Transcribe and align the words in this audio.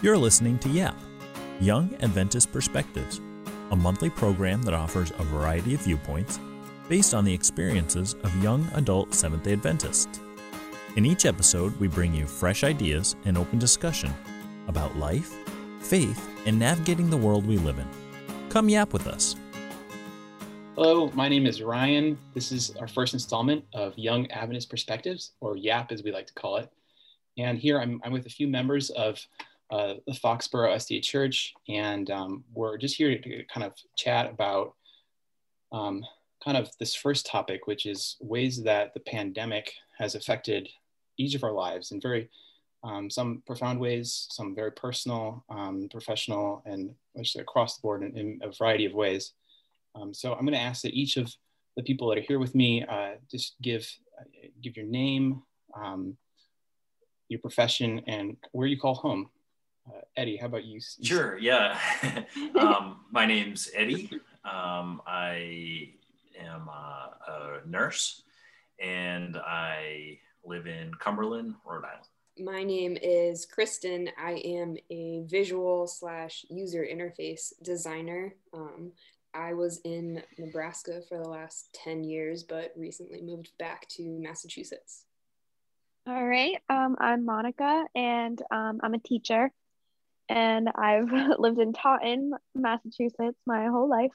You're 0.00 0.16
listening 0.16 0.60
to 0.60 0.68
YAP, 0.68 0.94
Young 1.58 1.92
Adventist 1.96 2.52
Perspectives, 2.52 3.20
a 3.72 3.76
monthly 3.76 4.08
program 4.08 4.62
that 4.62 4.72
offers 4.72 5.10
a 5.10 5.24
variety 5.24 5.74
of 5.74 5.80
viewpoints 5.80 6.38
based 6.88 7.14
on 7.14 7.24
the 7.24 7.34
experiences 7.34 8.14
of 8.22 8.40
young 8.40 8.64
adult 8.74 9.12
Seventh 9.12 9.42
day 9.42 9.54
Adventists. 9.54 10.20
In 10.94 11.04
each 11.04 11.26
episode, 11.26 11.76
we 11.80 11.88
bring 11.88 12.14
you 12.14 12.26
fresh 12.28 12.62
ideas 12.62 13.16
and 13.24 13.36
open 13.36 13.58
discussion 13.58 14.14
about 14.68 14.96
life, 14.96 15.34
faith, 15.80 16.30
and 16.46 16.56
navigating 16.56 17.10
the 17.10 17.16
world 17.16 17.44
we 17.44 17.58
live 17.58 17.80
in. 17.80 17.88
Come 18.50 18.68
yap 18.68 18.92
with 18.92 19.08
us. 19.08 19.34
Hello, 20.76 21.10
my 21.16 21.28
name 21.28 21.44
is 21.44 21.60
Ryan. 21.60 22.16
This 22.34 22.52
is 22.52 22.70
our 22.76 22.86
first 22.86 23.14
installment 23.14 23.64
of 23.74 23.98
Young 23.98 24.30
Adventist 24.30 24.70
Perspectives, 24.70 25.32
or 25.40 25.56
YAP 25.56 25.90
as 25.90 26.04
we 26.04 26.12
like 26.12 26.28
to 26.28 26.34
call 26.34 26.58
it. 26.58 26.70
And 27.36 27.58
here 27.58 27.80
I'm, 27.80 28.00
I'm 28.04 28.12
with 28.12 28.26
a 28.26 28.30
few 28.30 28.46
members 28.46 28.90
of 28.90 29.18
uh, 29.70 29.94
the 30.06 30.12
Foxborough 30.12 30.74
SD 30.74 31.02
Church, 31.02 31.54
and 31.68 32.10
um, 32.10 32.44
we're 32.54 32.78
just 32.78 32.96
here 32.96 33.16
to 33.16 33.44
kind 33.52 33.66
of 33.66 33.74
chat 33.96 34.30
about 34.30 34.74
um, 35.72 36.04
kind 36.44 36.56
of 36.56 36.70
this 36.78 36.94
first 36.94 37.26
topic, 37.26 37.66
which 37.66 37.86
is 37.86 38.16
ways 38.20 38.62
that 38.62 38.94
the 38.94 39.00
pandemic 39.00 39.72
has 39.98 40.14
affected 40.14 40.68
each 41.18 41.34
of 41.34 41.44
our 41.44 41.52
lives 41.52 41.90
in 41.90 42.00
very 42.00 42.30
um, 42.84 43.10
some 43.10 43.42
profound 43.46 43.80
ways, 43.80 44.28
some 44.30 44.54
very 44.54 44.70
personal, 44.70 45.44
um, 45.50 45.88
professional, 45.90 46.62
and 46.64 46.94
across 47.38 47.76
the 47.76 47.82
board 47.82 48.04
in, 48.04 48.16
in, 48.16 48.40
a 48.42 48.52
variety 48.52 48.84
of 48.84 48.94
ways. 48.94 49.32
Um, 49.96 50.14
so 50.14 50.32
I'm 50.32 50.42
going 50.42 50.52
to 50.52 50.60
ask 50.60 50.82
that 50.82 50.94
each 50.94 51.16
of 51.16 51.34
the 51.76 51.82
people 51.82 52.08
that 52.08 52.18
are 52.18 52.22
here 52.22 52.38
with 52.38 52.54
me 52.54 52.84
uh, 52.84 53.14
just 53.30 53.56
give 53.60 53.90
uh, 54.18 54.24
give 54.62 54.76
your 54.76 54.86
name, 54.86 55.42
um, 55.74 56.16
your 57.28 57.40
profession, 57.40 58.00
and 58.06 58.36
where 58.52 58.68
you 58.68 58.78
call 58.78 58.94
home. 58.94 59.28
Uh, 59.88 60.00
Eddie, 60.16 60.36
how 60.36 60.46
about 60.46 60.64
you? 60.64 60.80
Sure. 61.02 61.38
Yeah. 61.38 61.78
um, 62.58 63.00
my 63.10 63.26
name's 63.26 63.70
Eddie. 63.74 64.10
Um, 64.44 65.02
I 65.06 65.90
am 66.40 66.68
a, 66.68 67.10
a 67.28 67.68
nurse, 67.68 68.22
and 68.82 69.36
I 69.36 70.20
live 70.42 70.66
in 70.66 70.94
Cumberland, 70.94 71.54
Rhode 71.66 71.84
Island. 71.84 72.06
My 72.38 72.62
name 72.62 72.96
is 73.02 73.44
Kristen. 73.44 74.08
I 74.16 74.40
am 74.44 74.76
a 74.88 75.22
visual 75.26 75.86
slash 75.86 76.46
user 76.48 76.86
interface 76.90 77.52
designer. 77.62 78.36
Um, 78.54 78.92
I 79.34 79.52
was 79.52 79.80
in 79.84 80.22
Nebraska 80.38 81.02
for 81.08 81.18
the 81.18 81.28
last 81.28 81.76
10 81.84 82.04
years, 82.04 82.42
but 82.42 82.72
recently 82.74 83.20
moved 83.20 83.50
back 83.58 83.86
to 83.90 84.18
Massachusetts. 84.18 85.04
All 86.06 86.26
right. 86.26 86.56
Um, 86.70 86.96
I'm 86.98 87.26
Monica, 87.26 87.84
and 87.94 88.40
um, 88.50 88.80
I'm 88.82 88.94
a 88.94 88.98
teacher. 88.98 89.52
And 90.28 90.68
I've 90.74 91.10
lived 91.38 91.58
in 91.58 91.72
Taunton, 91.72 92.32
Massachusetts, 92.54 93.38
my 93.46 93.66
whole 93.66 93.88
life. 93.88 94.12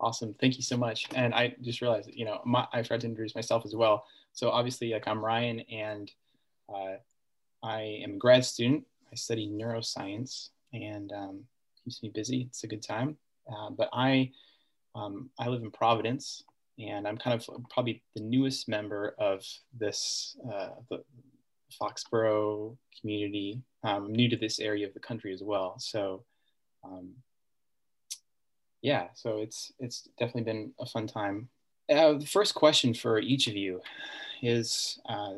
Awesome. 0.00 0.34
Thank 0.40 0.56
you 0.56 0.62
so 0.62 0.76
much. 0.76 1.08
And 1.14 1.34
I 1.34 1.56
just 1.60 1.80
realized, 1.80 2.10
you 2.12 2.24
know, 2.24 2.40
my, 2.44 2.66
I 2.72 2.82
tried 2.82 3.00
to 3.00 3.06
introduce 3.08 3.34
myself 3.34 3.64
as 3.64 3.74
well. 3.74 4.04
So 4.32 4.50
obviously, 4.50 4.92
like 4.92 5.08
I'm 5.08 5.24
Ryan, 5.24 5.60
and 5.60 6.10
uh, 6.72 6.96
I 7.62 8.00
am 8.04 8.14
a 8.14 8.18
grad 8.18 8.44
student. 8.44 8.84
I 9.10 9.16
study 9.16 9.48
neuroscience, 9.48 10.50
and 10.72 11.12
um, 11.12 11.40
keeps 11.82 12.02
me 12.02 12.10
busy. 12.10 12.42
It's 12.42 12.62
a 12.62 12.68
good 12.68 12.82
time. 12.82 13.16
Uh, 13.50 13.70
but 13.70 13.88
I 13.92 14.30
um, 14.94 15.30
I 15.38 15.48
live 15.48 15.62
in 15.62 15.70
Providence, 15.72 16.44
and 16.78 17.08
I'm 17.08 17.16
kind 17.16 17.34
of 17.34 17.48
probably 17.70 18.02
the 18.14 18.22
newest 18.22 18.68
member 18.68 19.14
of 19.18 19.44
this 19.76 20.36
uh, 20.52 20.70
the 20.90 21.02
Foxborough 21.80 22.76
community. 23.00 23.60
Um, 23.84 24.12
new 24.12 24.28
to 24.28 24.36
this 24.36 24.58
area 24.58 24.86
of 24.88 24.94
the 24.94 25.00
country 25.00 25.32
as 25.32 25.40
well, 25.40 25.76
so 25.78 26.24
um, 26.84 27.10
yeah, 28.82 29.08
so 29.14 29.38
it's 29.38 29.72
it's 29.78 30.08
definitely 30.18 30.42
been 30.42 30.72
a 30.80 30.86
fun 30.86 31.06
time. 31.06 31.48
Uh, 31.88 32.14
the 32.14 32.26
first 32.26 32.54
question 32.54 32.92
for 32.94 33.18
each 33.18 33.46
of 33.46 33.54
you 33.54 33.80
is. 34.42 35.00
Uh, 35.08 35.34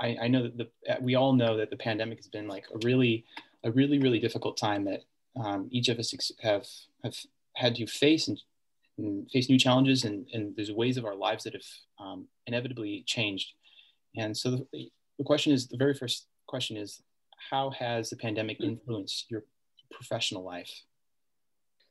I, 0.00 0.16
I 0.22 0.28
know 0.28 0.42
that 0.42 0.58
the, 0.58 0.68
we 1.00 1.14
all 1.14 1.32
know 1.32 1.56
that 1.58 1.70
the 1.70 1.76
pandemic 1.76 2.18
has 2.18 2.26
been 2.26 2.48
like 2.48 2.64
a 2.74 2.78
really, 2.84 3.24
a 3.62 3.70
really, 3.70 4.00
really 4.00 4.18
difficult 4.18 4.56
time 4.56 4.84
that 4.86 5.02
um, 5.36 5.68
each 5.70 5.88
of 5.88 5.98
us 5.98 6.12
have 6.40 6.66
have 7.04 7.16
had 7.54 7.74
to 7.76 7.86
face 7.86 8.28
and, 8.28 8.40
and 8.98 9.30
face 9.30 9.48
new 9.48 9.58
challenges 9.58 10.04
and, 10.04 10.26
and, 10.32 10.54
there's 10.56 10.72
ways 10.72 10.96
of 10.96 11.04
our 11.04 11.14
lives 11.14 11.44
that 11.44 11.54
have 11.54 11.62
um, 11.98 12.26
inevitably 12.46 13.02
changed 13.06 13.52
and 14.16 14.36
so 14.36 14.50
the, 14.50 14.90
the 15.18 15.24
question 15.24 15.52
is 15.52 15.68
the 15.68 15.76
very 15.76 15.94
first 15.94 16.26
question 16.46 16.76
is 16.76 17.02
how 17.50 17.70
has 17.70 18.10
the 18.10 18.16
pandemic 18.16 18.60
influenced 18.60 19.30
your 19.30 19.44
professional 19.90 20.42
life 20.42 20.82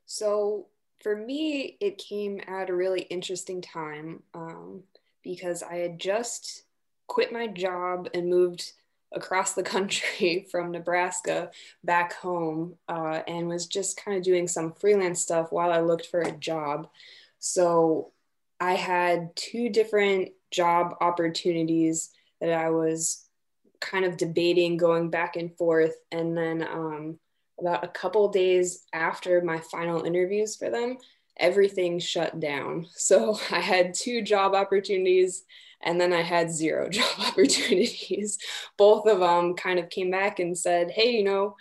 so 0.06 0.68
for 1.02 1.16
me 1.16 1.78
it 1.80 1.98
came 1.98 2.42
at 2.48 2.70
a 2.70 2.76
really 2.76 3.02
interesting 3.02 3.62
time 3.62 4.22
um, 4.34 4.84
because 5.24 5.64
i 5.64 5.76
had 5.76 6.00
just 6.00 6.64
quit 7.08 7.32
my 7.32 7.48
job 7.48 8.10
and 8.14 8.30
moved 8.30 8.74
across 9.12 9.54
the 9.54 9.64
country 9.76 10.46
from 10.52 10.72
Nebraska 10.72 11.52
back 11.84 12.14
home 12.14 12.76
uh, 12.88 13.22
and 13.28 13.48
was 13.48 13.66
just 13.66 14.04
kind 14.04 14.18
of 14.18 14.24
doing 14.24 14.48
some 14.48 14.74
freelance 14.74 15.22
stuff 15.22 15.52
while 15.52 15.72
I 15.72 15.80
looked 15.80 16.08
for 16.08 16.22
a 16.22 16.32
job. 16.32 16.90
So 17.40 18.12
I 18.60 18.74
had 18.74 19.36
two 19.36 19.70
different 19.70 20.32
job 20.52 20.96
opportunities 21.02 22.12
that 22.40 22.54
I 22.54 22.70
was 22.70 23.25
kind 23.80 24.06
of 24.06 24.18
debating 24.18 24.78
going 24.78 25.10
back 25.10 25.36
and 25.36 25.56
forth. 25.58 25.96
And 26.12 26.38
then 26.38 26.64
um, 26.64 27.20
about 27.60 27.84
a 27.84 27.90
couple 27.90 28.28
days 28.30 28.84
after 28.94 29.42
my 29.42 29.60
final 29.60 30.04
interviews 30.04 30.56
for 30.56 30.70
them, 30.70 30.98
everything 31.38 32.00
shut 32.00 32.40
down. 32.40 32.88
So 32.96 33.38
I 33.52 33.60
had 33.60 33.94
two 33.94 34.22
job 34.22 34.54
opportunities 34.54 35.44
and 35.82 36.00
then 36.00 36.14
I 36.14 36.22
had 36.22 36.52
zero 36.52 36.90
job 36.92 37.20
opportunities. 37.20 38.38
Both 38.78 39.08
of 39.08 39.20
them 39.20 39.56
kind 39.56 39.80
of 39.80 39.90
came 39.90 40.12
back 40.12 40.40
and 40.40 40.58
said, 40.58 40.92
hey, 40.92 41.12
you 41.12 41.24
know, 41.24 41.56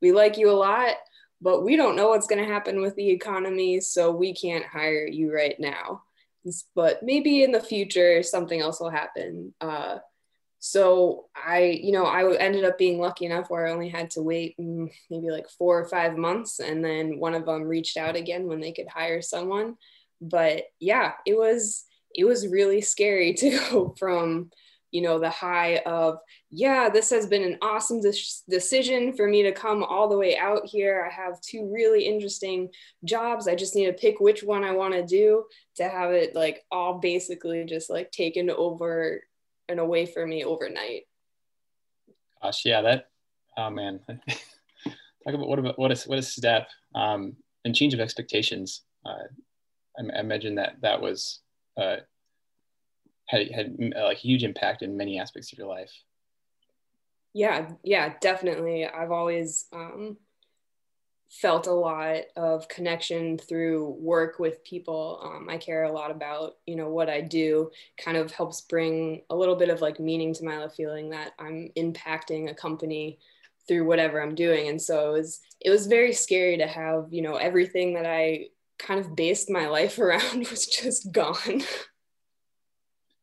we 0.00 0.12
like 0.12 0.36
you 0.36 0.50
a 0.50 0.52
lot, 0.52 0.94
but 1.40 1.64
we 1.64 1.76
don't 1.76 1.96
know 1.96 2.08
what's 2.08 2.26
going 2.26 2.44
to 2.44 2.52
happen 2.52 2.80
with 2.80 2.94
the 2.96 3.10
economy. 3.10 3.80
So 3.80 4.10
we 4.10 4.34
can't 4.34 4.64
hire 4.64 5.06
you 5.06 5.32
right 5.32 5.58
now. 5.58 6.02
But 6.74 7.02
maybe 7.02 7.42
in 7.42 7.50
the 7.50 7.60
future, 7.60 8.22
something 8.22 8.60
else 8.60 8.80
will 8.80 8.90
happen. 8.90 9.52
Uh, 9.60 9.98
so 10.66 11.26
I, 11.36 11.80
you 11.80 11.92
know, 11.92 12.06
I 12.06 12.36
ended 12.38 12.64
up 12.64 12.76
being 12.76 12.98
lucky 12.98 13.24
enough 13.24 13.48
where 13.48 13.68
I 13.68 13.70
only 13.70 13.88
had 13.88 14.10
to 14.10 14.20
wait 14.20 14.56
mm, 14.58 14.90
maybe 15.08 15.30
like 15.30 15.48
four 15.48 15.78
or 15.78 15.84
five 15.86 16.16
months. 16.16 16.58
And 16.58 16.84
then 16.84 17.20
one 17.20 17.34
of 17.34 17.46
them 17.46 17.62
reached 17.62 17.96
out 17.96 18.16
again 18.16 18.48
when 18.48 18.58
they 18.58 18.72
could 18.72 18.88
hire 18.88 19.22
someone. 19.22 19.76
But 20.20 20.64
yeah, 20.80 21.12
it 21.24 21.38
was 21.38 21.84
it 22.12 22.24
was 22.24 22.48
really 22.48 22.80
scary 22.80 23.32
to 23.40 23.50
go 23.50 23.94
from 23.96 24.50
you 24.90 25.02
know 25.02 25.20
the 25.20 25.30
high 25.30 25.78
of 25.86 26.18
yeah 26.50 26.88
this 26.88 27.10
has 27.10 27.26
been 27.26 27.42
an 27.42 27.58
awesome 27.60 28.00
de- 28.00 28.14
decision 28.48 29.12
for 29.12 29.28
me 29.28 29.42
to 29.42 29.52
come 29.52 29.82
all 29.82 30.08
the 30.08 30.16
way 30.16 30.38
out 30.38 30.64
here 30.64 31.06
i 31.10 31.12
have 31.12 31.40
two 31.40 31.68
really 31.74 32.04
interesting 32.06 32.68
jobs 33.04 33.48
i 33.48 33.54
just 33.54 33.74
need 33.74 33.86
to 33.86 33.92
pick 33.92 34.20
which 34.20 34.44
one 34.44 34.62
i 34.62 34.70
want 34.70 34.94
to 34.94 35.04
do 35.04 35.44
to 35.74 35.88
have 35.88 36.12
it 36.12 36.36
like 36.36 36.64
all 36.70 36.98
basically 37.00 37.64
just 37.64 37.90
like 37.90 38.12
taken 38.12 38.48
over 38.48 39.20
and 39.68 39.80
away 39.80 40.06
from 40.06 40.30
me 40.30 40.44
overnight 40.44 41.02
gosh 42.42 42.64
yeah 42.64 42.80
that 42.82 43.08
oh 43.56 43.70
man 43.70 44.00
talk 44.08 45.34
about 45.34 45.48
what 45.48 45.58
about 45.58 45.78
a 45.78 46.08
what 46.08 46.18
a 46.18 46.22
step 46.22 46.68
um 46.94 47.34
and 47.64 47.74
change 47.74 47.94
of 47.94 48.00
expectations 48.00 48.82
uh, 49.04 49.26
I, 49.98 50.16
I 50.16 50.20
imagine 50.20 50.56
that 50.56 50.76
that 50.82 51.00
was 51.00 51.40
uh, 51.76 51.96
had 53.26 53.50
had 53.50 53.76
uh, 53.96 54.04
like 54.04 54.18
huge 54.18 54.44
impact 54.44 54.82
in 54.82 54.96
many 54.96 55.18
aspects 55.18 55.52
of 55.52 55.58
your 55.58 55.68
life. 55.68 55.92
Yeah, 57.32 57.70
yeah, 57.82 58.14
definitely. 58.20 58.86
I've 58.86 59.10
always 59.10 59.66
um, 59.72 60.16
felt 61.28 61.66
a 61.66 61.72
lot 61.72 62.22
of 62.36 62.68
connection 62.68 63.36
through 63.36 63.96
work 63.98 64.38
with 64.38 64.64
people. 64.64 65.20
Um, 65.24 65.48
I 65.48 65.58
care 65.58 65.84
a 65.84 65.92
lot 65.92 66.10
about 66.10 66.56
you 66.66 66.76
know 66.76 66.88
what 66.88 67.08
I 67.08 67.20
do. 67.20 67.70
Kind 67.98 68.16
of 68.16 68.32
helps 68.32 68.62
bring 68.62 69.22
a 69.30 69.36
little 69.36 69.56
bit 69.56 69.68
of 69.68 69.80
like 69.80 70.00
meaning 70.00 70.32
to 70.34 70.44
my 70.44 70.58
life, 70.58 70.74
feeling 70.74 71.10
that 71.10 71.32
I'm 71.38 71.70
impacting 71.76 72.50
a 72.50 72.54
company 72.54 73.18
through 73.66 73.86
whatever 73.86 74.22
I'm 74.22 74.34
doing. 74.34 74.68
And 74.68 74.80
so 74.80 75.10
it 75.10 75.18
was 75.18 75.40
it 75.60 75.70
was 75.70 75.86
very 75.86 76.12
scary 76.12 76.58
to 76.58 76.66
have 76.66 77.06
you 77.10 77.22
know 77.22 77.36
everything 77.36 77.94
that 77.94 78.06
I 78.06 78.46
kind 78.78 79.00
of 79.00 79.16
based 79.16 79.50
my 79.50 79.66
life 79.68 79.98
around 80.00 80.48
was 80.48 80.66
just 80.66 81.12
gone. 81.12 81.62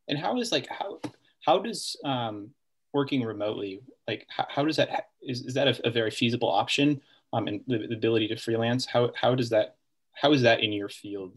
And 0.08 0.18
how 0.18 0.38
is 0.38 0.52
like 0.52 0.68
how 0.68 1.00
how 1.44 1.58
does 1.58 1.96
um, 2.04 2.50
working 2.92 3.22
remotely 3.22 3.80
like 4.06 4.26
how, 4.28 4.46
how 4.48 4.64
does 4.64 4.76
that 4.76 5.08
is, 5.22 5.42
is 5.46 5.54
that 5.54 5.68
a, 5.68 5.88
a 5.88 5.90
very 5.90 6.10
feasible 6.10 6.50
option 6.50 7.00
um, 7.34 7.48
and 7.48 7.60
the, 7.66 7.86
the 7.88 7.94
ability 7.94 8.28
to 8.28 8.36
freelance 8.36 8.86
how 8.86 9.10
how 9.20 9.34
does 9.34 9.50
that 9.50 9.76
how 10.12 10.32
is 10.32 10.42
that 10.42 10.60
in 10.60 10.72
your 10.72 10.88
field 10.88 11.36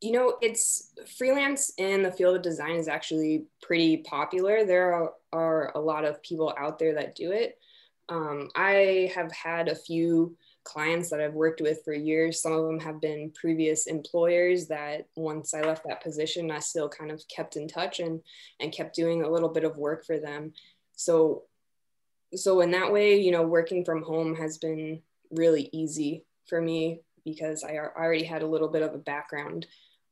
you 0.00 0.12
know 0.12 0.36
it's 0.40 0.92
freelance 1.18 1.72
in 1.78 2.02
the 2.02 2.12
field 2.12 2.36
of 2.36 2.42
design 2.42 2.76
is 2.76 2.88
actually 2.88 3.44
pretty 3.60 3.96
popular 3.98 4.64
there 4.64 4.92
are, 4.92 5.12
are 5.32 5.72
a 5.74 5.80
lot 5.80 6.04
of 6.04 6.22
people 6.22 6.54
out 6.58 6.78
there 6.78 6.94
that 6.94 7.14
do 7.16 7.32
it 7.32 7.58
Um, 8.08 8.50
I 8.54 9.10
have 9.14 9.32
had 9.32 9.68
a 9.68 9.74
few 9.88 10.36
clients 10.64 11.10
that 11.10 11.20
I've 11.20 11.34
worked 11.34 11.60
with 11.60 11.82
for 11.84 11.94
years. 11.94 12.40
Some 12.40 12.52
of 12.52 12.64
them 12.66 12.80
have 12.80 13.00
been 13.00 13.32
previous 13.34 13.86
employers 13.86 14.68
that 14.68 15.06
once 15.16 15.54
I 15.54 15.62
left 15.62 15.84
that 15.86 16.02
position, 16.02 16.50
I 16.50 16.60
still 16.60 16.88
kind 16.88 17.10
of 17.10 17.22
kept 17.28 17.56
in 17.56 17.66
touch 17.68 18.00
and 18.00 18.20
and 18.60 18.72
kept 18.72 18.94
doing 18.94 19.22
a 19.22 19.30
little 19.30 19.48
bit 19.48 19.64
of 19.64 19.76
work 19.76 20.04
for 20.04 20.18
them. 20.18 20.52
So 20.96 21.44
so 22.34 22.60
in 22.60 22.70
that 22.72 22.92
way, 22.92 23.20
you 23.20 23.30
know, 23.30 23.42
working 23.42 23.84
from 23.84 24.02
home 24.02 24.34
has 24.36 24.58
been 24.58 25.00
really 25.30 25.68
easy 25.72 26.24
for 26.46 26.60
me 26.60 27.00
because 27.24 27.64
I 27.64 27.76
already 27.76 28.24
had 28.24 28.42
a 28.42 28.46
little 28.46 28.68
bit 28.68 28.82
of 28.82 28.94
a 28.94 28.98
background 28.98 29.66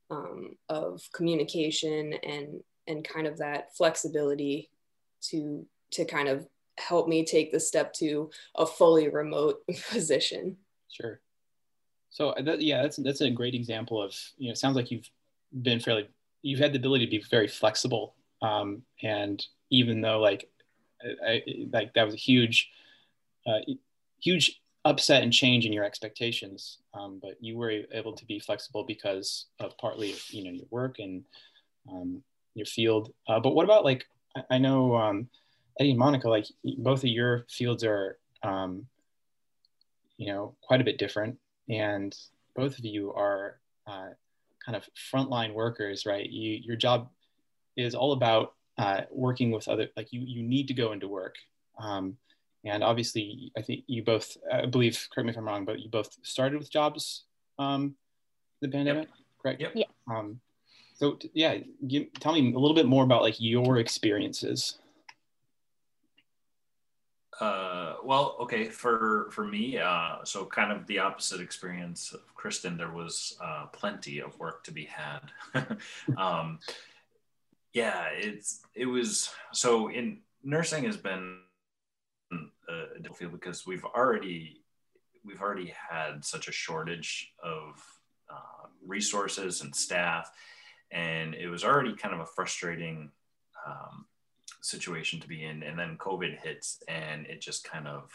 um, 0.09 0.55
of 0.69 1.01
communication 1.13 2.13
and 2.23 2.61
and 2.87 3.07
kind 3.07 3.27
of 3.27 3.37
that 3.37 3.75
flexibility 3.75 4.69
to 5.29 5.65
to 5.91 6.05
kind 6.05 6.27
of 6.27 6.47
help 6.77 7.07
me 7.07 7.25
take 7.25 7.51
the 7.51 7.59
step 7.59 7.93
to 7.93 8.29
a 8.55 8.65
fully 8.65 9.09
remote 9.09 9.61
position. 9.89 10.57
Sure. 10.89 11.21
So 12.09 12.33
that, 12.43 12.61
yeah, 12.61 12.81
that's 12.81 12.97
that's 12.97 13.21
a 13.21 13.29
great 13.29 13.55
example 13.55 14.01
of 14.01 14.15
you 14.37 14.49
know. 14.49 14.53
Sounds 14.53 14.75
like 14.75 14.91
you've 14.91 15.09
been 15.61 15.79
fairly 15.79 16.09
you've 16.41 16.59
had 16.59 16.73
the 16.73 16.79
ability 16.79 17.05
to 17.05 17.11
be 17.11 17.23
very 17.29 17.47
flexible, 17.47 18.15
um, 18.41 18.83
and 19.01 19.43
even 19.69 20.01
though 20.01 20.19
like 20.19 20.49
Like 21.71 21.93
that 21.93 22.05
was 22.05 22.13
a 22.13 22.17
huge, 22.17 22.69
uh, 23.47 23.59
huge 24.21 24.61
upset 24.83 25.23
and 25.23 25.31
change 25.31 25.65
in 25.65 25.73
your 25.73 25.83
expectations, 25.83 26.79
um, 26.93 27.19
but 27.21 27.37
you 27.39 27.57
were 27.57 27.71
able 27.91 28.13
to 28.13 28.25
be 28.25 28.39
flexible 28.39 28.83
because 28.83 29.45
of 29.59 29.77
partly 29.77 30.15
you 30.29 30.43
know 30.43 30.51
your 30.51 30.65
work 30.69 30.99
and 30.99 31.23
um, 31.89 32.23
your 32.55 32.65
field. 32.65 33.13
Uh, 33.27 33.39
but 33.39 33.53
what 33.53 33.63
about 33.63 33.85
like 33.85 34.05
I, 34.35 34.43
I 34.51 34.57
know 34.57 34.95
um, 34.95 35.29
Eddie 35.79 35.91
and 35.91 35.99
Monica, 35.99 36.29
like 36.29 36.45
both 36.77 36.99
of 36.99 37.09
your 37.09 37.45
fields 37.49 37.83
are, 37.83 38.17
um, 38.43 38.85
you 40.17 40.27
know, 40.27 40.55
quite 40.61 40.81
a 40.81 40.83
bit 40.85 40.97
different, 40.97 41.37
and 41.69 42.15
both 42.55 42.77
of 42.77 42.85
you 42.85 43.13
are 43.13 43.59
uh, 43.87 44.09
kind 44.65 44.75
of 44.75 44.87
frontline 45.11 45.53
workers, 45.53 46.05
right? 46.05 46.29
You, 46.29 46.59
your 46.63 46.75
job 46.75 47.09
is 47.77 47.95
all 47.95 48.11
about 48.13 48.53
uh, 48.81 49.01
working 49.11 49.51
with 49.51 49.67
other, 49.67 49.89
like 49.95 50.11
you, 50.11 50.21
you 50.21 50.41
need 50.41 50.67
to 50.67 50.73
go 50.73 50.91
into 50.91 51.07
work. 51.07 51.35
Um, 51.79 52.17
and 52.63 52.83
obviously, 52.83 53.51
I 53.57 53.61
think 53.61 53.83
you 53.87 54.03
both, 54.03 54.37
I 54.51 54.65
believe, 54.65 55.07
correct 55.13 55.25
me 55.25 55.31
if 55.31 55.37
I'm 55.37 55.45
wrong, 55.45 55.65
but 55.65 55.79
you 55.79 55.89
both 55.89 56.17
started 56.23 56.59
with 56.59 56.71
jobs 56.71 57.23
um, 57.59 57.95
the 58.61 58.67
pandemic, 58.67 59.07
yep. 59.07 59.17
correct? 59.41 59.61
Yep. 59.61 59.71
Yeah. 59.75 59.85
Um, 60.07 60.39
so 60.95 61.17
yeah, 61.33 61.57
give, 61.87 62.13
tell 62.19 62.33
me 62.33 62.53
a 62.53 62.59
little 62.59 62.75
bit 62.75 62.85
more 62.85 63.03
about 63.03 63.21
like 63.21 63.35
your 63.39 63.77
experiences. 63.77 64.77
Uh, 67.39 67.95
well, 68.03 68.35
okay, 68.39 68.65
for 68.65 69.29
for 69.31 69.43
me, 69.43 69.79
uh, 69.79 70.17
so 70.23 70.45
kind 70.45 70.71
of 70.71 70.85
the 70.85 70.99
opposite 70.99 71.41
experience 71.41 72.13
of 72.13 72.21
Kristen. 72.35 72.77
There 72.77 72.91
was 72.91 73.35
uh, 73.43 73.65
plenty 73.73 74.19
of 74.19 74.37
work 74.37 74.63
to 74.65 74.71
be 74.71 74.85
had. 74.85 75.21
um, 76.17 76.59
yeah, 77.73 78.07
it's 78.13 78.61
it 78.75 78.85
was 78.85 79.29
so 79.53 79.89
in 79.89 80.19
nursing 80.43 80.83
has 80.85 80.97
been 80.97 81.39
a 82.31 82.97
difficult 82.97 83.17
field 83.17 83.31
because 83.33 83.65
we've 83.65 83.85
already 83.85 84.61
we've 85.25 85.41
already 85.41 85.73
had 85.89 86.23
such 86.23 86.47
a 86.47 86.51
shortage 86.51 87.33
of 87.43 87.83
uh, 88.29 88.67
resources 88.85 89.61
and 89.61 89.75
staff, 89.75 90.31
and 90.91 91.35
it 91.35 91.47
was 91.47 91.63
already 91.63 91.95
kind 91.95 92.13
of 92.13 92.21
a 92.21 92.25
frustrating. 92.25 93.11
Um, 93.65 94.05
situation 94.61 95.19
to 95.19 95.27
be 95.27 95.43
in 95.43 95.63
and 95.63 95.77
then 95.77 95.97
covid 95.97 96.37
hits 96.39 96.83
and 96.87 97.25
it 97.25 97.41
just 97.41 97.63
kind 97.63 97.87
of 97.87 98.11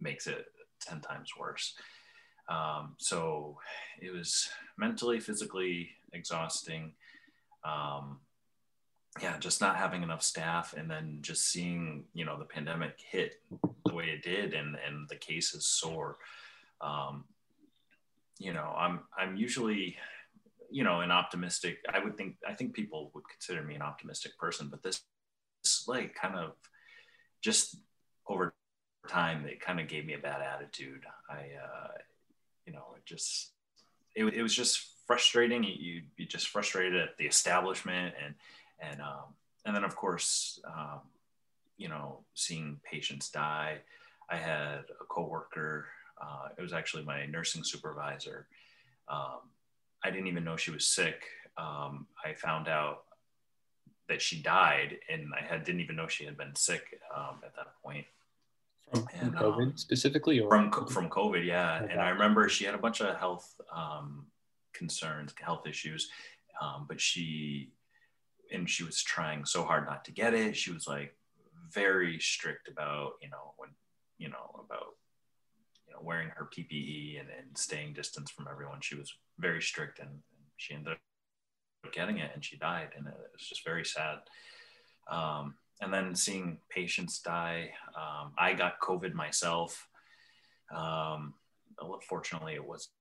makes 0.00 0.26
it 0.26 0.46
10 0.80 1.00
times 1.00 1.32
worse 1.38 1.74
um, 2.48 2.94
so 2.98 3.58
it 4.00 4.12
was 4.12 4.48
mentally 4.78 5.20
physically 5.20 5.90
exhausting 6.12 6.92
um, 7.64 8.18
yeah 9.20 9.36
just 9.38 9.60
not 9.60 9.76
having 9.76 10.02
enough 10.02 10.22
staff 10.22 10.74
and 10.76 10.90
then 10.90 11.18
just 11.20 11.48
seeing 11.48 12.04
you 12.14 12.24
know 12.24 12.38
the 12.38 12.44
pandemic 12.44 12.94
hit 13.10 13.40
the 13.86 13.94
way 13.94 14.04
it 14.04 14.22
did 14.22 14.54
and 14.54 14.76
and 14.86 15.08
the 15.08 15.16
cases 15.16 15.66
soar 15.66 16.16
um, 16.80 17.24
you 18.38 18.52
know 18.52 18.74
i'm 18.78 19.00
i'm 19.18 19.36
usually 19.36 19.96
you 20.70 20.84
know 20.84 21.00
an 21.00 21.10
optimistic 21.10 21.78
i 21.92 21.98
would 21.98 22.16
think 22.16 22.36
i 22.48 22.54
think 22.54 22.72
people 22.72 23.10
would 23.14 23.24
consider 23.28 23.62
me 23.62 23.74
an 23.74 23.82
optimistic 23.82 24.38
person 24.38 24.68
but 24.70 24.82
this 24.82 25.02
like 25.88 26.14
kind 26.14 26.36
of 26.36 26.52
just 27.42 27.76
over 28.28 28.54
time 29.08 29.44
it 29.46 29.60
kind 29.60 29.80
of 29.80 29.88
gave 29.88 30.06
me 30.06 30.14
a 30.14 30.18
bad 30.18 30.40
attitude. 30.42 31.04
I 31.28 31.34
uh 31.62 31.88
you 32.66 32.72
know 32.72 32.94
it 32.96 33.04
just 33.04 33.52
it, 34.14 34.24
it 34.24 34.42
was 34.42 34.54
just 34.54 34.86
frustrating. 35.06 35.64
You'd 35.64 36.14
be 36.16 36.26
just 36.26 36.48
frustrated 36.48 37.00
at 37.00 37.16
the 37.18 37.26
establishment 37.26 38.14
and 38.24 38.34
and 38.80 39.00
um 39.00 39.34
and 39.64 39.74
then 39.74 39.84
of 39.84 39.96
course 39.96 40.60
um 40.66 41.00
you 41.76 41.88
know 41.88 42.20
seeing 42.34 42.80
patients 42.88 43.30
die 43.30 43.78
i 44.28 44.36
had 44.36 44.84
a 45.00 45.04
coworker 45.08 45.86
uh, 46.22 46.48
it 46.58 46.60
was 46.60 46.74
actually 46.74 47.02
my 47.02 47.24
nursing 47.26 47.64
supervisor 47.64 48.46
um, 49.08 49.40
i 50.04 50.10
didn't 50.10 50.26
even 50.26 50.44
know 50.44 50.56
she 50.56 50.70
was 50.70 50.86
sick 50.86 51.24
um, 51.56 52.06
i 52.24 52.32
found 52.34 52.68
out 52.68 53.04
that 54.10 54.20
she 54.20 54.42
died, 54.42 54.98
and 55.08 55.32
I 55.34 55.42
had 55.42 55.64
didn't 55.64 55.80
even 55.80 55.96
know 55.96 56.08
she 56.08 56.24
had 56.24 56.36
been 56.36 56.54
sick 56.54 57.00
um, 57.16 57.36
at 57.44 57.54
that 57.54 57.68
point. 57.82 58.04
From, 58.90 59.06
And, 59.20 59.34
COVID 59.34 59.62
um, 59.62 59.76
specifically, 59.76 60.40
or 60.40 60.50
From 60.50 60.86
from 60.86 61.08
COVID, 61.08 61.46
yeah. 61.46 61.80
Okay. 61.82 61.92
And 61.92 62.00
I 62.00 62.10
remember 62.10 62.48
she 62.48 62.64
had 62.64 62.74
a 62.74 62.78
bunch 62.78 63.00
of 63.00 63.16
health 63.16 63.58
um, 63.74 64.26
concerns, 64.74 65.32
health 65.40 65.66
issues, 65.66 66.10
um, 66.60 66.86
but 66.88 67.00
she 67.00 67.70
and 68.52 68.68
she 68.68 68.84
was 68.84 69.02
trying 69.02 69.44
so 69.44 69.64
hard 69.64 69.86
not 69.86 70.04
to 70.06 70.12
get 70.12 70.34
it. 70.34 70.56
She 70.56 70.72
was 70.72 70.86
like 70.86 71.16
very 71.72 72.18
strict 72.18 72.68
about 72.68 73.12
you 73.22 73.30
know 73.30 73.54
when 73.56 73.70
you 74.18 74.28
know 74.28 74.64
about 74.64 74.94
you 75.86 75.94
know 75.94 76.00
wearing 76.02 76.30
her 76.30 76.48
PPE 76.56 77.20
and, 77.20 77.28
and 77.28 77.56
staying 77.56 77.94
distance 77.94 78.30
from 78.30 78.48
everyone. 78.50 78.80
She 78.80 78.96
was 78.96 79.12
very 79.38 79.62
strict, 79.62 79.98
and, 79.98 80.08
and 80.08 80.46
she 80.56 80.74
ended 80.74 80.92
up 80.92 80.98
getting 81.92 82.18
it 82.18 82.30
and 82.34 82.44
she 82.44 82.56
died 82.56 82.88
and 82.96 83.06
it 83.06 83.14
was 83.32 83.46
just 83.48 83.64
very 83.64 83.84
sad 83.84 84.18
um, 85.10 85.54
and 85.80 85.92
then 85.92 86.14
seeing 86.14 86.58
patients 86.68 87.20
die 87.20 87.70
um, 87.96 88.32
i 88.38 88.52
got 88.52 88.80
covid 88.80 89.14
myself 89.14 89.88
um, 90.74 91.34
fortunately 92.08 92.54
it 92.54 92.64
wasn't 92.64 92.92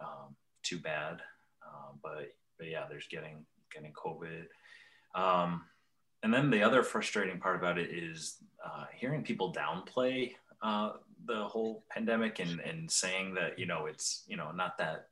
um, 0.00 0.34
too 0.62 0.78
bad 0.78 1.20
um, 1.66 1.98
but, 2.02 2.28
but 2.58 2.68
yeah 2.68 2.84
there's 2.88 3.08
getting 3.08 3.44
getting 3.72 3.92
covid 3.92 4.46
um, 5.14 5.64
and 6.22 6.32
then 6.32 6.50
the 6.50 6.62
other 6.62 6.82
frustrating 6.82 7.38
part 7.38 7.56
about 7.56 7.78
it 7.78 7.90
is 7.90 8.36
uh, 8.64 8.84
hearing 8.94 9.22
people 9.22 9.52
downplay 9.52 10.32
uh, 10.62 10.92
the 11.26 11.44
whole 11.44 11.84
pandemic 11.90 12.40
and, 12.40 12.60
and 12.60 12.90
saying 12.90 13.34
that 13.34 13.58
you 13.58 13.66
know 13.66 13.86
it's 13.86 14.24
you 14.26 14.36
know 14.36 14.50
not 14.50 14.76
that 14.78 15.06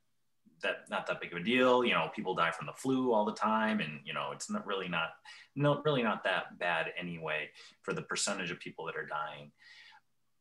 that 0.61 0.89
not 0.89 1.07
that 1.07 1.21
big 1.21 1.31
of 1.31 1.39
a 1.39 1.43
deal. 1.43 1.85
You 1.85 1.93
know, 1.93 2.09
people 2.15 2.35
die 2.35 2.51
from 2.51 2.65
the 2.65 2.73
flu 2.73 3.13
all 3.13 3.25
the 3.25 3.33
time, 3.33 3.79
and 3.79 3.99
you 4.03 4.13
know, 4.13 4.31
it's 4.33 4.49
not 4.49 4.65
really 4.65 4.87
not 4.87 5.09
no 5.55 5.81
really 5.85 6.03
not 6.03 6.23
that 6.23 6.57
bad 6.59 6.87
anyway 6.99 7.49
for 7.83 7.93
the 7.93 8.01
percentage 8.01 8.51
of 8.51 8.59
people 8.59 8.85
that 8.85 8.95
are 8.95 9.05
dying. 9.05 9.51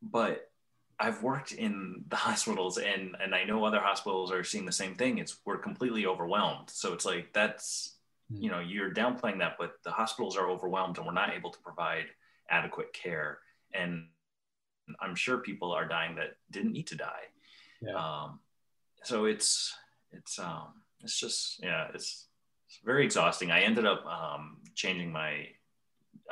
But 0.02 0.50
I've 0.99 1.23
worked 1.23 1.52
in 1.52 2.04
the 2.08 2.16
hospitals, 2.16 2.78
and 2.78 3.16
and 3.23 3.35
I 3.35 3.44
know 3.44 3.64
other 3.64 3.80
hospitals 3.80 4.32
are 4.32 4.44
seeing 4.44 4.66
the 4.66 4.73
same 4.73 4.94
thing. 4.94 5.18
It's 5.18 5.38
we're 5.44 5.58
completely 5.58 6.06
overwhelmed. 6.06 6.70
So 6.70 6.92
it's 6.92 7.04
like 7.04 7.32
that's 7.32 7.96
you 8.30 8.50
know 8.50 8.61
you're 8.61 8.92
downplaying 8.92 9.38
that, 9.38 9.56
but 9.59 9.73
the 9.85 9.90
hospitals 9.90 10.37
are 10.37 10.50
overwhelmed, 10.50 10.99
and 10.99 11.06
we're 11.06 11.12
not 11.12 11.35
able 11.35 11.50
to 11.50 11.59
provide 11.61 12.06
adequate 12.50 12.92
care. 12.92 13.38
And 13.75 14.09
I'm 15.00 15.14
sure 15.14 15.38
people 15.38 15.73
are 15.73 15.87
dying 15.87 16.16
that 16.16 16.37
didn't 16.50 16.73
need 16.73 16.87
to 16.88 16.97
die. 16.97 17.26
Yeah. 17.80 17.95
Um, 17.95 18.40
so 19.06 19.26
it's 19.26 19.75
it's 20.12 20.38
um 20.38 20.83
it's 21.02 21.18
just 21.18 21.62
yeah 21.62 21.87
it's, 21.95 22.26
it's 22.66 22.80
very 22.85 23.04
exhausting 23.04 23.50
i 23.50 23.61
ended 23.61 23.87
up 23.87 24.04
um, 24.06 24.59
changing 24.75 25.12
my 25.12 25.47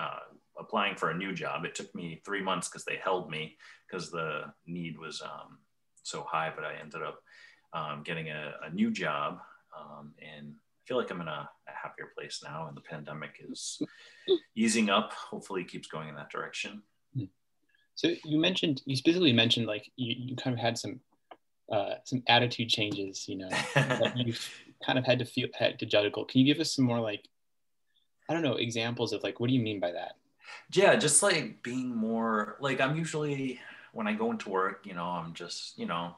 uh, 0.00 0.18
applying 0.58 0.96
for 0.96 1.10
a 1.10 1.16
new 1.16 1.32
job 1.32 1.64
it 1.64 1.74
took 1.74 1.94
me 1.94 2.20
three 2.24 2.42
months 2.42 2.68
because 2.68 2.84
they 2.84 2.96
held 2.96 3.30
me 3.30 3.56
because 3.86 4.10
the 4.10 4.42
need 4.66 4.98
was 4.98 5.22
um, 5.22 5.58
so 6.02 6.22
high 6.28 6.52
but 6.54 6.64
i 6.64 6.74
ended 6.80 7.02
up 7.02 7.20
um, 7.72 8.02
getting 8.04 8.28
a, 8.28 8.54
a, 8.64 8.70
new 8.70 8.90
job 8.90 9.38
um, 9.78 10.12
and 10.18 10.48
i 10.48 10.63
feel 10.86 10.96
like 10.96 11.10
i'm 11.10 11.20
in 11.20 11.28
a, 11.28 11.48
a 11.68 11.72
happier 11.72 12.10
place 12.16 12.40
now 12.44 12.66
and 12.68 12.76
the 12.76 12.80
pandemic 12.80 13.42
is 13.48 13.80
easing 14.56 14.90
up 14.90 15.12
hopefully 15.12 15.62
it 15.62 15.68
keeps 15.68 15.88
going 15.88 16.08
in 16.08 16.14
that 16.14 16.30
direction 16.30 16.82
So 17.96 18.08
you 18.24 18.40
mentioned 18.40 18.82
you 18.86 18.96
specifically 18.96 19.32
mentioned 19.32 19.66
like 19.66 19.90
you, 19.96 20.14
you 20.18 20.36
kind 20.36 20.52
of 20.52 20.60
had 20.60 20.76
some 20.76 21.00
uh, 21.72 21.94
some 22.04 22.22
attitude 22.28 22.68
changes, 22.68 23.26
you 23.26 23.38
know, 23.38 23.48
that 23.74 24.12
you've 24.16 24.50
kind 24.84 24.98
of 24.98 25.06
had 25.06 25.20
to 25.20 25.24
feel 25.24 25.48
had 25.56 25.78
to 25.78 25.86
juggle. 25.86 26.24
Can 26.24 26.40
you 26.40 26.52
give 26.52 26.60
us 26.60 26.74
some 26.74 26.84
more 26.84 26.98
like 26.98 27.28
I 28.28 28.34
don't 28.34 28.42
know 28.42 28.56
examples 28.56 29.12
of 29.12 29.22
like 29.22 29.38
what 29.38 29.46
do 29.46 29.54
you 29.54 29.62
mean 29.62 29.78
by 29.78 29.92
that? 29.92 30.16
yeah 30.72 30.94
just 30.96 31.22
like 31.22 31.62
being 31.62 31.94
more 31.94 32.56
like 32.60 32.80
i'm 32.80 32.96
usually 32.96 33.60
when 33.92 34.06
i 34.06 34.12
go 34.12 34.30
into 34.30 34.50
work 34.50 34.84
you 34.84 34.94
know 34.94 35.04
i'm 35.04 35.34
just 35.34 35.78
you 35.78 35.86
know 35.86 36.14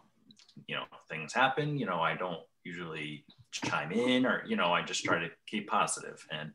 you 0.67 0.75
know 0.75 0.85
things 1.09 1.33
happen 1.33 1.79
you 1.79 1.87
know 1.87 2.01
i 2.01 2.17
don't 2.17 2.41
usually 2.65 3.25
chime 3.51 3.93
in 3.93 4.27
or 4.27 4.43
you 4.47 4.57
know 4.57 4.73
i 4.73 4.83
just 4.83 5.05
try 5.05 5.19
to 5.19 5.29
keep 5.47 5.69
positive 5.69 6.27
and 6.31 6.53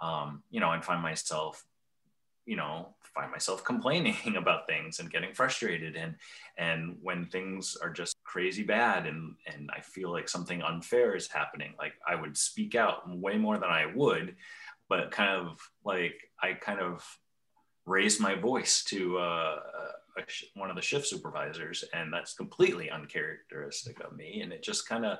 um, 0.00 0.42
you 0.50 0.60
know 0.60 0.68
i 0.68 0.80
find 0.80 1.02
myself 1.02 1.64
you 2.44 2.56
know 2.56 2.94
find 3.14 3.30
myself 3.30 3.64
complaining 3.72 4.36
about 4.36 4.66
things 4.66 4.98
and 4.98 5.10
getting 5.10 5.32
frustrated 5.34 5.96
and 5.96 6.14
and 6.58 6.96
when 7.02 7.26
things 7.26 7.76
are 7.82 7.90
just 7.90 8.16
crazy 8.24 8.62
bad 8.62 9.06
and 9.06 9.34
and 9.46 9.70
i 9.74 9.80
feel 9.80 10.10
like 10.10 10.28
something 10.28 10.62
unfair 10.62 11.14
is 11.14 11.28
happening 11.28 11.72
like 11.78 11.94
i 12.06 12.14
would 12.14 12.36
speak 12.36 12.74
out 12.74 13.08
way 13.08 13.36
more 13.36 13.58
than 13.58 13.70
i 13.70 13.86
would 13.94 14.36
but 14.88 15.10
kind 15.10 15.30
of 15.30 15.58
like 15.84 16.14
i 16.42 16.52
kind 16.52 16.80
of 16.80 17.04
raised 17.84 18.20
my 18.20 18.36
voice 18.36 18.84
to 18.84 19.18
uh, 19.18 19.56
sh- 20.28 20.44
one 20.54 20.70
of 20.70 20.76
the 20.76 20.82
shift 20.82 21.06
supervisors 21.06 21.84
and 21.92 22.12
that's 22.12 22.34
completely 22.34 22.90
uncharacteristic 22.90 23.98
of 24.04 24.16
me 24.16 24.40
and 24.40 24.52
it 24.52 24.62
just 24.62 24.88
kind 24.88 25.04
of 25.04 25.18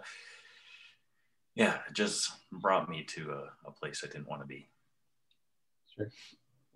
yeah 1.54 1.78
it 1.88 1.94
just 1.94 2.32
brought 2.50 2.88
me 2.88 3.02
to 3.02 3.30
a, 3.32 3.68
a 3.68 3.72
place 3.72 4.02
i 4.04 4.06
didn't 4.06 4.28
want 4.28 4.42
to 4.42 4.46
be. 4.46 4.68
Sure. 5.94 6.10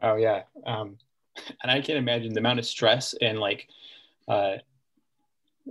Oh 0.03 0.17
yeah 0.17 0.43
um, 0.67 0.97
and 1.63 1.71
i 1.71 1.81
can't 1.81 1.99
imagine 1.99 2.33
the 2.33 2.41
amount 2.41 2.59
of 2.59 2.67
stress 2.67 3.15
and 3.21 3.39
like 3.39 3.69
uh, 4.29 4.57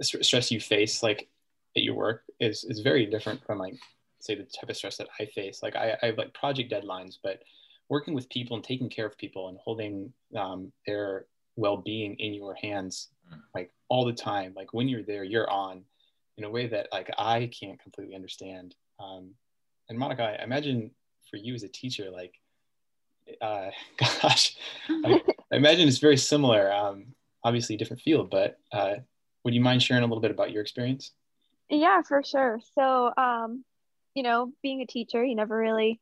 stress 0.01 0.51
you 0.51 0.59
face 0.59 1.03
like 1.03 1.27
at 1.75 1.83
your 1.83 1.95
work 1.95 2.23
is 2.39 2.63
is 2.65 2.79
very 2.79 3.05
different 3.05 3.45
from 3.45 3.59
like 3.59 3.75
say 4.19 4.35
the 4.35 4.43
type 4.43 4.69
of 4.69 4.75
stress 4.77 4.97
that 4.97 5.07
i 5.19 5.25
face. 5.25 5.61
Like 5.61 5.75
i, 5.75 5.95
I 6.01 6.07
have 6.07 6.17
like 6.17 6.33
project 6.33 6.71
deadlines 6.71 7.17
but 7.21 7.41
working 7.89 8.13
with 8.13 8.29
people 8.29 8.55
and 8.55 8.63
taking 8.63 8.89
care 8.89 9.05
of 9.05 9.17
people 9.17 9.49
and 9.49 9.59
holding 9.63 10.11
um, 10.35 10.71
their 10.87 11.25
well-being 11.55 12.15
in 12.15 12.33
your 12.33 12.55
hands 12.55 13.09
mm. 13.31 13.39
like 13.53 13.71
all 13.89 14.05
the 14.05 14.13
time 14.13 14.53
like 14.55 14.73
when 14.73 14.87
you're 14.89 15.03
there 15.03 15.23
you're 15.23 15.49
on 15.49 15.83
in 16.37 16.43
a 16.43 16.49
way 16.49 16.67
that 16.67 16.87
like 16.91 17.09
i 17.17 17.49
can't 17.57 17.81
completely 17.81 18.15
understand 18.15 18.75
um, 18.99 19.31
and 19.89 19.97
monica 19.97 20.23
i 20.23 20.43
imagine 20.43 20.91
for 21.29 21.37
you 21.37 21.53
as 21.53 21.63
a 21.63 21.69
teacher 21.69 22.09
like 22.11 22.33
uh, 23.41 23.69
gosh 24.21 24.55
I, 25.03 25.21
I, 25.51 25.55
imagine 25.55 25.87
it's 25.87 25.97
very 25.97 26.17
similar 26.17 26.71
um, 26.71 27.07
obviously 27.43 27.77
different 27.77 28.01
field 28.01 28.29
but 28.29 28.57
uh, 28.71 28.95
would 29.45 29.53
you 29.53 29.61
mind 29.61 29.81
sharing 29.81 30.03
a 30.03 30.07
little 30.07 30.21
bit 30.21 30.31
about 30.31 30.51
your 30.51 30.61
experience? 30.61 31.11
Yeah 31.69 32.01
for 32.01 32.23
sure. 32.23 32.59
So 32.73 33.13
um, 33.15 33.63
you 34.15 34.23
know 34.23 34.51
being 34.61 34.81
a 34.81 34.87
teacher 34.87 35.23
you 35.23 35.35
never 35.35 35.55
really 35.55 36.01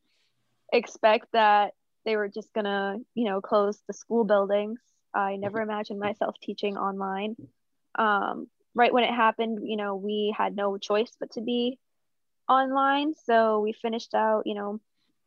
expect 0.72 1.28
that 1.34 1.74
they 2.06 2.16
were 2.16 2.30
just 2.30 2.52
gonna 2.54 2.98
you 3.14 3.26
know 3.26 3.42
close 3.42 3.84
the 3.86 3.94
school 3.94 4.24
buildings. 4.24 4.80
I 5.14 5.36
never 5.36 5.62
imagined 5.62 6.00
myself 6.00 6.36
teaching 6.42 6.76
online. 6.76 7.36
Um, 7.96 8.48
right 8.76 8.94
when 8.94 9.04
it 9.04 9.14
happened, 9.14 9.60
you 9.68 9.78
know, 9.78 9.96
we 9.96 10.34
had 10.36 10.56
no 10.56 10.78
choice 10.78 11.12
but 11.20 11.32
to 11.32 11.42
be 11.42 11.78
online. 12.50 13.14
So 13.26 13.60
we 13.60 13.74
finished 13.74 14.14
out, 14.14 14.44
you 14.46 14.56
know, 14.56 14.80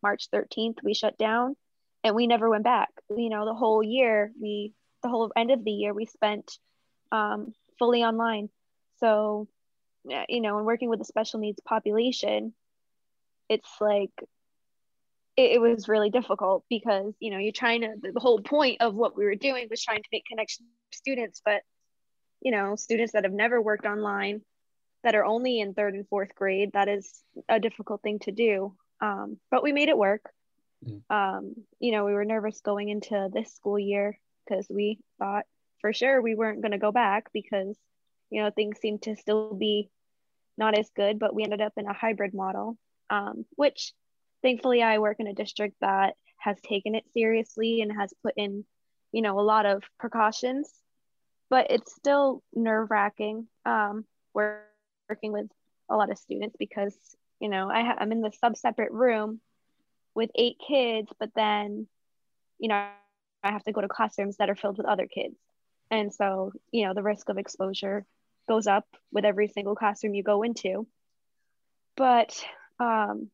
March 0.02 0.28
13th, 0.30 0.82
we 0.82 0.94
shut 0.94 1.16
down 1.18 1.56
and 2.04 2.14
we 2.14 2.26
never 2.26 2.48
went 2.48 2.64
back. 2.64 2.90
You 3.10 3.30
know, 3.30 3.44
the 3.44 3.54
whole 3.54 3.82
year, 3.82 4.32
we, 4.40 4.72
the 5.02 5.08
whole 5.08 5.32
end 5.36 5.50
of 5.50 5.64
the 5.64 5.70
year, 5.70 5.94
we 5.94 6.06
spent 6.06 6.58
um, 7.12 7.54
fully 7.78 8.02
online. 8.02 8.48
So, 9.00 9.48
you 10.28 10.40
know, 10.40 10.58
and 10.58 10.66
working 10.66 10.88
with 10.88 10.98
the 10.98 11.04
special 11.04 11.40
needs 11.40 11.60
population, 11.60 12.54
it's 13.48 13.70
like 13.80 14.12
it, 15.36 15.52
it, 15.52 15.60
was 15.60 15.88
really 15.88 16.10
difficult 16.10 16.64
because 16.68 17.14
you 17.20 17.30
know 17.30 17.38
you're 17.38 17.52
trying 17.52 17.82
to 17.82 17.94
the 18.00 18.20
whole 18.20 18.40
point 18.40 18.80
of 18.80 18.94
what 18.94 19.16
we 19.16 19.24
were 19.24 19.34
doing 19.34 19.68
was 19.70 19.82
trying 19.82 20.02
to 20.02 20.08
make 20.10 20.24
connections 20.26 20.66
with 20.90 20.96
students 20.96 21.42
but 21.44 21.62
you 22.46 22.52
know 22.52 22.76
students 22.76 23.12
that 23.12 23.24
have 23.24 23.32
never 23.32 23.60
worked 23.60 23.86
online 23.86 24.40
that 25.02 25.16
are 25.16 25.24
only 25.24 25.60
in 25.60 25.74
third 25.74 25.94
and 25.94 26.08
fourth 26.08 26.34
grade 26.34 26.70
that 26.72 26.88
is 26.88 27.22
a 27.48 27.60
difficult 27.60 28.02
thing 28.02 28.18
to 28.20 28.32
do. 28.32 28.74
Um, 29.00 29.38
but 29.50 29.62
we 29.62 29.72
made 29.72 29.88
it 29.88 29.98
work. 29.98 30.22
Mm. 30.86 31.02
um, 31.10 31.54
you 31.80 31.90
know 31.92 32.04
we 32.04 32.12
were 32.12 32.24
nervous 32.24 32.60
going 32.60 32.90
into 32.90 33.30
this 33.32 33.54
school 33.54 33.78
year 33.78 34.18
because 34.44 34.66
we 34.68 34.98
thought 35.18 35.46
for 35.80 35.92
sure 35.92 36.20
we 36.20 36.34
weren't 36.34 36.60
going 36.60 36.76
to 36.76 36.86
go 36.86 36.92
back 36.92 37.32
because 37.32 37.74
you 38.28 38.42
know 38.42 38.50
things 38.50 38.78
seemed 38.78 39.02
to 39.02 39.16
still 39.16 39.54
be 39.54 39.88
not 40.58 40.78
as 40.78 40.90
good 40.94 41.18
but 41.18 41.34
we 41.34 41.44
ended 41.44 41.62
up 41.62 41.72
in 41.78 41.86
a 41.86 41.94
hybrid 41.94 42.34
model 42.34 42.76
um, 43.08 43.46
which 43.56 43.94
thankfully 44.42 44.82
I 44.82 44.98
work 44.98 45.16
in 45.18 45.26
a 45.26 45.34
district 45.34 45.76
that 45.80 46.14
has 46.38 46.60
taken 46.60 46.94
it 46.94 47.04
seriously 47.12 47.80
and 47.80 47.92
has 47.92 48.12
put 48.22 48.34
in, 48.36 48.64
you 49.12 49.22
know, 49.22 49.40
a 49.40 49.42
lot 49.42 49.66
of 49.66 49.82
precautions, 49.98 50.72
but 51.48 51.70
it's 51.70 51.94
still 51.94 52.42
nerve 52.54 52.90
wracking 52.90 53.46
um, 53.64 54.04
working 54.34 55.32
with 55.32 55.46
a 55.88 55.96
lot 55.96 56.10
of 56.10 56.18
students 56.18 56.56
because, 56.58 56.94
you 57.40 57.48
know, 57.48 57.70
I 57.70 57.82
ha- 57.82 57.96
I'm 57.98 58.12
in 58.12 58.20
the 58.20 58.32
sub 58.40 58.56
separate 58.56 58.92
room 58.92 59.40
with 60.14 60.30
eight 60.34 60.56
kids, 60.66 61.08
but 61.18 61.30
then, 61.34 61.86
you 62.58 62.68
know, 62.68 62.74
I 63.42 63.52
have 63.52 63.64
to 63.64 63.72
go 63.72 63.80
to 63.80 63.88
classrooms 63.88 64.38
that 64.38 64.50
are 64.50 64.56
filled 64.56 64.78
with 64.78 64.86
other 64.86 65.06
kids. 65.06 65.36
And 65.90 66.12
so, 66.12 66.52
you 66.72 66.86
know, 66.86 66.94
the 66.94 67.02
risk 67.02 67.28
of 67.28 67.38
exposure 67.38 68.04
goes 68.48 68.66
up 68.66 68.86
with 69.12 69.24
every 69.24 69.48
single 69.48 69.76
classroom 69.76 70.14
you 70.14 70.22
go 70.22 70.42
into. 70.42 70.86
But 71.96 72.44
um, 72.80 73.30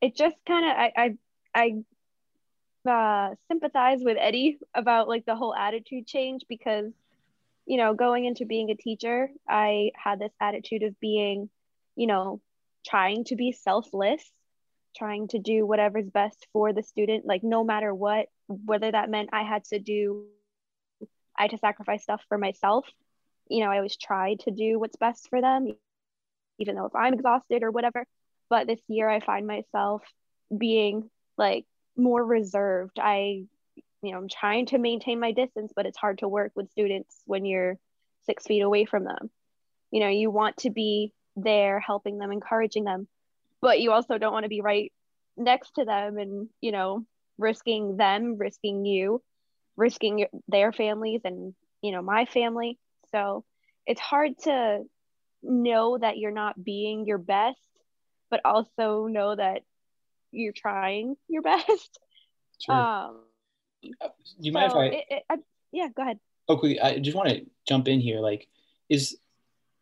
it 0.00 0.16
just 0.16 0.36
kind 0.46 0.64
of 0.64 0.72
I 0.76 0.92
I, 0.96 1.16
I 1.54 1.84
uh, 2.86 3.30
sympathize 3.48 4.00
with 4.02 4.16
Eddie 4.20 4.58
about 4.74 5.08
like 5.08 5.24
the 5.26 5.36
whole 5.36 5.54
attitude 5.54 6.06
change 6.06 6.42
because 6.48 6.92
you 7.66 7.76
know 7.76 7.94
going 7.94 8.24
into 8.24 8.44
being 8.44 8.70
a 8.70 8.74
teacher 8.74 9.30
I 9.48 9.92
had 9.96 10.18
this 10.18 10.32
attitude 10.40 10.82
of 10.82 10.98
being 11.00 11.48
you 11.96 12.06
know 12.06 12.40
trying 12.86 13.24
to 13.24 13.36
be 13.36 13.52
selfless 13.52 14.22
trying 14.96 15.28
to 15.28 15.38
do 15.38 15.66
whatever's 15.66 16.08
best 16.10 16.46
for 16.52 16.72
the 16.72 16.82
student. 16.82 17.24
Like 17.26 17.42
no 17.42 17.64
matter 17.64 17.94
what 17.94 18.26
whether 18.48 18.90
that 18.90 19.10
meant 19.10 19.30
I 19.32 19.42
had 19.42 19.64
to 19.66 19.78
do 19.78 20.26
I 21.38 21.42
had 21.42 21.52
to 21.52 21.58
sacrifice 21.58 22.02
stuff 22.02 22.22
for 22.28 22.38
myself. 22.38 22.86
You 23.48 23.64
know 23.64 23.70
I 23.70 23.76
always 23.76 23.96
try 23.96 24.36
to 24.40 24.50
do 24.50 24.78
what's 24.78 24.96
best 24.96 25.28
for 25.30 25.40
them 25.40 25.68
even 26.58 26.76
though 26.76 26.86
if 26.86 26.94
I'm 26.94 27.14
exhausted 27.14 27.62
or 27.62 27.70
whatever. 27.70 28.06
But 28.50 28.66
this 28.66 28.80
year 28.88 29.08
I 29.08 29.20
find 29.20 29.46
myself 29.46 30.02
being 30.56 31.10
like 31.38 31.64
more 31.96 32.24
reserved. 32.24 32.98
I, 32.98 33.44
you 34.02 34.12
know, 34.12 34.18
I'm 34.18 34.28
trying 34.28 34.66
to 34.66 34.78
maintain 34.78 35.20
my 35.20 35.32
distance, 35.32 35.72
but 35.74 35.86
it's 35.86 35.98
hard 35.98 36.18
to 36.18 36.28
work 36.28 36.52
with 36.54 36.70
students 36.70 37.16
when 37.26 37.44
you're 37.44 37.78
six 38.24 38.46
feet 38.46 38.60
away 38.60 38.84
from 38.84 39.04
them. 39.04 39.30
You 39.90 40.00
know, 40.00 40.08
you 40.08 40.30
want 40.30 40.58
to 40.58 40.70
be 40.70 41.12
there 41.36 41.80
helping 41.80 42.18
them, 42.18 42.32
encouraging 42.32 42.84
them, 42.84 43.08
but 43.60 43.80
you 43.80 43.92
also 43.92 44.18
don't 44.18 44.32
want 44.32 44.44
to 44.44 44.48
be 44.48 44.60
right 44.60 44.92
next 45.36 45.72
to 45.76 45.84
them 45.84 46.18
and, 46.18 46.48
you 46.60 46.72
know, 46.72 47.04
risking 47.38 47.96
them, 47.96 48.36
risking 48.38 48.84
you, 48.84 49.22
risking 49.76 50.26
their 50.48 50.72
families 50.72 51.22
and, 51.24 51.54
you 51.82 51.92
know, 51.92 52.02
my 52.02 52.26
family. 52.26 52.78
So 53.10 53.44
it's 53.86 54.00
hard 54.00 54.38
to 54.44 54.82
know 55.42 55.98
that 55.98 56.18
you're 56.18 56.30
not 56.30 56.62
being 56.62 57.06
your 57.06 57.18
best 57.18 57.58
but 58.32 58.40
also 58.46 59.06
know 59.08 59.36
that 59.36 59.60
you're 60.32 60.52
trying 60.52 61.16
your 61.28 61.42
best. 61.42 61.98
Sure. 62.58 62.74
Um, 62.74 63.20
uh, 64.00 64.08
you 64.38 64.52
so 64.52 64.58
mind 64.58 64.72
if 64.72 64.76
I, 64.76 64.84
it, 64.84 65.04
it, 65.10 65.22
I, 65.30 65.36
Yeah, 65.72 65.88
go 65.94 66.02
ahead. 66.02 66.18
Oh, 66.48 66.56
quick, 66.56 66.78
I 66.82 66.98
just 66.98 67.16
want 67.16 67.28
to 67.28 67.44
jump 67.66 67.88
in 67.88 68.00
here. 68.00 68.20
Like, 68.20 68.48
is 68.88 69.16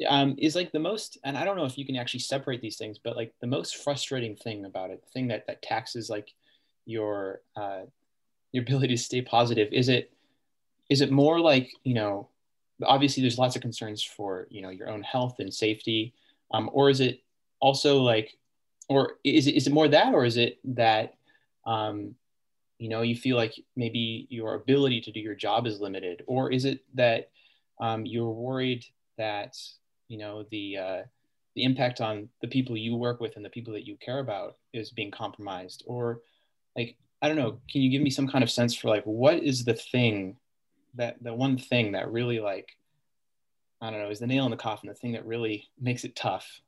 um, 0.09 0.35
is 0.38 0.54
like 0.54 0.73
the 0.73 0.78
most, 0.78 1.19
and 1.25 1.37
I 1.37 1.45
don't 1.45 1.57
know 1.57 1.64
if 1.64 1.76
you 1.76 1.85
can 1.85 1.97
actually 1.97 2.21
separate 2.21 2.61
these 2.61 2.76
things, 2.76 2.99
but 2.99 3.16
like 3.16 3.35
the 3.40 3.47
most 3.47 3.76
frustrating 3.78 4.37
thing 4.37 4.64
about 4.64 4.90
it, 4.90 5.02
the 5.02 5.11
thing 5.11 5.28
that 5.28 5.47
that 5.47 5.62
taxes 5.62 6.09
like 6.09 6.33
your 6.87 7.40
uh, 7.57 7.83
your 8.52 8.62
ability 8.66 8.97
to 8.97 9.02
stay 9.02 9.23
positive, 9.23 9.73
is 9.73 9.88
it 9.88 10.12
is 10.88 11.00
it 11.00 11.11
more 11.11 11.40
like 11.40 11.71
you 11.85 11.95
know, 11.95 12.28
obviously 12.85 13.23
there's 13.23 13.38
lots 13.38 13.57
of 13.57 13.62
concerns 13.62 14.02
for 14.02 14.47
you 14.50 14.62
know 14.62 14.71
your 14.71 14.88
own 14.88 15.02
health 15.02 15.37
and 15.38 15.52
safety, 15.52 16.14
um, 16.52 16.71
or 16.73 16.88
is 16.88 17.00
it 17.00 17.23
also 17.61 18.00
like 18.00 18.37
or 18.91 19.15
is 19.25 19.47
it, 19.47 19.55
is 19.55 19.67
it 19.67 19.73
more 19.73 19.89
that 19.89 20.13
or 20.13 20.25
is 20.25 20.37
it 20.37 20.59
that 20.65 21.15
um, 21.65 22.15
you 22.79 22.89
know 22.89 23.03
you 23.03 23.15
feel 23.15 23.37
like 23.37 23.55
maybe 23.77 24.27
your 24.29 24.55
ability 24.55 25.01
to 25.03 25.13
do 25.13 25.21
your 25.21 25.35
job 25.35 25.67
is 25.67 25.81
limited? 25.81 26.25
Or 26.27 26.51
is 26.51 26.65
it 26.67 26.81
that 26.95 27.31
um, 27.81 28.05
you're 28.05 28.31
worried 28.31 28.85
that 29.17 29.57
you 30.09 30.19
know 30.19 30.45
the 30.51 30.77
uh, 30.77 31.03
the 31.55 31.65
impact 31.65 32.01
on 32.03 32.29
the 32.43 32.49
people 32.49 32.77
you 32.77 32.97
work 32.97 33.21
with 33.21 33.37
and 33.37 33.45
the 33.45 33.51
people 33.51 33.73
that 33.73 33.87
you 33.87 33.97
care 33.97 34.19
about 34.19 34.57
is 34.75 34.91
being 34.91 35.11
compromised? 35.11 35.85
Or 35.87 36.21
like 36.77 36.97
i 37.23 37.29
don't 37.29 37.37
know 37.37 37.59
can 37.71 37.83
you 37.83 37.91
give 37.91 38.03
me 38.03 38.11
some 38.11 38.29
kind 38.29 38.43
of 38.43 38.51
sense 38.51 38.75
for 38.75 38.89
like 38.89 39.05
what 39.05 39.43
is 39.43 39.65
the 39.65 39.75
thing 39.75 40.37
that 40.95 41.23
the 41.23 41.33
one 41.33 41.57
thing 41.57 41.93
that 41.93 42.11
really 42.11 42.41
like 42.41 42.77
i 43.81 43.91
don't 43.91 44.01
know 44.01 44.11
is 44.11 44.21
the 44.21 44.27
nail 44.27 44.45
in 44.45 44.51
the 44.51 44.57
coffin 44.57 44.89
the 44.89 44.95
thing 44.95 45.13
that 45.13 45.27
really 45.27 45.69
makes 45.81 46.05
it 46.05 46.17
tough 46.17 46.61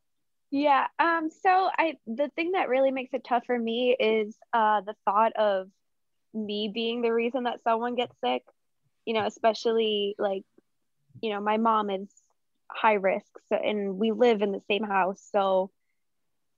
yeah. 0.52 0.87
Um, 0.99 1.30
so 1.30 1.71
I 1.76 1.94
the 2.06 2.28
thing 2.37 2.52
that 2.52 2.68
really 2.68 2.90
makes 2.90 3.14
it 3.14 3.25
tough 3.25 3.47
for 3.47 3.59
me 3.59 3.97
is 3.99 4.37
uh 4.52 4.82
the 4.82 4.94
thought 5.06 5.32
of 5.32 5.68
me 6.35 6.71
being 6.73 7.00
the 7.00 7.12
reason 7.12 7.44
that 7.44 7.62
someone 7.64 7.94
gets 7.94 8.14
sick, 8.23 8.42
you 9.06 9.14
know, 9.14 9.26
especially 9.26 10.14
like, 10.18 10.44
you 11.23 11.30
know, 11.30 11.40
my 11.40 11.56
mom 11.56 11.88
is 11.88 12.09
high 12.71 12.94
risk 12.94 13.30
so, 13.49 13.56
and 13.56 13.97
we 13.97 14.12
live 14.12 14.42
in 14.42 14.52
the 14.52 14.61
same 14.68 14.85
house. 14.85 15.26
So 15.32 15.71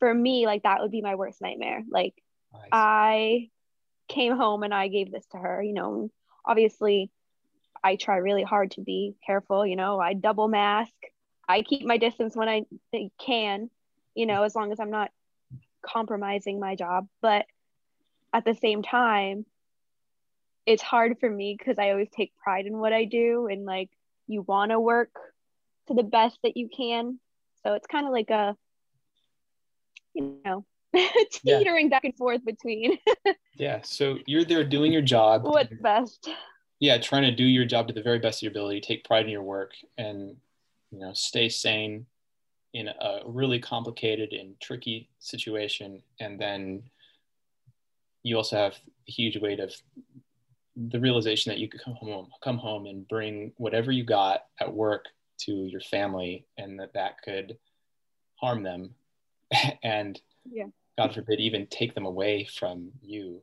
for 0.00 0.12
me, 0.12 0.44
like 0.44 0.64
that 0.64 0.80
would 0.80 0.90
be 0.90 1.00
my 1.00 1.14
worst 1.14 1.40
nightmare. 1.40 1.84
Like 1.88 2.14
nice. 2.52 2.68
I 2.72 3.48
came 4.08 4.36
home 4.36 4.64
and 4.64 4.74
I 4.74 4.88
gave 4.88 5.12
this 5.12 5.26
to 5.30 5.38
her, 5.38 5.62
you 5.62 5.72
know, 5.72 6.10
obviously 6.44 7.12
I 7.82 7.94
try 7.94 8.16
really 8.16 8.42
hard 8.42 8.72
to 8.72 8.80
be 8.80 9.14
careful, 9.24 9.64
you 9.64 9.76
know, 9.76 10.00
I 10.00 10.14
double 10.14 10.48
mask, 10.48 10.92
I 11.48 11.62
keep 11.62 11.86
my 11.86 11.96
distance 11.96 12.34
when 12.34 12.48
I 12.48 12.64
can, 13.20 13.70
you 14.14 14.26
know, 14.26 14.42
as 14.42 14.54
long 14.54 14.72
as 14.72 14.80
I'm 14.80 14.90
not 14.90 15.10
compromising 15.82 16.58
my 16.58 16.74
job. 16.74 17.08
But 17.20 17.46
at 18.32 18.44
the 18.44 18.54
same 18.54 18.82
time, 18.82 19.46
it's 20.66 20.82
hard 20.82 21.18
for 21.20 21.28
me 21.28 21.54
because 21.58 21.78
I 21.78 21.90
always 21.90 22.08
take 22.10 22.32
pride 22.42 22.66
in 22.66 22.78
what 22.78 22.92
I 22.92 23.04
do 23.04 23.48
and 23.48 23.64
like 23.64 23.90
you 24.26 24.42
want 24.42 24.70
to 24.70 24.80
work 24.80 25.10
to 25.88 25.94
the 25.94 26.02
best 26.02 26.38
that 26.42 26.56
you 26.56 26.68
can. 26.74 27.18
So 27.62 27.74
it's 27.74 27.86
kind 27.86 28.06
of 28.06 28.12
like 28.12 28.30
a, 28.30 28.56
you 30.14 30.38
know, 30.44 30.64
teetering 31.32 31.86
yeah. 31.86 31.90
back 31.90 32.04
and 32.04 32.16
forth 32.16 32.44
between. 32.44 32.98
yeah. 33.54 33.80
So 33.82 34.18
you're 34.26 34.44
there 34.44 34.64
doing 34.64 34.92
your 34.92 35.02
job. 35.02 35.44
What's 35.44 35.72
best? 35.80 36.30
Yeah. 36.80 36.98
Trying 36.98 37.22
to 37.22 37.32
do 37.32 37.44
your 37.44 37.64
job 37.64 37.88
to 37.88 37.94
the 37.94 38.02
very 38.02 38.18
best 38.18 38.38
of 38.38 38.42
your 38.44 38.50
ability, 38.50 38.80
take 38.80 39.04
pride 39.04 39.26
in 39.26 39.30
your 39.30 39.42
work 39.42 39.72
and, 39.98 40.36
you 40.90 40.98
know, 40.98 41.12
stay 41.12 41.48
sane 41.48 42.06
in 42.74 42.88
a 42.88 43.20
really 43.24 43.60
complicated 43.60 44.32
and 44.32 44.60
tricky 44.60 45.08
situation. 45.20 46.02
And 46.20 46.38
then 46.38 46.82
you 48.24 48.36
also 48.36 48.56
have 48.56 48.74
the 49.06 49.12
huge 49.12 49.38
weight 49.38 49.60
of 49.60 49.72
the 50.76 50.98
realization 50.98 51.50
that 51.50 51.58
you 51.58 51.68
could 51.68 51.82
come 51.82 51.94
home, 51.94 52.28
come 52.42 52.58
home 52.58 52.86
and 52.86 53.06
bring 53.06 53.52
whatever 53.58 53.92
you 53.92 54.04
got 54.04 54.46
at 54.60 54.74
work 54.74 55.06
to 55.36 55.52
your 55.52 55.80
family 55.80 56.44
and 56.58 56.78
that 56.80 56.92
that 56.94 57.22
could 57.22 57.56
harm 58.36 58.64
them 58.64 58.90
and 59.82 60.20
yeah. 60.50 60.66
God 60.98 61.14
forbid, 61.14 61.40
even 61.40 61.66
take 61.66 61.94
them 61.94 62.06
away 62.06 62.44
from 62.44 62.90
you. 63.02 63.40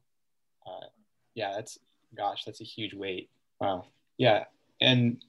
Uh, 0.66 0.88
yeah, 1.36 1.54
that's, 1.56 1.80
gosh, 2.16 2.44
that's 2.46 2.62
a 2.62 2.66
huge 2.66 2.94
weight. 2.94 3.30
Wow. 3.60 3.88
Yeah. 4.18 4.46
And 4.80 5.24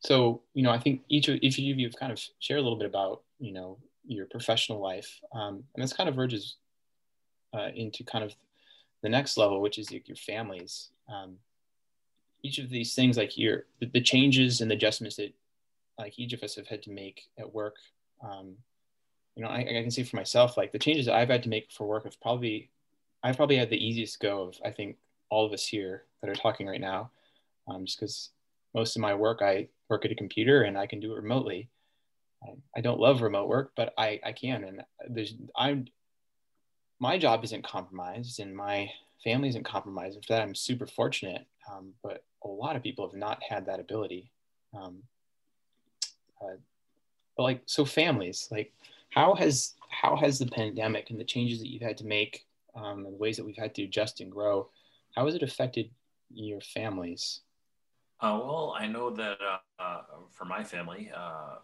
so, 0.00 0.42
you 0.54 0.62
know, 0.62 0.70
I 0.70 0.78
think 0.78 1.02
each 1.08 1.28
of, 1.28 1.38
each 1.42 1.58
of 1.58 1.64
you 1.64 1.86
have 1.86 1.96
kind 1.96 2.12
of 2.12 2.20
shared 2.38 2.60
a 2.60 2.62
little 2.62 2.78
bit 2.78 2.86
about, 2.86 3.22
you 3.40 3.52
know, 3.52 3.78
your 4.06 4.26
professional 4.26 4.80
life. 4.80 5.20
Um, 5.32 5.64
and 5.74 5.82
this 5.82 5.92
kind 5.92 6.08
of 6.08 6.14
verges 6.14 6.56
uh, 7.52 7.68
into 7.74 8.04
kind 8.04 8.24
of 8.24 8.34
the 9.02 9.08
next 9.08 9.36
level, 9.36 9.60
which 9.60 9.78
is 9.78 9.90
your 9.90 10.16
families. 10.16 10.90
Um, 11.12 11.36
each 12.42 12.58
of 12.58 12.70
these 12.70 12.94
things, 12.94 13.16
like 13.16 13.36
your, 13.36 13.64
the, 13.80 13.86
the, 13.86 14.00
changes 14.00 14.60
and 14.60 14.70
the 14.70 14.76
adjustments 14.76 15.16
that 15.16 15.34
like 15.98 16.18
each 16.18 16.32
of 16.32 16.42
us 16.42 16.54
have 16.54 16.68
had 16.68 16.82
to 16.84 16.90
make 16.90 17.28
at 17.38 17.52
work, 17.52 17.76
um, 18.22 18.54
you 19.34 19.42
know, 19.42 19.50
I, 19.50 19.60
I 19.60 19.82
can 19.82 19.90
see 19.90 20.04
for 20.04 20.16
myself, 20.16 20.56
like 20.56 20.72
the 20.72 20.78
changes 20.78 21.08
I've 21.08 21.28
had 21.28 21.42
to 21.44 21.48
make 21.48 21.70
for 21.72 21.86
work 21.86 22.04
have 22.04 22.20
probably, 22.20 22.70
I've 23.22 23.36
probably 23.36 23.56
had 23.56 23.70
the 23.70 23.84
easiest 23.84 24.20
go 24.20 24.42
of, 24.42 24.56
I 24.64 24.70
think, 24.70 24.96
all 25.30 25.44
of 25.44 25.52
us 25.52 25.66
here 25.66 26.04
that 26.20 26.30
are 26.30 26.34
talking 26.34 26.66
right 26.66 26.80
now, 26.80 27.10
um, 27.66 27.84
just 27.84 27.98
because 27.98 28.30
most 28.74 28.96
of 28.96 29.02
my 29.02 29.14
work, 29.14 29.40
I 29.42 29.68
work 29.88 30.04
at 30.04 30.12
a 30.12 30.16
computer 30.16 30.62
and 30.62 30.76
I 30.76 30.86
can 30.86 31.00
do 31.00 31.12
it 31.12 31.22
remotely. 31.22 31.68
I, 32.76 32.80
don't 32.80 33.00
love 33.00 33.20
remote 33.20 33.48
work, 33.48 33.72
but 33.76 33.92
I, 33.98 34.20
I 34.24 34.32
can. 34.32 34.62
And 34.62 34.84
there's, 35.08 35.34
I'm, 35.56 35.86
my 37.00 37.18
job 37.18 37.42
isn't 37.44 37.64
compromised 37.64 38.38
and 38.38 38.54
my 38.56 38.90
family 39.24 39.48
isn't 39.48 39.64
compromised. 39.64 40.24
For 40.24 40.34
that, 40.34 40.42
I'm 40.42 40.54
super 40.54 40.86
fortunate. 40.86 41.46
Um, 41.70 41.94
but 42.02 42.22
a 42.44 42.48
lot 42.48 42.76
of 42.76 42.82
people 42.82 43.06
have 43.08 43.18
not 43.18 43.42
had 43.42 43.66
that 43.66 43.80
ability. 43.80 44.30
Um, 44.72 45.02
uh, 46.40 46.56
but 47.36 47.42
like, 47.42 47.62
so 47.66 47.84
families, 47.84 48.48
like, 48.52 48.72
how 49.10 49.34
has 49.34 49.74
how 49.88 50.16
has 50.16 50.38
the 50.38 50.46
pandemic 50.46 51.10
and 51.10 51.18
the 51.18 51.24
changes 51.24 51.58
that 51.60 51.68
you've 51.68 51.82
had 51.82 51.96
to 51.98 52.06
make 52.06 52.44
um, 52.74 53.06
and 53.06 53.14
the 53.14 53.18
ways 53.18 53.36
that 53.36 53.44
we've 53.44 53.56
had 53.56 53.74
to 53.74 53.84
adjust 53.84 54.20
and 54.20 54.30
grow, 54.30 54.68
how 55.16 55.24
has 55.26 55.34
it 55.34 55.42
affected 55.42 55.90
your 56.32 56.60
families? 56.60 57.40
Uh, 58.20 58.40
well, 58.42 58.74
I 58.76 58.86
know 58.86 59.10
that 59.10 59.38
uh, 59.40 59.82
uh, 59.82 60.02
for 60.30 60.44
my 60.44 60.64
family, 60.64 61.10
uh, 61.16 61.56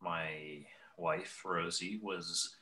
my 0.00 0.64
wife 0.96 1.42
Rosie 1.44 2.00
was 2.02 2.56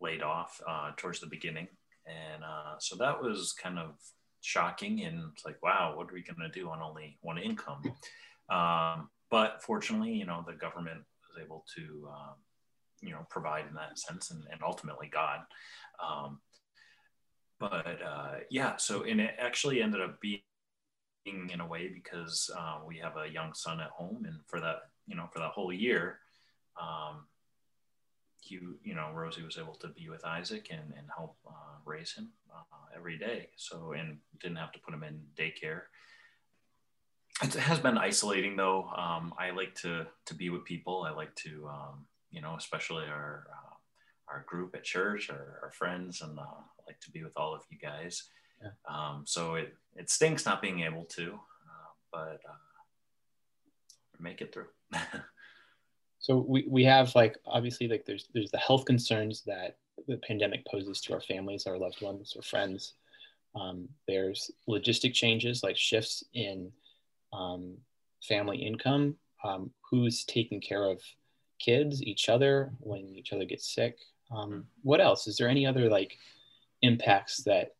laid 0.00 0.22
off 0.22 0.60
uh, 0.66 0.92
towards 0.96 1.18
the 1.18 1.26
beginning, 1.26 1.66
and 2.06 2.44
uh, 2.44 2.78
so 2.78 2.94
that 2.96 3.20
was 3.20 3.52
kind 3.52 3.80
of 3.80 3.96
shocking. 4.42 5.02
And 5.02 5.30
it's 5.32 5.44
like, 5.44 5.60
wow, 5.60 5.94
what 5.96 6.08
are 6.08 6.14
we 6.14 6.22
going 6.22 6.38
to 6.48 6.60
do 6.60 6.70
on 6.70 6.82
only 6.82 7.18
one 7.20 7.38
income? 7.38 7.82
Um, 8.50 9.08
but 9.30 9.62
fortunately, 9.62 10.12
you 10.12 10.26
know, 10.26 10.44
the 10.46 10.52
government 10.52 11.00
was 11.00 11.42
able 11.42 11.64
to 11.74 12.08
um, 12.12 12.34
you 13.00 13.10
know 13.10 13.26
provide 13.30 13.64
in 13.66 13.74
that 13.74 13.98
sense 13.98 14.30
and, 14.30 14.44
and 14.52 14.60
ultimately 14.62 15.08
god 15.10 15.40
um, 16.06 16.40
but 17.58 17.98
yeah 18.50 18.76
so 18.76 19.02
and 19.04 19.20
it 19.20 19.34
actually 19.38 19.80
ended 19.82 20.02
up 20.02 20.20
being 20.20 20.40
in 21.26 21.60
a 21.60 21.66
way 21.66 21.88
because 21.88 22.50
uh, 22.56 22.78
we 22.86 22.98
have 22.98 23.16
a 23.16 23.28
young 23.28 23.54
son 23.54 23.80
at 23.80 23.90
home 23.90 24.24
and 24.26 24.38
for 24.46 24.60
that 24.60 24.90
you 25.06 25.16
know 25.16 25.28
for 25.32 25.38
that 25.38 25.50
whole 25.50 25.72
year 25.72 26.18
um, 26.80 27.26
he 28.40 28.58
you 28.82 28.94
know 28.94 29.10
rosie 29.14 29.42
was 29.42 29.58
able 29.58 29.74
to 29.74 29.88
be 29.88 30.08
with 30.08 30.24
isaac 30.24 30.68
and, 30.70 30.92
and 30.98 31.06
help 31.16 31.36
uh, 31.46 31.74
raise 31.86 32.12
him 32.12 32.28
uh, 32.54 32.96
every 32.96 33.18
day. 33.18 33.48
So 33.56 33.92
and 33.92 34.18
didn't 34.40 34.56
have 34.56 34.72
to 34.72 34.78
put 34.78 34.94
him 34.94 35.02
in 35.02 35.20
daycare. 35.36 35.82
It 37.42 37.54
has 37.54 37.80
been 37.80 37.98
isolating 37.98 38.56
though. 38.56 38.84
Um, 38.96 39.34
i 39.38 39.50
like 39.50 39.74
to 39.76 40.06
to 40.26 40.34
be 40.34 40.50
with 40.50 40.64
people. 40.64 41.02
I 41.02 41.10
like 41.10 41.34
to 41.36 41.68
um, 41.68 42.06
you 42.30 42.40
know, 42.40 42.54
especially 42.56 43.04
our 43.04 43.46
uh, 43.50 43.74
our 44.28 44.44
group 44.46 44.74
at 44.74 44.84
church, 44.84 45.30
our, 45.30 45.60
our 45.62 45.72
friends, 45.72 46.22
and 46.22 46.38
uh, 46.38 46.60
like 46.86 47.00
to 47.00 47.10
be 47.10 47.22
with 47.22 47.36
all 47.36 47.54
of 47.54 47.62
you 47.70 47.78
guys. 47.78 48.24
Yeah. 48.64 48.70
Um, 48.88 49.24
so 49.26 49.54
it 49.54 49.74
it 49.96 50.10
stinks 50.10 50.44
not 50.44 50.62
being 50.62 50.80
able 50.80 51.04
to, 51.04 51.34
uh, 51.34 51.90
but 52.12 52.40
uh, 52.48 52.54
make 54.18 54.40
it 54.40 54.52
through. 54.52 54.66
so 56.18 56.38
we, 56.48 56.66
we 56.68 56.84
have 56.84 57.14
like 57.14 57.36
obviously 57.46 57.88
like 57.88 58.04
there's 58.06 58.28
there's 58.34 58.50
the 58.50 58.58
health 58.58 58.84
concerns 58.84 59.42
that 59.46 59.76
the 60.08 60.16
pandemic 60.18 60.64
poses 60.66 61.00
to 61.02 61.12
our 61.12 61.20
families, 61.20 61.66
our 61.66 61.78
loved 61.78 62.00
ones, 62.02 62.34
or 62.36 62.42
friends. 62.42 62.94
Um, 63.54 63.88
there's 64.08 64.50
logistic 64.68 65.14
changes 65.14 65.62
like 65.62 65.76
shifts 65.76 66.24
in 66.34 66.72
um, 67.32 67.76
family 68.22 68.58
income, 68.58 69.16
um, 69.44 69.70
who's 69.88 70.24
taking 70.24 70.60
care 70.60 70.84
of 70.84 71.00
kids, 71.60 72.02
each 72.02 72.28
other, 72.28 72.72
when 72.80 73.14
each 73.14 73.32
other 73.32 73.44
gets 73.44 73.72
sick. 73.72 73.98
Um, 74.34 74.66
what 74.82 75.00
else? 75.00 75.26
Is 75.28 75.36
there 75.36 75.48
any 75.48 75.66
other 75.66 75.88
like 75.88 76.18
impacts 76.82 77.38
that 77.44 77.74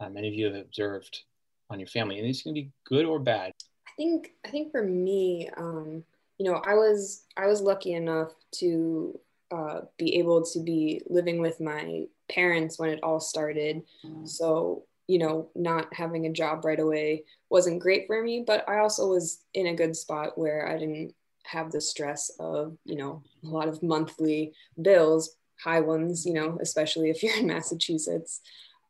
uh, 0.00 0.08
many 0.08 0.28
of 0.28 0.34
you 0.34 0.46
have 0.46 0.54
observed 0.54 1.22
on 1.70 1.78
your 1.78 1.88
family? 1.88 2.18
And 2.18 2.26
these 2.26 2.42
can 2.42 2.54
be 2.54 2.70
good 2.86 3.04
or 3.04 3.18
bad. 3.18 3.52
I 3.86 3.90
think 3.96 4.32
I 4.44 4.50
think 4.50 4.72
for 4.72 4.82
me, 4.82 5.50
um, 5.56 6.04
you 6.38 6.50
know, 6.50 6.62
I 6.66 6.74
was 6.74 7.24
I 7.36 7.46
was 7.46 7.60
lucky 7.60 7.94
enough 7.94 8.32
to 8.56 9.18
uh, 9.50 9.80
be 9.98 10.16
able 10.16 10.44
to 10.44 10.60
be 10.60 11.02
living 11.08 11.40
with 11.40 11.60
my 11.60 12.04
parents 12.30 12.78
when 12.78 12.90
it 12.90 13.00
all 13.02 13.20
started. 13.20 13.82
So 14.24 14.84
you 15.06 15.18
know, 15.18 15.50
not 15.54 15.92
having 15.92 16.24
a 16.24 16.32
job 16.32 16.64
right 16.64 16.80
away 16.80 17.24
wasn't 17.50 17.78
great 17.78 18.06
for 18.06 18.22
me, 18.22 18.42
but 18.46 18.66
I 18.66 18.78
also 18.78 19.08
was 19.08 19.42
in 19.52 19.66
a 19.66 19.74
good 19.74 19.94
spot 19.94 20.38
where 20.38 20.66
I 20.66 20.78
didn't 20.78 21.14
have 21.44 21.70
the 21.70 21.80
stress 21.80 22.30
of 22.40 22.76
you 22.84 22.96
know 22.96 23.22
a 23.44 23.48
lot 23.48 23.68
of 23.68 23.82
monthly 23.82 24.52
bills 24.80 25.36
high 25.62 25.80
ones 25.80 26.26
you 26.26 26.32
know 26.32 26.58
especially 26.60 27.10
if 27.10 27.22
you're 27.22 27.36
in 27.36 27.46
massachusetts 27.54 28.40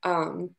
um, 0.05 0.51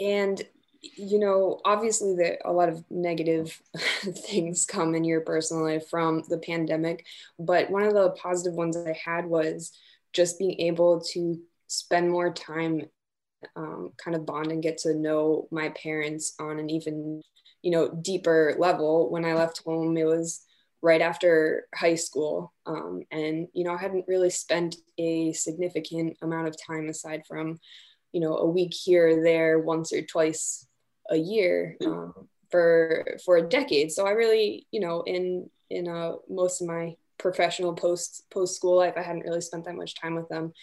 and 0.00 0.42
you 0.80 1.18
know 1.18 1.60
obviously 1.64 2.14
that 2.14 2.38
a 2.44 2.52
lot 2.52 2.68
of 2.68 2.84
negative 2.90 3.60
things 4.00 4.66
come 4.66 4.94
in 4.94 5.04
your 5.04 5.20
personal 5.20 5.64
life 5.64 5.88
from 5.88 6.22
the 6.28 6.38
pandemic 6.38 7.04
but 7.38 7.70
one 7.70 7.82
of 7.82 7.94
the 7.94 8.10
positive 8.10 8.54
ones 8.54 8.76
i 8.76 8.96
had 9.04 9.26
was 9.26 9.72
just 10.12 10.38
being 10.38 10.60
able 10.60 11.00
to 11.00 11.40
spend 11.66 12.10
more 12.10 12.32
time 12.32 12.82
um, 13.54 13.92
kind 14.02 14.16
of 14.16 14.24
bond 14.24 14.50
and 14.50 14.62
get 14.62 14.78
to 14.78 14.94
know 14.94 15.46
my 15.50 15.68
parents 15.70 16.34
on 16.40 16.58
an 16.58 16.70
even 16.70 17.22
you 17.62 17.70
know 17.70 17.88
deeper 17.88 18.54
level 18.58 19.10
when 19.10 19.24
i 19.24 19.34
left 19.34 19.62
home 19.64 19.96
it 19.96 20.06
was 20.06 20.46
right 20.82 21.00
after 21.00 21.66
high 21.74 21.94
school. 21.94 22.52
Um, 22.64 23.02
and, 23.10 23.48
you 23.52 23.64
know, 23.64 23.74
I 23.74 23.76
hadn't 23.78 24.06
really 24.06 24.30
spent 24.30 24.76
a 24.98 25.32
significant 25.32 26.16
amount 26.22 26.46
of 26.46 26.56
time 26.64 26.88
aside 26.88 27.22
from, 27.26 27.58
you 28.16 28.22
know, 28.22 28.38
a 28.38 28.46
week 28.46 28.72
here 28.72 29.08
or 29.08 29.22
there 29.22 29.58
once 29.58 29.92
or 29.92 30.00
twice 30.00 30.66
a 31.10 31.18
year 31.18 31.76
um, 31.84 32.14
for 32.50 33.18
for 33.26 33.36
a 33.36 33.46
decade. 33.46 33.92
So 33.92 34.06
I 34.06 34.12
really, 34.12 34.66
you 34.70 34.80
know, 34.80 35.02
in 35.02 35.50
in 35.68 35.86
uh, 35.86 36.12
most 36.26 36.62
of 36.62 36.66
my 36.66 36.96
professional 37.18 37.74
post 37.74 38.24
post 38.30 38.56
school 38.56 38.78
life, 38.78 38.94
I 38.96 39.02
hadn't 39.02 39.26
really 39.26 39.42
spent 39.42 39.66
that 39.66 39.74
much 39.74 40.00
time 40.00 40.14
with 40.14 40.30
them. 40.30 40.54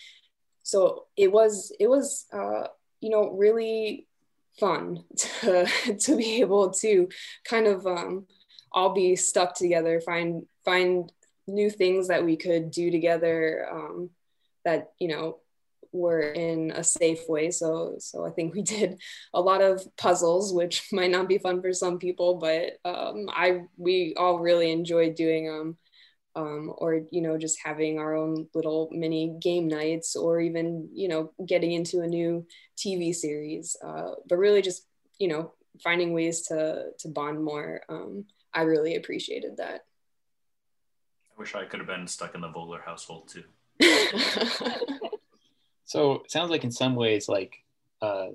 So 0.63 1.05
it 1.15 1.31
was 1.31 1.71
it 1.79 1.87
was 1.87 2.25
uh, 2.33 2.69
you 3.01 3.11
know 3.11 3.29
really 3.29 4.07
fun 4.59 5.03
to, 5.17 5.67
to 5.99 6.17
be 6.17 6.41
able 6.41 6.71
to 6.71 7.07
kind 7.45 7.67
of 7.67 7.85
um, 7.85 8.25
all 8.71 8.95
be 8.95 9.15
stuck 9.15 9.53
together, 9.53 10.01
find 10.01 10.47
find 10.65 11.11
new 11.45 11.69
things 11.69 12.07
that 12.07 12.25
we 12.25 12.35
could 12.35 12.71
do 12.71 12.89
together 12.89 13.67
um, 13.71 14.09
that 14.65 14.93
you 14.97 15.09
know 15.09 15.37
were 15.93 16.21
in 16.21 16.71
a 16.71 16.83
safe 16.83 17.21
way. 17.29 17.51
So 17.51 17.95
so 17.99 18.25
I 18.25 18.31
think 18.31 18.53
we 18.53 18.61
did 18.61 18.99
a 19.33 19.41
lot 19.41 19.61
of 19.61 19.85
puzzles, 19.97 20.53
which 20.53 20.87
might 20.91 21.11
not 21.11 21.29
be 21.29 21.37
fun 21.37 21.61
for 21.61 21.73
some 21.73 21.99
people, 21.99 22.35
but 22.35 22.73
um, 22.83 23.27
I 23.29 23.61
we 23.77 24.15
all 24.17 24.39
really 24.39 24.71
enjoyed 24.71 25.15
doing 25.15 25.47
them. 25.47 25.77
Um, 26.35 26.73
or 26.79 27.01
you 27.11 27.21
know 27.21 27.37
just 27.37 27.59
having 27.63 27.99
our 27.99 28.15
own 28.15 28.47
little 28.55 28.89
mini 28.91 29.37
game 29.39 29.67
nights 29.67 30.15
or 30.15 30.41
even 30.41 30.89
you 30.91 31.07
know 31.07 31.31
getting 31.45 31.73
into 31.73 32.01
a 32.01 32.07
new 32.07 32.47
tv 32.75 33.13
series 33.13 33.77
uh, 33.85 34.13
but 34.27 34.39
really 34.39 34.63
just 34.63 34.87
you 35.19 35.27
know 35.27 35.53
finding 35.83 36.11
ways 36.11 36.47
to 36.47 36.85
to 36.97 37.07
bond 37.09 37.43
more 37.43 37.83
um, 37.87 38.25
i 38.51 38.63
really 38.63 38.95
appreciated 38.95 39.57
that 39.57 39.81
I 41.35 41.39
wish 41.39 41.55
I 41.55 41.65
could 41.65 41.79
have 41.79 41.87
been 41.87 42.07
stuck 42.07 42.35
in 42.35 42.41
the 42.41 42.49
Vogler 42.49 42.81
household 42.85 43.27
too. 43.27 43.43
so 45.85 46.15
it 46.15 46.31
sounds 46.31 46.49
like 46.49 46.63
in 46.63 46.71
some 46.71 46.95
ways, 46.95 47.27
like 47.27 47.63
uh, 48.01 48.27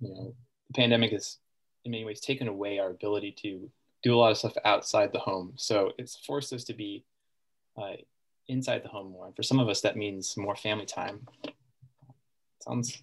you 0.00 0.08
know, 0.14 0.34
the 0.68 0.74
pandemic 0.74 1.12
has 1.12 1.38
in 1.84 1.92
many 1.92 2.04
ways 2.04 2.20
taken 2.20 2.48
away 2.48 2.78
our 2.78 2.90
ability 2.90 3.32
to 3.42 3.70
do 4.02 4.14
a 4.14 4.16
lot 4.16 4.30
of 4.30 4.38
stuff 4.38 4.54
outside 4.64 5.12
the 5.12 5.18
home. 5.18 5.52
So 5.56 5.92
it's 5.98 6.16
forced 6.16 6.52
us 6.52 6.64
to 6.64 6.74
be 6.74 7.04
uh, 7.76 7.94
inside 8.48 8.82
the 8.82 8.88
home 8.88 9.12
more. 9.12 9.26
And 9.26 9.36
for 9.36 9.42
some 9.42 9.60
of 9.60 9.68
us, 9.68 9.80
that 9.82 9.96
means 9.96 10.36
more 10.36 10.56
family 10.56 10.86
time. 10.86 11.26
Sounds 12.60 13.02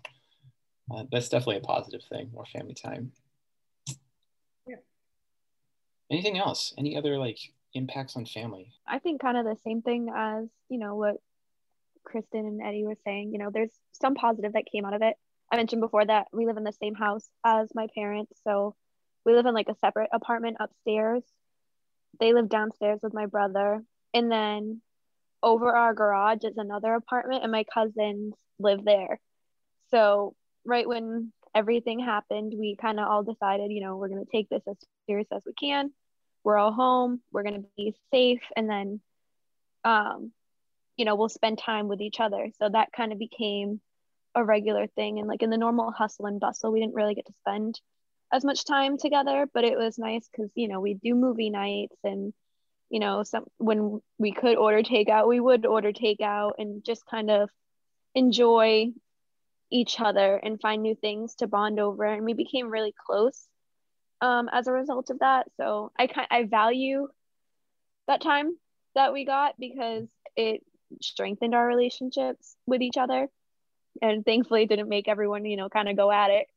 uh, 0.91 1.03
that's 1.11 1.29
definitely 1.29 1.57
a 1.57 1.61
positive 1.61 2.01
thing. 2.03 2.31
More 2.33 2.45
family 2.45 2.73
time. 2.73 3.11
Yeah. 4.67 4.77
Anything 6.09 6.37
else? 6.37 6.73
Any 6.77 6.97
other 6.97 7.17
like 7.17 7.39
impacts 7.73 8.15
on 8.15 8.25
family? 8.25 8.71
I 8.87 8.99
think 8.99 9.21
kind 9.21 9.37
of 9.37 9.45
the 9.45 9.57
same 9.63 9.81
thing 9.81 10.11
as, 10.13 10.47
you 10.69 10.79
know, 10.79 10.95
what 10.95 11.21
Kristen 12.09 12.45
and 12.45 12.61
Eddie 12.61 12.85
were 12.85 12.97
saying. 13.05 13.31
You 13.31 13.39
know, 13.39 13.49
there's 13.51 13.71
some 13.93 14.15
positive 14.15 14.53
that 14.53 14.65
came 14.71 14.85
out 14.85 14.93
of 14.93 15.01
it. 15.01 15.15
I 15.51 15.57
mentioned 15.57 15.81
before 15.81 16.05
that 16.05 16.27
we 16.31 16.45
live 16.45 16.57
in 16.57 16.63
the 16.63 16.73
same 16.73 16.95
house 16.95 17.27
as 17.45 17.69
my 17.73 17.87
parents. 17.95 18.33
So 18.43 18.75
we 19.25 19.33
live 19.33 19.45
in 19.45 19.53
like 19.53 19.69
a 19.69 19.75
separate 19.81 20.09
apartment 20.13 20.57
upstairs. 20.59 21.23
They 22.19 22.33
live 22.33 22.49
downstairs 22.49 22.99
with 23.01 23.13
my 23.13 23.25
brother. 23.25 23.81
And 24.13 24.31
then 24.31 24.81
over 25.41 25.73
our 25.73 25.93
garage 25.93 26.43
is 26.43 26.57
another 26.57 26.93
apartment, 26.93 27.43
and 27.43 27.51
my 27.51 27.63
cousins 27.63 28.33
live 28.59 28.83
there. 28.83 29.19
So, 29.89 30.35
right 30.65 30.87
when 30.87 31.31
everything 31.55 31.99
happened, 31.99 32.53
we 32.57 32.75
kind 32.75 32.99
of 32.99 33.07
all 33.07 33.23
decided, 33.23 33.71
you 33.71 33.81
know, 33.81 33.95
we're 33.95 34.09
going 34.09 34.25
to 34.25 34.31
take 34.31 34.49
this 34.49 34.63
as 34.67 34.75
serious 35.07 35.27
as 35.31 35.43
we 35.45 35.53
can 35.53 35.91
we're 36.43 36.57
all 36.57 36.71
home 36.71 37.21
we're 37.31 37.43
going 37.43 37.61
to 37.61 37.67
be 37.75 37.95
safe 38.11 38.41
and 38.55 38.69
then 38.69 38.99
um 39.83 40.31
you 40.99 41.05
know 41.05 41.15
we'll 41.15 41.29
spend 41.29 41.57
time 41.57 41.87
with 41.87 42.01
each 42.01 42.19
other. 42.19 42.49
So 42.59 42.69
that 42.69 42.91
kind 42.95 43.11
of 43.11 43.19
became 43.19 43.81
a 44.35 44.43
regular 44.43 44.87
thing. 44.87 45.19
And 45.19 45.27
like 45.27 45.41
in 45.41 45.49
the 45.49 45.57
normal 45.57 45.91
hustle 45.91 46.25
and 46.27 46.39
bustle 46.39 46.71
we 46.71 46.79
didn't 46.79 46.95
really 46.95 47.15
get 47.15 47.25
to 47.27 47.33
spend 47.41 47.79
as 48.31 48.45
much 48.45 48.63
time 48.63 48.97
together 48.99 49.47
but 49.51 49.63
it 49.63 49.75
was 49.75 49.97
nice 49.97 50.29
because 50.29 50.51
you 50.53 50.67
know 50.67 50.79
we 50.79 50.93
do 50.93 51.15
movie 51.15 51.49
nights 51.49 51.95
and 52.03 52.31
you 52.91 52.99
know 52.99 53.23
some 53.23 53.45
when 53.57 54.01
we 54.19 54.31
could 54.31 54.55
order 54.55 54.83
takeout 54.83 55.27
we 55.27 55.39
would 55.39 55.65
order 55.65 55.91
takeout 55.91 56.51
and 56.59 56.83
just 56.83 57.03
kind 57.07 57.31
of 57.31 57.49
enjoy 58.13 58.91
each 59.71 59.99
other 59.99 60.35
and 60.35 60.59
find 60.59 60.81
new 60.81 60.95
things 60.95 61.35
to 61.35 61.47
bond 61.47 61.79
over. 61.79 62.03
And 62.03 62.25
we 62.25 62.33
became 62.33 62.69
really 62.69 62.93
close 63.05 63.47
um, 64.21 64.49
as 64.51 64.67
a 64.67 64.71
result 64.71 65.09
of 65.09 65.19
that. 65.19 65.47
So 65.57 65.91
I 65.97 66.07
kind 66.07 66.27
I 66.29 66.43
value 66.43 67.07
that 68.07 68.21
time 68.21 68.57
that 68.95 69.13
we 69.13 69.25
got 69.25 69.55
because 69.59 70.07
it 70.35 70.63
strengthened 71.01 71.55
our 71.55 71.67
relationships 71.67 72.55
with 72.65 72.81
each 72.81 72.97
other, 72.97 73.27
and 74.01 74.25
thankfully 74.25 74.63
it 74.63 74.69
didn't 74.69 74.89
make 74.89 75.07
everyone 75.07 75.45
you 75.45 75.57
know 75.57 75.69
kind 75.69 75.89
of 75.89 75.97
go 75.97 76.11
at 76.11 76.31
it. 76.31 76.47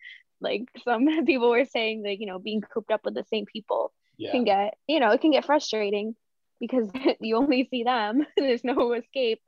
Like 0.40 0.68
some 0.84 1.06
people 1.26 1.50
were 1.50 1.64
saying, 1.64 2.02
that 2.02 2.20
you 2.20 2.26
know 2.26 2.38
being 2.38 2.60
cooped 2.60 2.90
up 2.90 3.04
with 3.04 3.14
the 3.14 3.24
same 3.30 3.46
people 3.46 3.92
yeah. 4.16 4.30
can 4.30 4.44
get 4.44 4.74
you 4.86 5.00
know 5.00 5.10
it 5.10 5.20
can 5.20 5.32
get 5.32 5.44
frustrating 5.44 6.14
because 6.62 6.88
you 7.20 7.36
only 7.36 7.68
see 7.70 7.82
them. 7.82 8.24
There's 8.36 8.64
no 8.64 8.92
escape. 8.94 9.40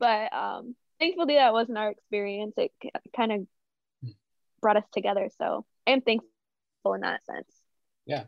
But 0.00 0.32
um, 0.32 0.74
thankfully 0.98 1.34
that 1.34 1.52
wasn't 1.52 1.78
our 1.78 1.90
experience. 1.90 2.54
It 2.56 2.72
kind 3.14 3.32
of 3.32 3.46
hmm. 4.02 4.10
brought 4.60 4.78
us 4.78 4.88
together. 4.92 5.28
So 5.38 5.64
I 5.86 5.92
am 5.92 6.00
thankful 6.00 6.94
in 6.94 7.02
that 7.02 7.24
sense. 7.24 7.52
Yeah. 8.06 8.24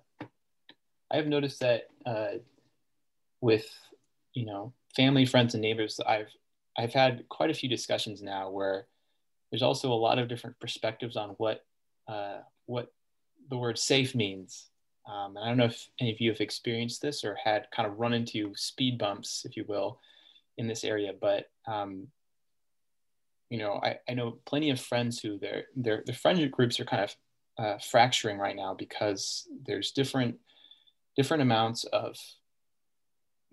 I 1.11 1.17
have 1.17 1.27
noticed 1.27 1.61
that 1.61 1.85
uh, 2.07 2.39
with, 3.41 3.67
you 4.35 4.47
know, 4.47 4.73
family, 4.95 5.27
friends, 5.27 5.55
and 5.55 5.63
neighbors, 5.63 6.01
I've 6.07 6.33
I've 6.77 6.93
had 6.93 7.29
quite 7.29 7.51
a 7.51 7.55
few 7.55 7.69
discussions 7.69 8.23
now 8.23 8.51
where 8.51 8.87
there's 9.51 9.63
also 9.63 9.93
a 9.93 9.95
lot 9.95 10.19
of 10.19 10.29
different 10.29 10.59
perspectives 10.59 11.17
on 11.17 11.31
what 11.39 11.65
uh, 12.09 12.39
what 12.67 12.93
the 13.49 13.57
word 13.57 13.79
safe 13.79 14.15
means. 14.15 14.71
Um, 15.07 15.37
and 15.37 15.45
I 15.45 15.49
don't 15.49 15.59
know 15.59 15.67
if 15.67 15.89
any 16.01 16.11
of 16.13 16.21
you 16.21 16.31
have 16.31 16.41
experienced 16.41 17.03
this 17.03 17.25
or 17.25 17.37
had 17.43 17.71
kind 17.71 17.87
of 17.87 17.99
run 17.99 18.15
into 18.15 18.53
speed 18.57 18.99
bumps, 18.99 19.45
if 19.45 19.57
you 19.57 19.65
will, 19.69 20.01
in 20.57 20.67
this 20.67 20.83
area. 20.83 21.13
But 21.19 21.51
um, 21.67 22.09
you 23.51 23.59
know, 23.59 23.81
I, 23.83 23.99
I 24.09 24.15
know 24.15 24.39
plenty 24.47 24.71
of 24.71 24.81
friends 24.81 25.21
who 25.21 25.39
their 25.39 25.67
their 25.77 26.03
their 26.05 26.15
friendship 26.15 26.51
groups 26.51 26.81
are 26.81 26.85
kind 26.85 27.05
of 27.05 27.17
uh, 27.57 27.79
fracturing 27.79 28.39
right 28.39 28.57
now 28.57 28.75
because 28.75 29.47
there's 29.65 29.93
different 29.93 30.37
different 31.17 31.43
amounts 31.43 31.85
of 31.85 32.17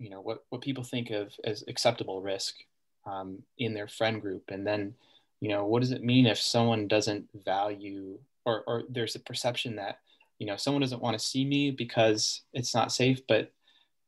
you 0.02 0.10
know 0.10 0.20
what 0.20 0.44
what 0.50 0.60
people 0.60 0.82
think 0.82 1.10
of 1.10 1.32
as 1.44 1.62
acceptable 1.68 2.20
risk 2.20 2.56
um, 3.06 3.38
in 3.58 3.72
their 3.72 3.88
friend 3.88 4.20
group. 4.20 4.44
And 4.48 4.66
then 4.66 4.94
you 5.40 5.48
know 5.48 5.64
what 5.64 5.80
does 5.80 5.92
it 5.92 6.02
mean 6.02 6.26
if 6.26 6.38
someone 6.38 6.88
doesn't 6.88 7.28
value 7.44 8.18
or, 8.44 8.64
or 8.66 8.82
there's 8.88 9.14
a 9.14 9.20
perception 9.20 9.76
that 9.76 10.00
you 10.38 10.46
know 10.46 10.56
someone 10.56 10.80
doesn't 10.80 11.02
want 11.02 11.18
to 11.18 11.24
see 11.24 11.44
me 11.44 11.70
because 11.70 12.42
it's 12.52 12.74
not 12.74 12.92
safe 12.92 13.20
but 13.26 13.52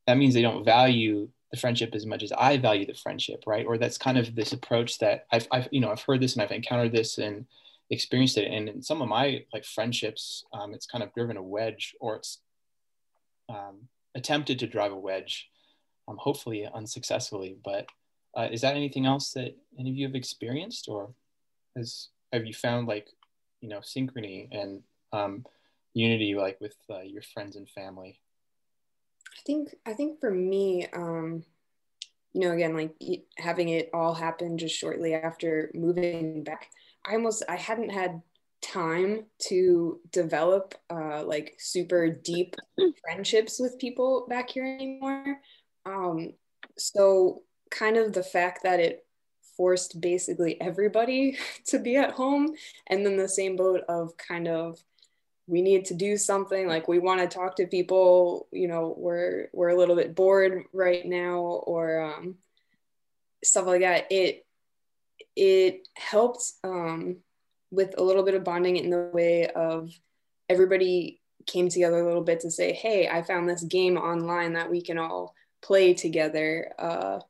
that 0.06 0.16
means 0.16 0.34
they 0.34 0.42
don't 0.42 0.64
value 0.64 1.28
the 1.50 1.56
friendship 1.56 1.92
as 1.94 2.06
much 2.06 2.22
as 2.22 2.30
i 2.32 2.56
value 2.56 2.86
the 2.86 2.94
friendship 2.94 3.42
right? 3.46 3.66
Or 3.66 3.78
that's 3.78 3.98
kind 3.98 4.16
of 4.16 4.34
this 4.36 4.52
approach 4.52 4.98
that 4.98 5.26
i've, 5.32 5.48
I've 5.50 5.68
you 5.72 5.80
know 5.80 5.90
i've 5.90 6.02
heard 6.02 6.20
this 6.20 6.34
and 6.34 6.42
i've 6.42 6.52
encountered 6.52 6.92
this 6.92 7.18
and 7.18 7.46
experienced 7.90 8.38
it. 8.38 8.50
And 8.50 8.68
in 8.68 8.82
some 8.82 9.02
of 9.02 9.08
my 9.08 9.44
like 9.52 9.64
friendships 9.64 10.44
um, 10.52 10.72
it's 10.72 10.86
kind 10.86 11.02
of 11.02 11.12
driven 11.14 11.36
a 11.36 11.42
wedge 11.42 11.96
or 12.00 12.16
it's 12.16 12.38
um, 13.48 13.88
attempted 14.14 14.60
to 14.60 14.68
drive 14.68 14.92
a 14.92 14.96
wedge 14.96 15.50
um, 16.08 16.16
hopefully 16.18 16.68
unsuccessfully 16.74 17.56
but 17.64 17.86
uh, 18.36 18.48
is 18.50 18.60
that 18.60 18.76
anything 18.76 19.06
else 19.06 19.30
that 19.32 19.56
any 19.78 19.90
of 19.90 19.96
you 19.96 20.06
have 20.06 20.14
experienced 20.14 20.88
or 20.88 21.10
has 21.76 22.08
have 22.32 22.46
you 22.46 22.54
found 22.54 22.88
like 22.88 23.08
you 23.60 23.68
know 23.68 23.78
synchrony 23.78 24.48
and 24.52 24.82
um, 25.12 25.44
unity 25.94 26.34
like 26.34 26.60
with 26.60 26.76
uh, 26.90 27.00
your 27.00 27.22
friends 27.22 27.56
and 27.56 27.68
family 27.68 28.18
i 29.32 29.40
think 29.46 29.74
i 29.86 29.92
think 29.92 30.20
for 30.20 30.30
me 30.30 30.86
um 30.92 31.44
you 32.32 32.40
know 32.40 32.52
again 32.52 32.74
like 32.74 32.94
having 33.38 33.68
it 33.68 33.90
all 33.94 34.14
happen 34.14 34.58
just 34.58 34.76
shortly 34.76 35.14
after 35.14 35.70
moving 35.74 36.42
back 36.42 36.68
I 37.04 37.14
almost 37.14 37.42
I 37.48 37.56
hadn't 37.56 37.90
had 37.90 38.22
time 38.62 39.26
to 39.38 40.00
develop 40.10 40.74
uh, 40.88 41.22
like 41.24 41.56
super 41.58 42.08
deep 42.08 42.56
friendships 43.04 43.60
with 43.60 43.78
people 43.78 44.26
back 44.28 44.50
here 44.50 44.64
anymore. 44.64 45.40
Um, 45.86 46.32
so 46.76 47.42
kind 47.70 47.96
of 47.96 48.12
the 48.12 48.22
fact 48.22 48.62
that 48.62 48.80
it 48.80 49.04
forced 49.56 50.00
basically 50.00 50.60
everybody 50.60 51.38
to 51.66 51.78
be 51.78 51.96
at 51.96 52.12
home 52.12 52.54
and 52.88 53.04
then 53.04 53.16
the 53.16 53.28
same 53.28 53.56
boat 53.56 53.82
of 53.88 54.16
kind 54.16 54.48
of 54.48 54.78
we 55.46 55.60
need 55.60 55.84
to 55.84 55.94
do 55.94 56.16
something 56.16 56.66
like 56.66 56.88
we 56.88 56.98
want 56.98 57.20
to 57.20 57.26
talk 57.26 57.54
to 57.54 57.66
people 57.66 58.48
you 58.50 58.66
know 58.66 58.94
we're 58.96 59.48
we're 59.52 59.68
a 59.68 59.76
little 59.76 59.94
bit 59.94 60.14
bored 60.14 60.64
right 60.72 61.04
now 61.04 61.36
or 61.38 62.00
um, 62.00 62.36
stuff 63.44 63.66
like 63.66 63.82
that. 63.82 64.06
It 64.10 64.46
it 65.36 65.88
helped 65.94 66.52
um, 66.62 67.18
with 67.70 67.94
a 67.98 68.02
little 68.02 68.22
bit 68.22 68.34
of 68.34 68.44
bonding 68.44 68.76
in 68.76 68.90
the 68.90 69.10
way 69.12 69.46
of 69.48 69.90
everybody 70.48 71.20
came 71.46 71.68
together 71.68 71.98
a 71.98 72.06
little 72.06 72.22
bit 72.22 72.40
to 72.40 72.50
say, 72.50 72.72
hey, 72.72 73.08
I 73.08 73.22
found 73.22 73.48
this 73.48 73.62
game 73.62 73.96
online 73.96 74.54
that 74.54 74.70
we 74.70 74.80
can 74.80 74.98
all 74.98 75.34
play 75.64 75.94
together. 75.94 76.72
Uh, 76.78 77.20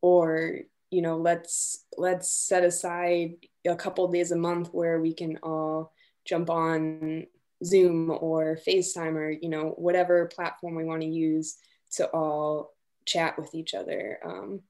or, 0.00 0.58
you 0.90 1.02
know, 1.02 1.16
let's 1.16 1.84
let's 1.96 2.30
set 2.30 2.64
aside 2.64 3.36
a 3.66 3.74
couple 3.74 4.06
days 4.08 4.30
a 4.30 4.36
month 4.36 4.68
where 4.72 5.00
we 5.00 5.14
can 5.14 5.38
all 5.42 5.92
jump 6.24 6.50
on 6.50 7.26
Zoom 7.64 8.10
or 8.10 8.58
FaceTime 8.66 9.14
or, 9.14 9.30
you 9.30 9.48
know, 9.48 9.74
whatever 9.76 10.26
platform 10.26 10.74
we 10.74 10.84
want 10.84 11.02
to 11.02 11.08
use 11.08 11.56
to 11.92 12.06
all 12.10 12.74
chat 13.06 13.38
with 13.38 13.54
each 13.54 13.74
other. 13.74 14.18
Um, 14.24 14.60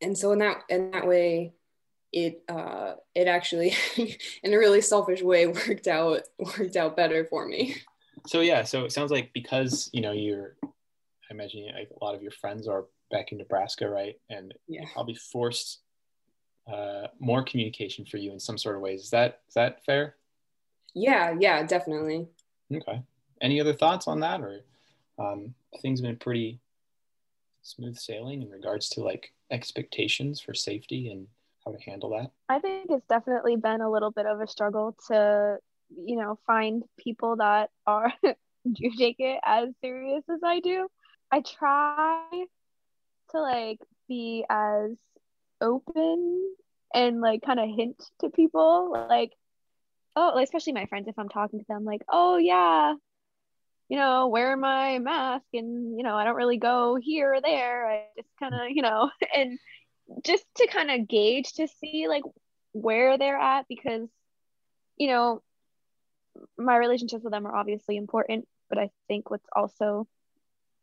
and 0.00 0.16
so 0.16 0.32
in 0.32 0.38
that 0.38 0.62
in 0.68 0.90
that 0.92 1.06
way, 1.06 1.52
it 2.12 2.42
uh, 2.48 2.94
it 3.14 3.28
actually 3.28 3.74
in 4.42 4.54
a 4.54 4.58
really 4.58 4.80
selfish 4.80 5.22
way 5.22 5.46
worked 5.68 5.86
out 5.86 6.22
worked 6.38 6.76
out 6.76 6.96
better 6.96 7.24
for 7.24 7.46
me. 7.46 7.76
So 8.26 8.40
yeah, 8.40 8.64
so 8.64 8.84
it 8.84 8.92
sounds 8.92 9.10
like 9.10 9.32
because 9.32 9.90
you 9.92 10.00
know 10.00 10.12
you're, 10.12 10.56
I 11.30 11.34
imagine 11.34 11.70
like 11.74 11.90
a 11.90 12.04
lot 12.04 12.14
of 12.14 12.22
your 12.22 12.32
friends 12.32 12.66
are 12.66 12.86
back 13.10 13.32
in 13.32 13.38
Nebraska, 13.38 13.88
right? 13.88 14.16
And 14.28 14.52
Yeah. 14.66 14.84
probably 14.92 15.14
forced 15.14 15.80
uh, 16.70 17.06
more 17.18 17.42
communication 17.44 18.04
for 18.04 18.16
you 18.16 18.32
in 18.32 18.40
some 18.40 18.58
sort 18.58 18.76
of 18.76 18.82
ways. 18.82 19.04
Is 19.04 19.10
that 19.10 19.40
is 19.48 19.54
that 19.54 19.84
fair? 19.84 20.16
Yeah, 20.94 21.36
yeah, 21.38 21.62
definitely. 21.62 22.28
Okay. 22.72 23.02
Any 23.40 23.60
other 23.60 23.72
thoughts 23.72 24.08
on 24.08 24.20
that, 24.20 24.40
or 24.40 24.60
um, 25.18 25.54
things 25.80 26.00
been 26.00 26.16
pretty 26.16 26.60
smooth 27.62 27.96
sailing 27.96 28.42
in 28.42 28.50
regards 28.50 28.88
to 28.90 29.00
like 29.00 29.32
expectations 29.50 30.40
for 30.40 30.52
safety 30.52 31.10
and 31.10 31.26
how 31.64 31.72
to 31.72 31.78
handle 31.80 32.10
that? 32.10 32.30
I 32.48 32.58
think 32.58 32.86
it's 32.90 33.06
definitely 33.08 33.56
been 33.56 33.80
a 33.80 33.90
little 33.90 34.10
bit 34.10 34.26
of 34.26 34.40
a 34.40 34.46
struggle 34.46 34.96
to, 35.08 35.58
you 35.90 36.16
know, 36.16 36.38
find 36.46 36.82
people 36.98 37.36
that 37.36 37.70
are 37.86 38.12
do 38.22 38.90
take 38.98 39.16
it 39.20 39.40
as 39.44 39.68
serious 39.80 40.24
as 40.28 40.40
I 40.44 40.60
do. 40.60 40.88
I 41.30 41.40
try 41.40 42.44
to 43.30 43.40
like 43.40 43.78
be 44.08 44.44
as 44.48 44.90
open 45.60 46.54
and 46.94 47.20
like 47.20 47.42
kind 47.42 47.60
of 47.60 47.68
hint 47.68 48.02
to 48.20 48.30
people 48.30 49.06
like 49.08 49.32
oh 50.16 50.38
especially 50.38 50.72
my 50.72 50.86
friends 50.86 51.06
if 51.06 51.18
i'm 51.18 51.28
talking 51.28 51.60
to 51.60 51.64
them 51.68 51.84
like 51.84 52.02
oh 52.08 52.36
yeah 52.36 52.94
you 53.88 53.96
know 53.96 54.28
wear 54.28 54.56
my 54.56 54.98
mask 54.98 55.44
and 55.52 55.96
you 55.96 56.02
know 56.02 56.16
i 56.16 56.24
don't 56.24 56.36
really 56.36 56.56
go 56.56 56.96
here 57.00 57.34
or 57.34 57.40
there. 57.40 57.86
I 57.86 58.04
just 58.16 58.28
kind 58.38 58.54
of 58.54 58.70
you 58.70 58.82
know 58.82 59.10
and 59.36 59.58
just 60.24 60.44
to 60.56 60.66
kind 60.66 60.90
of 60.90 61.06
gauge 61.08 61.52
to 61.54 61.68
see 61.68 62.06
like 62.08 62.24
where 62.72 63.18
they're 63.18 63.38
at 63.38 63.66
because 63.68 64.08
you 64.96 65.08
know 65.08 65.42
my 66.58 66.76
relationships 66.76 67.22
with 67.22 67.32
them 67.32 67.46
are 67.46 67.54
obviously 67.54 67.96
important 67.96 68.46
but 68.68 68.78
i 68.78 68.90
think 69.08 69.30
what's 69.30 69.46
also 69.54 70.06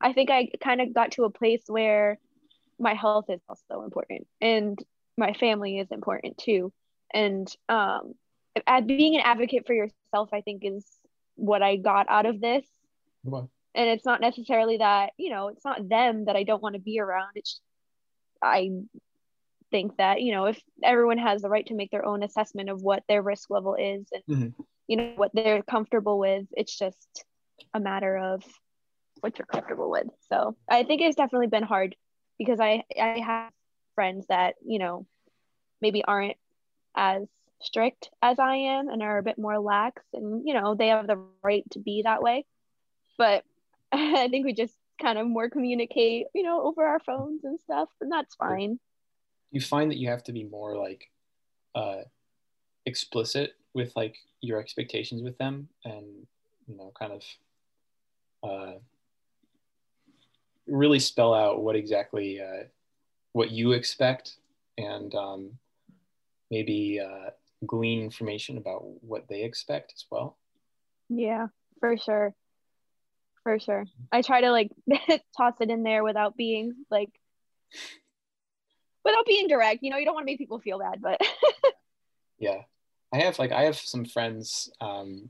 i 0.01 0.13
think 0.13 0.29
i 0.29 0.49
kind 0.63 0.81
of 0.81 0.93
got 0.93 1.11
to 1.11 1.23
a 1.23 1.29
place 1.29 1.63
where 1.67 2.17
my 2.79 2.93
health 2.93 3.25
is 3.29 3.41
also 3.49 3.83
important 3.83 4.27
and 4.41 4.77
my 5.17 5.33
family 5.33 5.79
is 5.79 5.91
important 5.91 6.37
too. 6.37 6.71
And 7.13 7.47
um 7.69 8.13
being 8.85 9.15
an 9.15 9.21
advocate 9.23 9.65
for 9.65 9.73
yourself 9.73 10.29
i 10.33 10.41
think 10.41 10.63
is 10.63 10.85
what 11.35 11.61
i 11.61 11.75
got 11.77 12.07
out 12.09 12.25
of 12.25 12.39
this. 12.41 12.65
And 13.75 13.89
it's 13.89 14.05
not 14.05 14.21
necessarily 14.21 14.77
that 14.77 15.11
you 15.17 15.29
know 15.29 15.47
it's 15.49 15.65
not 15.65 15.87
them 15.89 16.25
that 16.25 16.35
i 16.35 16.43
don't 16.43 16.61
want 16.61 16.73
to 16.75 16.81
be 16.81 16.99
around. 16.99 17.31
It's 17.35 17.59
i 18.41 18.69
think 19.71 19.97
that 19.97 20.21
you 20.21 20.31
know 20.31 20.45
if 20.45 20.61
everyone 20.83 21.17
has 21.17 21.41
the 21.41 21.49
right 21.49 21.65
to 21.67 21.75
make 21.75 21.91
their 21.91 22.05
own 22.05 22.23
assessment 22.23 22.69
of 22.69 22.81
what 22.81 23.03
their 23.07 23.21
risk 23.21 23.49
level 23.49 23.75
is 23.75 24.07
and 24.11 24.23
Mhm. 24.29 24.53
you 24.87 24.97
know 24.97 25.13
what 25.15 25.31
they're 25.33 25.63
comfortable 25.63 26.17
with 26.19 26.45
it's 26.51 26.77
just 26.77 27.25
a 27.73 27.79
matter 27.79 28.17
of 28.17 28.43
what 29.21 29.37
you're 29.37 29.45
comfortable 29.45 29.89
with. 29.89 30.07
So 30.29 30.55
i 30.69 30.83
think 30.83 31.01
it's 31.01 31.15
definitely 31.15 31.47
been 31.47 31.63
hard 31.63 31.95
because 32.37 32.59
i 32.59 32.83
i 32.99 33.19
have 33.19 33.51
friends 33.95 34.25
that 34.29 34.55
you 34.65 34.79
know 34.79 35.05
maybe 35.81 36.03
aren't 36.03 36.37
as 36.95 37.23
strict 37.61 38.09
as 38.21 38.37
i 38.39 38.55
am 38.55 38.89
and 38.89 39.01
are 39.01 39.17
a 39.17 39.23
bit 39.23 39.37
more 39.37 39.59
lax 39.59 40.03
and 40.13 40.43
you 40.45 40.53
know 40.53 40.75
they 40.75 40.89
have 40.89 41.07
the 41.07 41.23
right 41.43 41.63
to 41.71 41.79
be 41.79 42.01
that 42.03 42.21
way. 42.21 42.45
But 43.17 43.43
i 43.91 44.27
think 44.29 44.45
we 44.45 44.53
just 44.53 44.75
kind 45.01 45.17
of 45.19 45.27
more 45.27 45.49
communicate 45.49 46.25
you 46.33 46.43
know 46.43 46.61
over 46.63 46.83
our 46.83 46.99
phones 46.99 47.43
and 47.43 47.59
stuff 47.59 47.89
and 48.01 48.11
that's 48.11 48.35
fine. 48.35 48.79
You 49.51 49.61
find 49.61 49.89
that 49.91 49.97
you 49.97 50.09
have 50.09 50.23
to 50.25 50.33
be 50.33 50.43
more 50.43 50.75
like 50.75 51.09
uh, 51.73 52.01
explicit 52.85 53.53
with 53.73 53.95
like 53.95 54.17
your 54.41 54.59
expectations 54.59 55.21
with 55.21 55.37
them, 55.37 55.69
and 55.85 56.05
you 56.67 56.75
know, 56.75 56.91
kind 56.99 57.13
of 57.13 57.23
uh, 58.49 58.73
really 60.67 60.99
spell 60.99 61.33
out 61.33 61.61
what 61.61 61.75
exactly 61.75 62.41
uh, 62.41 62.63
what 63.33 63.51
you 63.51 63.71
expect, 63.71 64.37
and 64.77 65.13
um, 65.15 65.51
maybe 66.51 66.99
uh, 66.99 67.31
glean 67.65 68.01
information 68.01 68.57
about 68.57 68.83
what 69.01 69.27
they 69.27 69.43
expect 69.43 69.93
as 69.95 70.05
well. 70.09 70.37
Yeah, 71.09 71.47
for 71.79 71.97
sure. 71.97 72.33
For 73.43 73.59
sure. 73.59 73.85
I 74.11 74.21
try 74.21 74.41
to 74.41 74.51
like 74.51 74.71
toss 75.37 75.53
it 75.61 75.69
in 75.69 75.83
there 75.83 76.03
without 76.03 76.35
being 76.35 76.73
like 76.91 77.09
without 79.05 79.25
being 79.25 79.47
direct. 79.47 79.83
You 79.83 79.91
know, 79.91 79.97
you 79.97 80.05
don't 80.05 80.15
want 80.15 80.25
to 80.25 80.31
make 80.31 80.37
people 80.37 80.59
feel 80.59 80.79
bad, 80.79 81.01
but 81.01 81.21
yeah 82.39 82.61
i 83.13 83.17
have 83.17 83.37
like 83.39 83.51
i 83.51 83.63
have 83.63 83.77
some 83.77 84.05
friends 84.05 84.69
um 84.81 85.29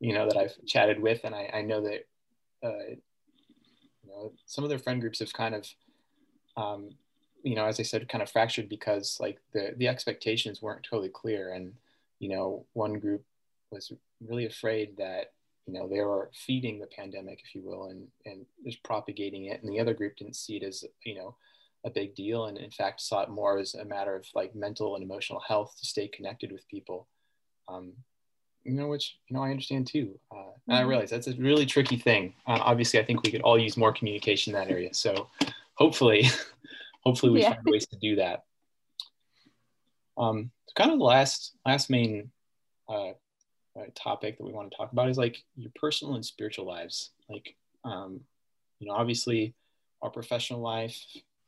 you 0.00 0.12
know 0.12 0.26
that 0.26 0.36
i've 0.36 0.54
chatted 0.66 1.00
with 1.00 1.20
and 1.24 1.34
i, 1.34 1.50
I 1.54 1.62
know 1.62 1.82
that 1.82 2.06
uh, 2.66 2.94
know 4.14 4.32
some 4.46 4.64
of 4.64 4.70
their 4.70 4.78
friend 4.78 5.00
groups 5.00 5.18
have 5.18 5.32
kind 5.32 5.54
of 5.54 5.68
um 6.56 6.90
you 7.42 7.54
know 7.54 7.66
as 7.66 7.78
i 7.78 7.82
said 7.82 8.08
kind 8.08 8.22
of 8.22 8.30
fractured 8.30 8.68
because 8.68 9.18
like 9.20 9.38
the 9.52 9.74
the 9.76 9.88
expectations 9.88 10.62
weren't 10.62 10.86
totally 10.88 11.10
clear. 11.10 11.52
And 11.52 11.74
you 12.18 12.30
know 12.30 12.66
one 12.72 12.98
group 12.98 13.22
was 13.70 13.92
really 14.26 14.46
afraid 14.46 14.96
that 14.96 15.32
you 15.66 15.74
know 15.74 15.88
they 15.88 16.00
were 16.00 16.30
feeding 16.34 16.78
the 16.78 16.86
pandemic 16.86 17.40
if 17.44 17.54
you 17.54 17.62
will 17.62 17.86
and 17.86 18.06
and 18.24 18.46
just 18.64 18.82
propagating 18.82 19.46
it. 19.46 19.62
And 19.62 19.70
the 19.70 19.80
other 19.80 19.94
group 19.94 20.16
didn't 20.16 20.36
see 20.36 20.56
it 20.56 20.62
as 20.62 20.84
you 21.04 21.14
know 21.14 21.36
a 21.84 21.90
big 21.90 22.14
deal 22.14 22.46
and 22.46 22.56
in 22.56 22.70
fact 22.70 23.02
saw 23.02 23.22
it 23.22 23.28
more 23.28 23.58
as 23.58 23.74
a 23.74 23.84
matter 23.84 24.16
of 24.16 24.24
like 24.34 24.54
mental 24.54 24.94
and 24.94 25.04
emotional 25.04 25.40
health 25.46 25.76
to 25.78 25.86
stay 25.86 26.08
connected 26.08 26.50
with 26.50 26.66
people. 26.68 27.08
Um, 27.68 27.92
you 28.64 28.72
know 28.72 28.88
which 28.88 29.18
you 29.28 29.36
know 29.36 29.42
i 29.42 29.50
understand 29.50 29.86
too 29.86 30.18
uh, 30.32 30.50
and 30.68 30.78
i 30.78 30.82
Mhm. 30.82 30.88
realize 30.88 31.10
that's 31.10 31.26
a 31.26 31.34
really 31.34 31.66
tricky 31.66 31.96
thing 31.96 32.34
uh, 32.46 32.58
obviously 32.60 32.98
i 32.98 33.04
think 33.04 33.22
we 33.22 33.30
could 33.30 33.42
all 33.42 33.58
use 33.58 33.76
more 33.76 33.92
communication 33.92 34.54
in 34.54 34.60
that 34.60 34.70
area 34.70 34.92
so 34.92 35.28
hopefully 35.74 36.24
hopefully 37.04 37.32
we 37.32 37.40
Yeah. 37.40 37.52
find 37.54 37.66
ways 37.66 37.86
to 37.86 37.96
do 37.96 38.16
that 38.16 38.44
um, 40.16 40.50
kind 40.76 40.92
of 40.92 40.98
the 40.98 41.04
last 41.04 41.56
last 41.66 41.90
main 41.90 42.30
uh, 42.88 43.10
uh, 43.76 43.84
topic 43.94 44.38
that 44.38 44.44
we 44.44 44.52
want 44.52 44.70
to 44.70 44.76
talk 44.76 44.92
about 44.92 45.08
is 45.08 45.18
like 45.18 45.42
your 45.56 45.72
personal 45.74 46.14
and 46.14 46.24
spiritual 46.24 46.66
lives 46.66 47.10
like 47.28 47.56
um, 47.84 48.20
you 48.78 48.86
know 48.86 48.94
obviously 48.94 49.54
our 50.02 50.10
professional 50.10 50.60
life 50.60 50.96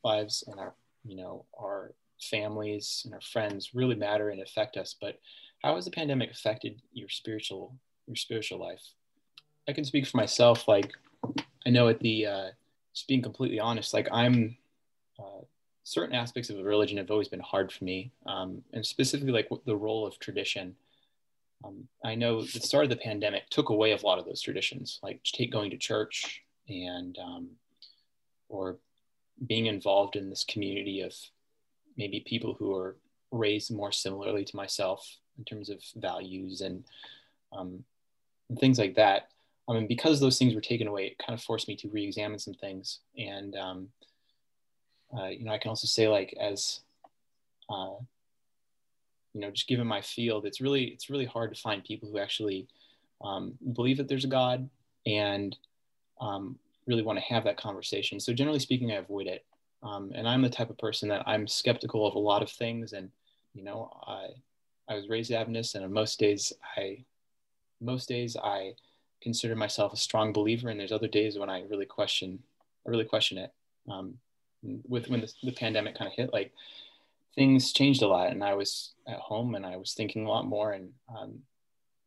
lives 0.05 0.45
and 0.49 0.59
our 0.61 0.75
you 1.05 1.17
know 1.17 1.45
our 1.61 1.93
families 2.21 3.03
and 3.05 3.15
our 3.15 3.21
friends 3.21 3.71
really 3.75 3.95
matter 3.95 4.31
and 4.31 4.41
affect 4.41 4.77
us 4.77 4.97
but 5.01 5.19
how 5.63 5.75
has 5.75 5.85
the 5.85 5.91
pandemic 5.91 6.31
affected 6.31 6.81
your 6.93 7.09
spiritual 7.09 7.75
your 8.07 8.17
spiritual 8.17 8.61
life? 8.61 8.83
I 9.69 9.73
can 9.73 9.85
speak 9.85 10.07
for 10.07 10.17
myself 10.17 10.69
like 10.69 10.93
i 11.67 11.71
know 11.71 11.89
at 11.89 12.01
the 12.01 12.27
uh, 12.27 12.49
just 12.95 13.09
being 13.09 13.23
completely 13.23 13.59
honest 13.59 13.93
like 13.93 14.09
i'm 14.13 14.57
uh, 15.19 15.43
certain 15.85 16.15
aspects 16.15 16.51
of 16.51 16.59
religion 16.59 16.99
have 16.99 17.11
always 17.11 17.29
been 17.29 17.41
hard 17.41 17.73
for 17.73 17.85
me 17.85 18.11
um, 18.27 18.63
and 18.73 18.85
specifically 18.85 19.33
like 19.33 19.49
the 19.67 19.77
role 19.77 20.07
of 20.07 20.19
tradition. 20.19 20.75
Um, 21.65 21.89
i 22.05 22.15
know 22.15 22.43
the 22.43 22.61
start 22.61 22.85
of 22.85 22.91
the 22.91 22.97
pandemic 22.97 23.49
took 23.49 23.71
away 23.71 23.93
a 23.93 24.07
lot 24.07 24.19
of 24.19 24.27
those 24.27 24.43
traditions 24.43 25.01
like 25.03 25.23
take 25.25 25.51
going 25.51 25.71
to 25.71 25.79
church 25.79 26.43
and 26.69 27.19
um, 27.19 27.49
or 28.49 28.77
being 29.47 29.67
involved 29.67 30.17
in 30.17 30.29
this 30.29 30.45
community 30.45 31.01
of 31.01 31.15
maybe 31.97 32.21
people 32.21 32.55
who 32.59 32.75
are 32.77 32.97
raised 33.33 33.75
more 33.75 33.91
similarly 33.91 34.45
to 34.45 34.57
myself 34.57 35.19
in 35.39 35.45
terms 35.45 35.69
of 35.71 35.83
values 35.97 36.61
and, 36.61 36.85
um, 37.53 37.85
and 38.49 38.59
things 38.59 38.79
like 38.79 38.95
that. 38.95 39.29
I 39.69 39.73
mean, 39.73 39.87
because 39.87 40.21
those 40.21 40.39
things 40.39 40.55
were 40.55 40.61
taken 40.61 40.87
away, 40.87 41.07
it 41.07 41.19
kind 41.19 41.37
of 41.37 41.43
forced 41.43 41.69
me 41.69 41.77
to 41.77 41.89
re-examine 41.89 42.39
some 42.39 42.55
things. 42.55 43.01
And 43.19 43.57
um, 43.57 43.89
uh, 45.17 45.27
you 45.27 45.45
know, 45.45 45.53
I 45.53 45.59
can 45.59 45.71
also 45.71 45.87
say 45.87 46.09
like 46.09 46.35
as 46.41 46.81
uh, 47.69 47.95
you 49.35 49.41
know, 49.41 49.51
just 49.51 49.69
given 49.69 49.87
my 49.87 50.01
field, 50.01 50.47
it's 50.47 50.61
really 50.61 50.85
it's 50.85 51.11
really 51.11 51.27
hard 51.27 51.55
to 51.55 51.61
find 51.61 51.85
people 51.85 52.09
who 52.09 52.19
actually 52.19 52.69
um, 53.23 53.55
believe 53.75 53.97
that 53.97 54.09
there's 54.09 54.25
a 54.25 54.29
God 54.29 54.69
and 55.05 55.57
um, 56.21 56.59
really 56.87 57.03
want 57.03 57.19
to 57.19 57.25
have 57.25 57.45
that 57.45 57.57
conversation. 57.57 58.21
So 58.21 58.33
generally 58.33 58.59
speaking, 58.59 58.93
I 58.93 58.97
avoid 58.97 59.27
it. 59.27 59.45
Um, 59.83 60.13
and 60.15 60.27
I'm 60.27 60.43
the 60.43 60.49
type 60.49 60.71
of 60.71 60.79
person 60.79 61.09
that 61.11 61.23
I'm 61.27 61.47
skeptical 61.47 62.07
of 62.07 62.15
a 62.15 62.19
lot 62.19 62.43
of 62.43 62.51
things. 62.51 62.93
And, 62.93 63.11
you 63.55 63.63
know, 63.63 63.91
I, 64.07 64.29
I 64.89 64.95
was 64.95 65.09
raised 65.09 65.33
Adventist 65.33 65.75
and 65.75 65.85
on 65.85 65.93
most 65.93 66.19
days 66.19 66.53
I, 66.77 67.05
most 67.81 68.09
days 68.09 68.37
I 68.37 68.75
consider 69.21 69.57
myself 69.57 69.93
a 69.93 69.97
strong 69.97 70.33
believer. 70.33 70.69
And 70.69 70.79
there's 70.79 70.93
other 70.93 71.09
days 71.09 71.39
when 71.39 71.51
I 71.51 71.63
really 71.69 71.87
question, 71.87 72.39
I 72.87 72.91
really 72.91 73.05
question 73.05 73.39
it. 73.39 73.53
Um, 73.91 74.19
with 74.89 75.09
when 75.09 75.21
the, 75.21 75.33
the 75.43 75.53
pandemic 75.53 75.97
kind 75.97 76.09
of 76.09 76.15
hit, 76.15 76.33
like 76.33 76.53
things 77.35 77.73
changed 77.73 78.03
a 78.03 78.09
lot 78.09 78.31
and 78.31 78.43
I 78.43 78.55
was 78.55 78.93
at 79.07 79.19
home 79.19 79.55
and 79.55 79.67
I 79.67 79.77
was 79.77 79.95
thinking 79.95 80.25
a 80.25 80.29
lot 80.29 80.47
more. 80.47 80.73
And, 80.73 80.91
um, 81.17 81.41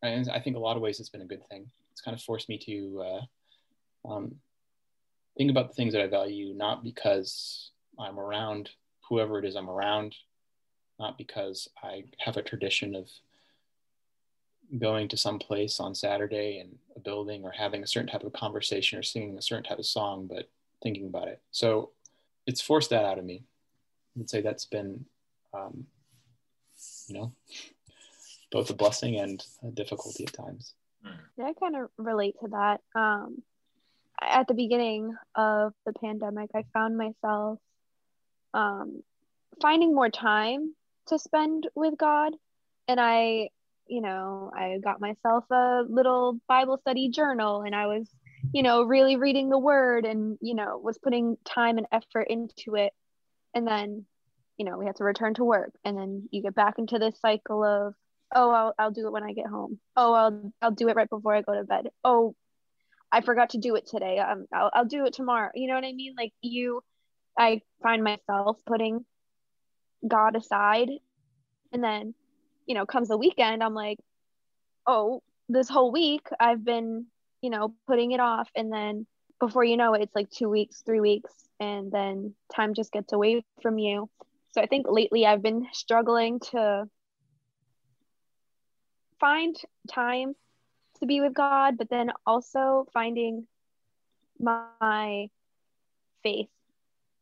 and 0.01 0.29
I 0.29 0.39
think 0.39 0.55
a 0.55 0.59
lot 0.59 0.75
of 0.75 0.81
ways 0.81 0.99
it's 0.99 1.09
been 1.09 1.21
a 1.21 1.25
good 1.25 1.47
thing. 1.49 1.69
It's 1.91 2.01
kind 2.01 2.15
of 2.15 2.23
forced 2.23 2.49
me 2.49 2.57
to, 2.59 3.03
uh, 3.05 4.09
um, 4.09 4.35
think 5.37 5.51
about 5.51 5.69
the 5.69 5.73
things 5.73 5.93
that 5.93 6.01
I 6.01 6.07
value, 6.07 6.53
not 6.53 6.83
because 6.83 7.71
I'm 7.97 8.19
around 8.19 8.69
whoever 9.07 9.39
it 9.39 9.45
is 9.45 9.55
I'm 9.55 9.69
around, 9.69 10.15
not 10.99 11.17
because 11.17 11.69
I 11.81 12.03
have 12.19 12.38
a 12.38 12.41
tradition 12.41 12.95
of 12.95 13.09
going 14.77 15.07
to 15.07 15.17
some 15.17 15.39
place 15.39 15.79
on 15.79 15.95
Saturday 15.95 16.59
in 16.59 16.77
a 16.95 16.99
building 16.99 17.43
or 17.43 17.51
having 17.51 17.81
a 17.81 17.88
certain 17.88 18.09
type 18.09 18.23
of 18.23 18.33
conversation 18.33 18.99
or 18.99 19.03
singing 19.03 19.38
a 19.38 19.41
certain 19.41 19.63
type 19.63 19.79
of 19.79 19.85
song, 19.85 20.27
but 20.27 20.49
thinking 20.83 21.07
about 21.07 21.27
it. 21.27 21.41
So 21.51 21.91
it's 22.45 22.62
forced 22.62 22.91
that 22.91 23.05
out 23.05 23.17
of 23.17 23.25
me. 23.25 23.43
I 24.15 24.19
would 24.19 24.29
say 24.29 24.41
that's 24.41 24.65
been, 24.65 25.05
um, 25.53 25.88
you 27.07 27.15
know, 27.15 27.31
both 28.51 28.69
a 28.69 28.73
blessing 28.73 29.19
and 29.19 29.43
a 29.63 29.71
difficulty 29.71 30.25
at 30.25 30.33
times. 30.33 30.73
Yeah, 31.38 31.45
I 31.45 31.53
kind 31.53 31.75
of 31.75 31.89
relate 31.97 32.35
to 32.41 32.49
that. 32.49 32.81
Um, 32.93 33.41
at 34.21 34.47
the 34.47 34.53
beginning 34.53 35.15
of 35.35 35.73
the 35.85 35.93
pandemic, 35.93 36.49
I 36.53 36.65
found 36.73 36.97
myself 36.97 37.59
um, 38.53 39.03
finding 39.62 39.95
more 39.95 40.09
time 40.09 40.75
to 41.09 41.19
spend 41.19 41.67
with 41.75 41.97
God. 41.97 42.33
And 42.87 42.99
I, 42.99 43.49
you 43.87 44.01
know, 44.01 44.51
I 44.55 44.77
got 44.83 45.01
myself 45.01 45.45
a 45.51 45.83
little 45.87 46.39
Bible 46.47 46.77
study 46.77 47.09
journal 47.09 47.61
and 47.61 47.75
I 47.75 47.87
was, 47.87 48.09
you 48.53 48.63
know, 48.63 48.83
really 48.83 49.15
reading 49.15 49.49
the 49.49 49.59
word 49.59 50.05
and, 50.05 50.37
you 50.41 50.55
know, 50.55 50.79
was 50.81 50.97
putting 50.97 51.37
time 51.45 51.77
and 51.77 51.87
effort 51.91 52.27
into 52.29 52.75
it. 52.75 52.93
And 53.53 53.67
then, 53.67 54.05
you 54.57 54.65
know, 54.65 54.77
we 54.77 54.85
had 54.85 54.95
to 54.97 55.03
return 55.03 55.33
to 55.35 55.43
work. 55.43 55.71
And 55.83 55.97
then 55.97 56.29
you 56.31 56.41
get 56.41 56.55
back 56.55 56.79
into 56.79 56.99
this 56.99 57.19
cycle 57.19 57.63
of, 57.63 57.93
oh, 58.33 58.51
I'll, 58.51 58.73
I'll 58.77 58.91
do 58.91 59.07
it 59.07 59.11
when 59.11 59.23
I 59.23 59.33
get 59.33 59.47
home. 59.47 59.79
Oh, 59.95 60.13
I'll, 60.13 60.53
I'll 60.61 60.71
do 60.71 60.87
it 60.89 60.95
right 60.95 61.09
before 61.09 61.35
I 61.35 61.41
go 61.41 61.55
to 61.55 61.63
bed. 61.63 61.89
Oh, 62.03 62.35
I 63.11 63.21
forgot 63.21 63.51
to 63.51 63.57
do 63.57 63.75
it 63.75 63.87
today. 63.87 64.19
Um, 64.19 64.45
I'll, 64.53 64.69
I'll 64.73 64.85
do 64.85 65.05
it 65.05 65.13
tomorrow. 65.13 65.49
You 65.55 65.67
know 65.67 65.75
what 65.75 65.85
I 65.85 65.93
mean? 65.93 66.13
Like 66.17 66.33
you, 66.41 66.83
I 67.37 67.61
find 67.81 68.03
myself 68.03 68.57
putting 68.67 69.05
God 70.07 70.35
aside. 70.35 70.89
And 71.71 71.83
then, 71.83 72.13
you 72.65 72.75
know, 72.75 72.85
comes 72.85 73.09
the 73.09 73.17
weekend, 73.17 73.63
I'm 73.63 73.73
like, 73.73 73.99
oh, 74.88 75.21
this 75.47 75.69
whole 75.69 75.91
week 75.91 76.27
I've 76.39 76.63
been, 76.63 77.05
you 77.41 77.49
know, 77.49 77.73
putting 77.88 78.12
it 78.12 78.19
off. 78.19 78.49
And 78.55 78.71
then 78.71 79.05
before 79.39 79.63
you 79.63 79.77
know 79.77 79.93
it, 79.93 80.01
it's 80.01 80.15
like 80.15 80.29
two 80.29 80.49
weeks, 80.49 80.81
three 80.85 80.99
weeks, 80.99 81.31
and 81.59 81.91
then 81.91 82.33
time 82.53 82.73
just 82.73 82.91
gets 82.91 83.13
away 83.13 83.43
from 83.62 83.77
you. 83.77 84.09
So 84.51 84.62
I 84.62 84.65
think 84.65 84.88
lately 84.89 85.25
I've 85.25 85.41
been 85.41 85.67
struggling 85.71 86.39
to 86.51 86.89
find 89.19 89.55
time 89.89 90.33
to 90.99 91.05
be 91.05 91.21
with 91.21 91.33
God, 91.33 91.77
but 91.77 91.89
then 91.89 92.12
also 92.25 92.88
finding 92.93 93.47
my 94.39 95.29
faith. 96.23 96.49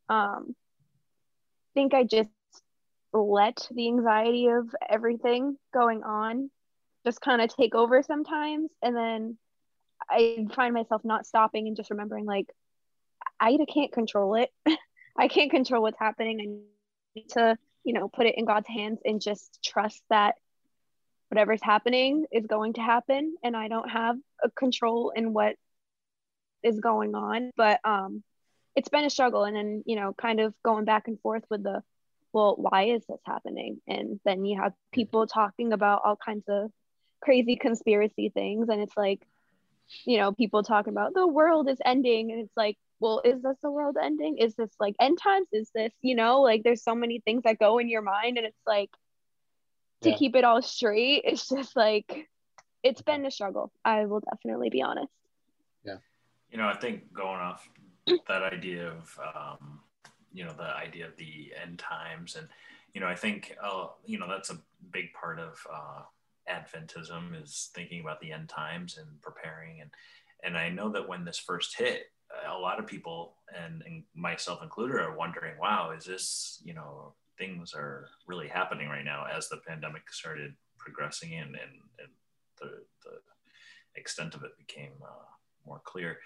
Um, 0.10 0.56
I 0.56 1.74
think 1.74 1.94
I 1.94 2.04
just 2.04 2.30
let 3.14 3.68
the 3.72 3.88
anxiety 3.88 4.48
of 4.48 4.74
everything 4.88 5.58
going 5.74 6.04
on 6.04 6.50
just 7.06 7.22
kind 7.22 7.42
of 7.42 7.56
take 7.56 7.74
over 7.76 8.04
sometimes. 8.04 8.70
And 8.82 8.96
then 8.96 9.38
I 10.10 10.46
find 10.54 10.74
myself 10.74 11.04
not 11.04 11.26
stopping 11.26 11.68
and 11.68 11.76
just 11.76 11.90
remembering, 11.90 12.26
like, 12.26 12.48
I 13.40 13.58
can't 13.74 13.92
control 13.92 14.36
it. 14.36 14.52
I 15.18 15.28
can't 15.28 15.52
control 15.52 15.82
what's 15.82 16.00
happening. 16.00 16.40
I 16.42 17.20
need 17.20 17.30
to, 17.30 17.58
you 17.84 17.94
know, 17.94 18.08
put 18.08 18.28
it 18.28 18.36
in 18.38 18.46
God's 18.46 18.68
hands 18.68 19.00
and 19.04 19.22
just 19.22 19.60
trust 19.64 20.04
that 20.10 20.36
whatever's 21.30 21.62
happening 21.62 22.26
is 22.32 22.46
going 22.46 22.74
to 22.74 22.82
happen 22.82 23.36
and 23.44 23.56
i 23.56 23.68
don't 23.68 23.90
have 23.90 24.16
a 24.44 24.50
control 24.52 25.12
in 25.16 25.34
what 25.34 25.56
is 26.64 26.80
going 26.80 27.16
on 27.16 27.52
but 27.56 27.80
um 27.84 28.24
it's 28.76 28.90
been 28.90 29.06
a 29.06 29.10
struggle 29.10 29.44
and 29.44 29.56
then 29.56 29.84
you 29.86 29.96
know 29.96 30.14
kind 30.14 30.40
of 30.40 30.54
going 30.64 30.86
back 30.86 31.08
and 31.08 31.20
forth 31.20 31.44
with 31.50 31.64
the 31.64 31.82
well 32.38 32.56
why 32.56 32.84
is 32.96 33.04
this 33.10 33.20
happening? 33.26 33.82
And 33.88 34.20
then 34.24 34.46
you 34.46 34.62
have 34.62 34.74
people 34.94 35.26
talking 35.26 35.74
about 35.74 36.04
all 36.06 36.16
kinds 36.16 36.44
of 36.48 36.70
crazy 37.20 37.56
conspiracy 37.56 38.30
things. 38.30 38.70
And 38.70 38.80
it's 38.80 38.96
like 38.96 39.22
you 40.06 40.18
know 40.20 40.32
people 40.32 40.62
talking 40.62 40.94
about 40.94 41.16
the 41.16 41.26
world 41.26 41.68
is 41.68 41.80
ending. 41.84 42.32
And 42.32 42.42
it's 42.42 42.56
like 42.56 42.78
well 43.00 43.22
is 43.26 43.42
this 43.42 43.58
the 43.64 43.72
world 43.72 43.98
ending? 44.02 44.38
Is 44.38 44.54
this 44.54 44.70
like 44.80 44.96
end 45.00 45.18
times? 45.20 45.48
Is 45.52 45.72
this 45.74 45.92
you 46.02 46.16
know 46.16 46.42
like 46.42 46.62
there's 46.64 46.84
so 46.84 46.94
many 46.94 47.22
things 47.22 47.42
that 47.44 47.58
go 47.58 47.80
in 47.80 47.90
your 47.90 48.04
mind. 48.04 48.38
And 48.38 48.46
it's 48.46 48.66
like 48.68 48.92
to 50.02 50.12
yeah. 50.12 50.16
keep 50.16 50.36
it 50.36 50.44
all 50.44 50.62
straight 50.62 51.24
it's 51.26 51.50
just 51.50 51.76
like 51.76 52.30
it's 52.84 53.02
been 53.02 53.26
a 53.26 53.32
struggle. 53.32 53.72
I 53.84 54.06
will 54.06 54.20
definitely 54.20 54.70
be 54.70 54.84
honest. 54.84 55.12
Yeah. 55.84 55.98
You 56.52 56.60
know 56.60 56.68
i 56.68 56.78
think 56.78 57.12
going 57.12 57.42
off 57.42 57.68
that 58.28 58.44
idea 58.44 58.90
of 58.90 59.20
um, 59.36 59.80
you 60.38 60.46
know 60.46 60.54
the 60.54 60.76
idea 60.76 61.06
of 61.08 61.18
the 61.18 61.52
end 61.62 61.80
times 61.80 62.36
and 62.36 62.48
you 62.94 63.02
know 63.02 63.08
i 63.08 63.16
think 63.16 63.56
uh, 63.64 63.88
you 64.06 64.20
know 64.20 64.28
that's 64.28 64.52
a 64.52 64.60
big 64.92 65.12
part 65.14 65.40
of 65.40 65.60
uh, 65.74 66.02
adventism 66.50 67.42
is 67.42 67.70
thinking 67.74 68.02
about 68.02 68.20
the 68.22 68.32
end 68.32 68.48
times 68.48 68.98
and 68.98 69.22
preparing 69.22 69.82
and 69.82 69.90
and 70.44 70.58
i 70.58 70.70
know 70.70 70.90
that 70.90 71.08
when 71.08 71.26
this 71.26 71.40
first 71.40 71.78
hit 71.78 72.12
a 72.50 72.58
lot 72.58 72.78
of 72.78 72.86
people 72.86 73.36
and, 73.58 73.82
and 73.86 74.04
myself 74.14 74.62
included 74.62 74.98
are 74.98 75.18
wondering 75.18 75.58
wow 75.60 75.92
is 75.98 76.06
this 76.06 76.62
you 76.64 76.74
know 76.74 77.14
things 77.38 77.74
are 77.74 78.10
really 78.28 78.48
happening 78.48 78.90
right 78.90 79.06
now 79.06 79.26
as 79.26 79.48
the 79.50 79.58
pandemic 79.68 80.12
started 80.12 80.54
progressing 80.78 81.34
in 81.34 81.48
and, 81.48 81.76
and 82.00 82.10
the, 82.60 82.84
the 83.04 83.18
extent 83.96 84.36
of 84.36 84.44
it 84.44 84.58
became 84.58 84.92
uh, 85.04 85.26
more 85.66 85.82
clear. 85.84 86.18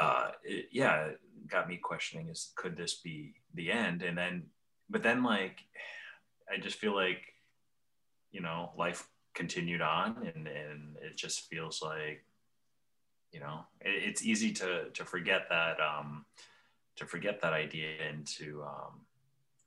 Uh, 0.00 0.30
it, 0.44 0.66
yeah, 0.72 1.04
it 1.06 1.20
got 1.46 1.68
me 1.68 1.76
questioning 1.76 2.28
is 2.28 2.52
could 2.54 2.76
this 2.76 2.94
be 2.94 3.34
the 3.54 3.70
end? 3.70 4.02
And 4.02 4.16
then, 4.16 4.44
but 4.88 5.02
then 5.02 5.22
like, 5.22 5.60
I 6.52 6.58
just 6.58 6.78
feel 6.78 6.94
like, 6.94 7.20
you 8.32 8.40
know, 8.40 8.72
life 8.76 9.06
continued 9.34 9.82
on 9.82 10.16
and, 10.34 10.46
and 10.46 10.96
it 11.02 11.16
just 11.16 11.48
feels 11.48 11.82
like, 11.82 12.24
you 13.32 13.40
know, 13.40 13.66
it, 13.80 14.02
it's 14.08 14.24
easy 14.24 14.52
to, 14.52 14.90
to 14.90 15.04
forget 15.04 15.42
that, 15.50 15.76
um, 15.80 16.24
to 16.96 17.06
forget 17.06 17.40
that 17.42 17.52
idea 17.52 17.90
and 18.08 18.26
to, 18.26 18.62
um, 18.64 19.00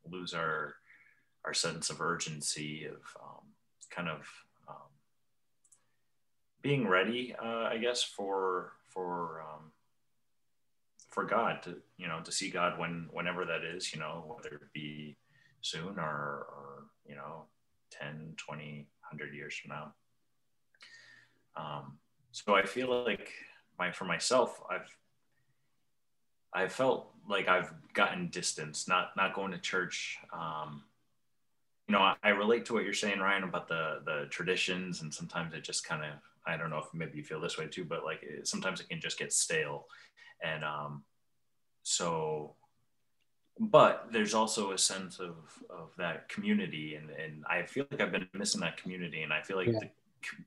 lose 0.09 0.33
our 0.33 0.75
our 1.45 1.53
sense 1.53 1.89
of 1.89 2.01
urgency 2.01 2.85
of 2.85 3.01
um, 3.21 3.41
kind 3.89 4.07
of 4.07 4.27
um, 4.67 4.91
being 6.61 6.87
ready, 6.87 7.35
uh, 7.41 7.67
I 7.71 7.77
guess, 7.77 8.03
for 8.03 8.73
for 8.93 9.41
um, 9.41 9.71
for 11.13 11.25
God 11.25 11.61
to 11.63 11.77
you 11.97 12.07
know 12.07 12.19
to 12.23 12.31
see 12.31 12.49
God 12.49 12.79
when 12.79 13.07
whenever 13.11 13.45
that 13.45 13.63
is, 13.63 13.93
you 13.93 13.99
know, 13.99 14.23
whether 14.27 14.55
it 14.55 14.73
be 14.73 15.15
soon 15.61 15.97
or, 15.97 16.45
or 16.49 16.85
you 17.07 17.15
know 17.15 17.45
10 17.91 18.33
20 18.37 18.87
100 19.11 19.33
years 19.33 19.55
from 19.55 19.69
now 19.69 19.93
um, 21.55 21.97
so 22.31 22.55
i 22.55 22.65
feel 22.65 23.03
like 23.05 23.29
my 23.79 23.91
for 23.91 24.03
myself 24.03 24.61
i've 24.69 24.89
I 26.53 26.67
felt 26.67 27.11
like 27.27 27.47
I've 27.47 27.73
gotten 27.93 28.29
distance, 28.29 28.87
not 28.87 29.15
not 29.17 29.33
going 29.33 29.51
to 29.51 29.57
church. 29.57 30.19
Um, 30.31 30.83
you 31.87 31.93
know, 31.93 31.99
I, 31.99 32.15
I, 32.23 32.29
relate 32.29 32.65
to 32.65 32.73
what 32.73 32.83
you're 32.83 32.93
saying, 32.93 33.19
Ryan, 33.19 33.43
about 33.43 33.67
the 33.67 34.01
the 34.05 34.27
traditions, 34.29 35.01
and 35.01 35.13
sometimes 35.13 35.53
it 35.53 35.63
just 35.63 35.83
kind 35.83 36.03
of 36.03 36.11
I 36.45 36.57
don't 36.57 36.69
know 36.69 36.79
if 36.79 36.93
maybe 36.93 37.17
you 37.17 37.23
feel 37.23 37.39
this 37.39 37.57
way 37.57 37.67
too, 37.67 37.85
but 37.85 38.03
like 38.03 38.19
it, 38.23 38.47
sometimes 38.47 38.79
it 38.81 38.89
can 38.89 38.99
just 38.99 39.19
get 39.19 39.33
stale, 39.33 39.85
and 40.43 40.63
um, 40.63 41.03
so. 41.83 42.55
But 43.59 44.07
there's 44.11 44.33
also 44.33 44.71
a 44.71 44.77
sense 44.79 45.19
of 45.19 45.35
of 45.69 45.91
that 45.97 46.27
community, 46.27 46.95
and 46.95 47.09
and 47.11 47.43
I 47.49 47.63
feel 47.63 47.85
like 47.91 48.01
I've 48.01 48.11
been 48.11 48.27
missing 48.33 48.61
that 48.61 48.77
community, 48.77 49.21
and 49.21 49.31
I 49.31 49.43
feel 49.43 49.57
like 49.57 49.67
yeah. 49.67 49.79
the, 49.79 49.89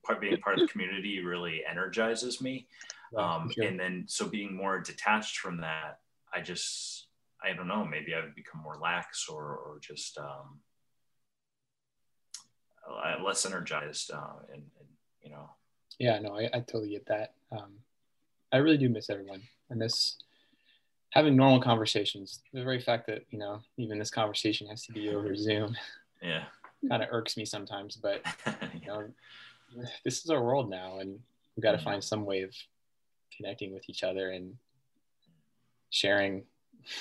part 0.05 0.21
being 0.21 0.37
part 0.39 0.59
of 0.59 0.67
the 0.67 0.73
community 0.73 1.21
really 1.23 1.63
energizes 1.69 2.41
me 2.41 2.67
um, 3.17 3.51
sure. 3.51 3.65
and 3.65 3.79
then 3.79 4.05
so 4.07 4.27
being 4.27 4.55
more 4.55 4.81
detached 4.81 5.39
from 5.39 5.61
that 5.61 5.99
i 6.33 6.41
just 6.41 7.09
i 7.43 7.53
don't 7.53 7.69
know 7.69 7.85
maybe 7.85 8.15
i've 8.15 8.35
become 8.35 8.61
more 8.63 8.79
lax 8.81 9.29
or 9.29 9.57
or 9.57 9.79
just 9.81 10.19
um, 10.19 10.61
less 13.25 13.45
energized 13.45 14.11
uh, 14.13 14.39
and, 14.53 14.63
and, 14.63 14.89
you 15.23 15.31
know 15.31 15.51
yeah 15.99 16.19
no 16.19 16.37
I, 16.37 16.45
I 16.53 16.61
totally 16.61 16.91
get 16.91 17.07
that. 17.07 17.35
Um, 17.53 17.75
i 18.53 18.59
really 18.59 18.79
do 18.79 18.89
miss 18.89 19.11
everyone. 19.11 19.43
I 19.71 19.75
miss 19.75 20.17
having 21.11 21.37
normal 21.37 21.61
conversations 21.61 22.41
the 22.53 22.63
very 22.63 22.81
fact 22.81 23.07
that 23.07 23.25
you 23.31 23.39
know 23.39 23.61
even 23.77 23.99
this 23.99 24.11
conversation 24.11 24.67
has 24.67 24.83
to 24.83 24.93
be 24.93 25.09
over 25.09 25.35
zoom 25.37 25.77
yeah. 26.23 26.45
kind 26.89 27.03
of 27.03 27.09
irks 27.11 27.37
me 27.37 27.45
sometimes 27.45 27.97
but 27.97 28.23
you 28.75 28.87
know 28.87 29.05
this 30.05 30.25
is 30.25 30.31
our 30.31 30.43
world 30.43 30.69
now 30.69 30.99
and 30.99 31.19
we've 31.57 31.63
got 31.63 31.73
to 31.73 31.79
mm-hmm. 31.79 31.85
find 31.85 32.05
some 32.05 32.25
way 32.25 32.43
of 32.43 32.53
connecting 33.37 33.73
with 33.73 33.89
each 33.89 34.03
other 34.03 34.31
and 34.31 34.57
sharing 35.91 36.45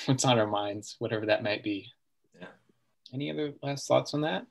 what's 0.05 0.25
on 0.25 0.39
our 0.39 0.47
minds 0.47 0.95
whatever 0.99 1.25
that 1.25 1.43
might 1.43 1.63
be. 1.63 1.91
Yeah. 2.39 2.47
Any 3.13 3.31
other 3.31 3.53
last 3.61 3.87
thoughts 3.87 4.13
on 4.13 4.21
that? 4.21 4.45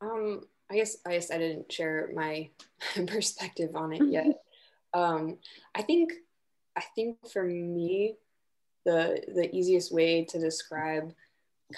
Um 0.00 0.42
i 0.74 0.76
guess 0.76 0.96
i 1.06 1.12
guess 1.12 1.30
i 1.30 1.38
didn't 1.38 1.70
share 1.70 2.10
my 2.14 2.50
perspective 3.06 3.76
on 3.76 3.92
it 3.92 4.02
yet. 4.10 4.40
Um 4.92 5.38
i 5.74 5.82
think 5.82 6.12
i 6.76 6.82
think 6.94 7.16
for 7.32 7.44
me 7.44 8.16
the 8.84 9.22
the 9.34 9.54
easiest 9.54 9.92
way 9.92 10.24
to 10.24 10.38
describe 10.38 11.12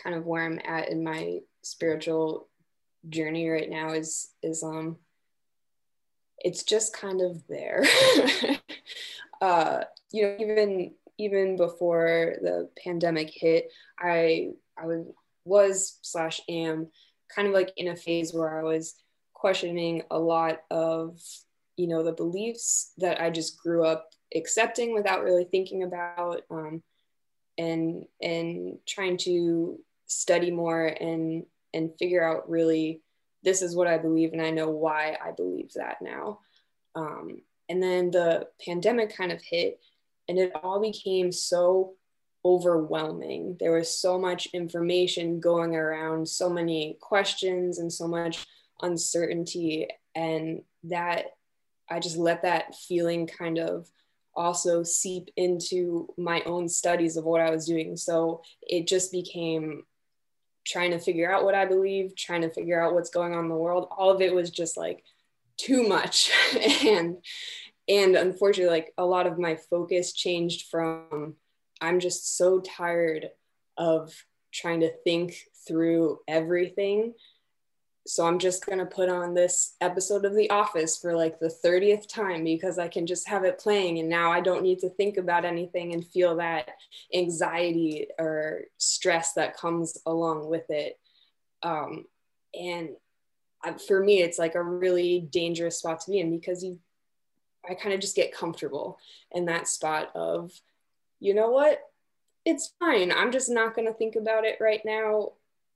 kind 0.02 0.16
of 0.16 0.24
where 0.24 0.44
i'm 0.44 0.60
at 0.64 0.88
in 0.88 1.04
my 1.04 1.38
spiritual 1.62 2.48
journey 3.08 3.48
right 3.48 3.70
now 3.70 3.92
is 3.92 4.30
is 4.42 4.62
um 4.62 4.96
it's 6.38 6.62
just 6.64 6.96
kind 6.96 7.20
of 7.20 7.46
there. 7.48 7.84
Uh 9.38 9.84
you 10.12 10.22
know 10.22 10.34
even 10.40 10.94
even 11.18 11.56
before 11.58 12.36
the 12.40 12.70
pandemic 12.82 13.30
hit 13.30 13.70
i 13.98 14.48
i 14.78 14.86
was 14.86 15.04
was 15.44 15.98
slash 16.00 16.40
am 16.48 16.88
kind 17.34 17.48
of 17.48 17.54
like 17.54 17.72
in 17.76 17.88
a 17.88 17.96
phase 17.96 18.32
where 18.32 18.58
i 18.58 18.62
was 18.62 18.94
questioning 19.34 20.02
a 20.10 20.18
lot 20.18 20.60
of 20.70 21.18
you 21.76 21.86
know 21.86 22.02
the 22.02 22.12
beliefs 22.12 22.92
that 22.96 23.20
i 23.20 23.30
just 23.30 23.58
grew 23.58 23.84
up 23.84 24.10
accepting 24.34 24.94
without 24.94 25.22
really 25.22 25.44
thinking 25.44 25.82
about 25.82 26.42
um, 26.50 26.82
and 27.58 28.04
and 28.20 28.78
trying 28.86 29.16
to 29.16 29.78
study 30.06 30.50
more 30.50 30.86
and 30.86 31.44
and 31.74 31.90
figure 31.98 32.24
out 32.24 32.48
really 32.48 33.02
this 33.42 33.62
is 33.62 33.76
what 33.76 33.86
I 33.86 33.98
believe 33.98 34.32
and 34.32 34.42
I 34.42 34.50
know 34.50 34.70
why 34.70 35.16
I 35.24 35.30
believe 35.30 35.72
that 35.74 35.98
now. 36.02 36.40
Um, 36.94 37.42
and 37.68 37.82
then 37.82 38.10
the 38.10 38.48
pandemic 38.64 39.16
kind 39.16 39.30
of 39.30 39.40
hit 39.42 39.78
and 40.28 40.38
it 40.38 40.52
all 40.62 40.80
became 40.80 41.30
so 41.30 41.94
overwhelming. 42.46 43.56
There 43.58 43.72
was 43.72 43.98
so 43.98 44.20
much 44.20 44.46
information 44.54 45.40
going 45.40 45.74
around, 45.74 46.28
so 46.28 46.48
many 46.48 46.96
questions 47.00 47.80
and 47.80 47.92
so 47.92 48.06
much 48.06 48.46
uncertainty. 48.80 49.88
And 50.14 50.62
that 50.84 51.26
I 51.90 51.98
just 51.98 52.16
let 52.16 52.42
that 52.42 52.76
feeling 52.76 53.26
kind 53.26 53.58
of 53.58 53.90
also 54.32 54.84
seep 54.84 55.28
into 55.36 56.08
my 56.16 56.40
own 56.42 56.68
studies 56.68 57.16
of 57.16 57.24
what 57.24 57.40
I 57.40 57.50
was 57.50 57.66
doing. 57.66 57.96
So 57.96 58.42
it 58.62 58.86
just 58.86 59.10
became 59.10 59.82
trying 60.64 60.92
to 60.92 61.00
figure 61.00 61.32
out 61.32 61.44
what 61.44 61.54
I 61.56 61.64
believe, 61.64 62.14
trying 62.14 62.42
to 62.42 62.50
figure 62.50 62.80
out 62.80 62.94
what's 62.94 63.10
going 63.10 63.34
on 63.34 63.44
in 63.44 63.48
the 63.48 63.56
world. 63.56 63.88
All 63.90 64.10
of 64.10 64.20
it 64.20 64.32
was 64.32 64.50
just 64.50 64.76
like 64.76 65.02
too 65.56 65.88
much. 65.88 66.30
and 66.84 67.16
and 67.88 68.14
unfortunately, 68.14 68.70
like 68.70 68.92
a 68.96 69.04
lot 69.04 69.26
of 69.26 69.36
my 69.36 69.56
focus 69.56 70.12
changed 70.12 70.66
from 70.70 71.34
I'm 71.80 72.00
just 72.00 72.36
so 72.36 72.60
tired 72.60 73.30
of 73.76 74.12
trying 74.52 74.80
to 74.80 74.92
think 75.04 75.36
through 75.66 76.20
everything 76.26 77.14
so 78.06 78.24
I'm 78.24 78.38
just 78.38 78.64
going 78.64 78.78
to 78.78 78.86
put 78.86 79.08
on 79.08 79.34
this 79.34 79.74
episode 79.80 80.24
of 80.24 80.34
The 80.34 80.48
Office 80.50 80.96
for 80.96 81.16
like 81.16 81.40
the 81.40 81.52
30th 81.64 82.08
time 82.08 82.44
because 82.44 82.78
I 82.78 82.86
can 82.86 83.04
just 83.04 83.28
have 83.28 83.44
it 83.44 83.58
playing 83.58 83.98
and 83.98 84.08
now 84.08 84.30
I 84.30 84.40
don't 84.40 84.62
need 84.62 84.78
to 84.80 84.90
think 84.90 85.16
about 85.16 85.44
anything 85.44 85.92
and 85.92 86.06
feel 86.06 86.36
that 86.36 86.70
anxiety 87.12 88.06
or 88.18 88.62
stress 88.78 89.32
that 89.32 89.56
comes 89.56 89.98
along 90.06 90.48
with 90.48 90.70
it. 90.70 90.98
Um, 91.62 92.04
and 92.54 92.90
for 93.88 94.02
me, 94.02 94.22
it's 94.22 94.38
like 94.38 94.54
a 94.54 94.62
really 94.62 95.28
dangerous 95.32 95.78
spot 95.78 96.00
to 96.00 96.10
be 96.10 96.20
in 96.20 96.30
because 96.30 96.62
you, 96.62 96.78
I 97.68 97.74
kind 97.74 97.92
of 97.92 98.00
just 98.00 98.14
get 98.14 98.32
comfortable 98.32 98.98
in 99.32 99.46
that 99.46 99.66
spot 99.66 100.12
of, 100.14 100.52
you 101.20 101.34
know 101.34 101.50
what, 101.50 101.80
it's 102.44 102.72
fine. 102.78 103.10
I'm 103.12 103.32
just 103.32 103.50
not 103.50 103.74
going 103.74 103.88
to 103.88 103.94
think 103.94 104.16
about 104.16 104.44
it 104.44 104.58
right 104.60 104.80
now. 104.84 105.32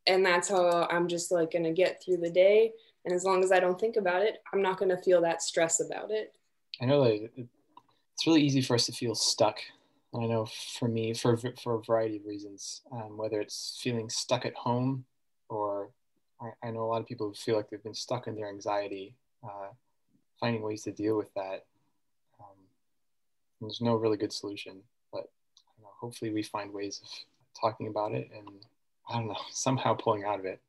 And 0.06 0.24
that's 0.24 0.48
how 0.48 0.88
i'm 0.90 1.08
just 1.08 1.30
like 1.30 1.52
going 1.52 1.64
to 1.64 1.72
get 1.72 2.02
through 2.02 2.18
the 2.18 2.30
day. 2.30 2.72
And 3.04 3.14
as 3.14 3.24
long 3.24 3.44
as 3.44 3.52
i 3.52 3.60
don't 3.60 3.78
think 3.78 3.96
about 3.96 4.22
it 4.22 4.38
i'm 4.52 4.62
not 4.62 4.78
going 4.78 4.88
to 4.88 5.02
feel 5.02 5.20
that 5.22 5.42
stress 5.42 5.80
about 5.80 6.10
it. 6.10 6.34
I 6.80 6.86
know 6.86 7.04
that 7.04 7.30
it's 7.36 8.26
really 8.26 8.42
easy 8.42 8.62
for 8.62 8.74
us 8.74 8.86
to 8.86 8.92
feel 8.92 9.14
stuck. 9.14 9.58
I 10.14 10.26
know 10.26 10.46
for 10.78 10.88
me 10.88 11.14
for, 11.14 11.36
for 11.62 11.74
a 11.74 11.82
variety 11.82 12.16
of 12.16 12.24
reasons 12.24 12.82
um, 12.90 13.16
whether 13.16 13.40
it's 13.40 13.78
feeling 13.82 14.08
stuck 14.08 14.44
at 14.46 14.54
home 14.54 15.04
or 15.48 15.90
I, 16.40 16.68
I, 16.68 16.70
know 16.70 16.82
a 16.82 16.88
lot 16.90 17.00
of 17.00 17.06
people 17.06 17.28
who 17.28 17.34
feel 17.34 17.56
like 17.56 17.70
they've 17.70 17.82
been 17.82 17.94
stuck 17.94 18.26
in 18.26 18.34
their 18.34 18.48
anxiety 18.48 19.14
uh, 19.44 19.68
finding 20.40 20.62
ways 20.62 20.82
to 20.84 20.90
deal 20.90 21.16
with 21.16 21.32
that. 21.34 21.66
Um, 22.40 22.56
there's 23.60 23.80
no 23.80 23.94
really 23.94 24.16
good 24.16 24.32
solution 24.32 24.82
hopefully 26.00 26.30
we 26.30 26.42
find 26.42 26.72
ways 26.72 27.00
of 27.02 27.10
talking 27.60 27.88
about 27.88 28.12
it 28.12 28.30
and 28.36 28.48
I 29.08 29.14
don't 29.14 29.28
know, 29.28 29.36
somehow 29.50 29.94
pulling 29.94 30.24
out 30.24 30.38
of 30.38 30.44
it. 30.46 30.60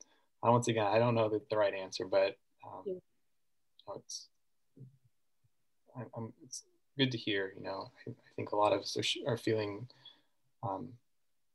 Uh, 0.44 0.52
once 0.52 0.68
again, 0.68 0.86
I 0.86 0.98
don't 1.00 1.16
know 1.16 1.30
the, 1.30 1.42
the 1.50 1.58
right 1.58 1.74
answer, 1.74 2.06
but 2.06 2.38
um, 2.66 2.84
yeah. 2.86 2.94
it's, 3.96 4.28
I, 5.96 6.04
it's 6.44 6.64
good 6.98 7.12
to 7.12 7.18
hear. 7.18 7.54
You 7.56 7.64
know, 7.64 7.92
I, 8.08 8.12
I, 8.12 8.32
think 8.36 8.52
a 8.52 8.56
lot 8.56 8.74
of 8.74 8.82
us 8.82 8.98
are, 8.98 9.32
are 9.32 9.38
feeling 9.38 9.88
um, 10.64 10.90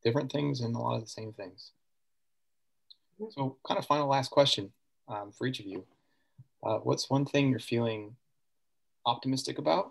different 0.04 0.30
things 0.30 0.60
and 0.60 0.74
a 0.74 0.78
lot 0.78 0.94
of 0.94 1.02
the 1.02 1.08
same 1.08 1.32
things. 1.32 1.72
So, 3.30 3.56
kind 3.66 3.78
of 3.78 3.86
final 3.86 4.08
last 4.08 4.30
question 4.30 4.70
um, 5.08 5.32
for 5.32 5.46
each 5.46 5.58
of 5.58 5.66
you. 5.66 5.84
Uh, 6.62 6.78
what's 6.78 7.10
one 7.10 7.24
thing 7.24 7.50
you're 7.50 7.58
feeling 7.58 8.14
optimistic 9.04 9.58
about? 9.58 9.90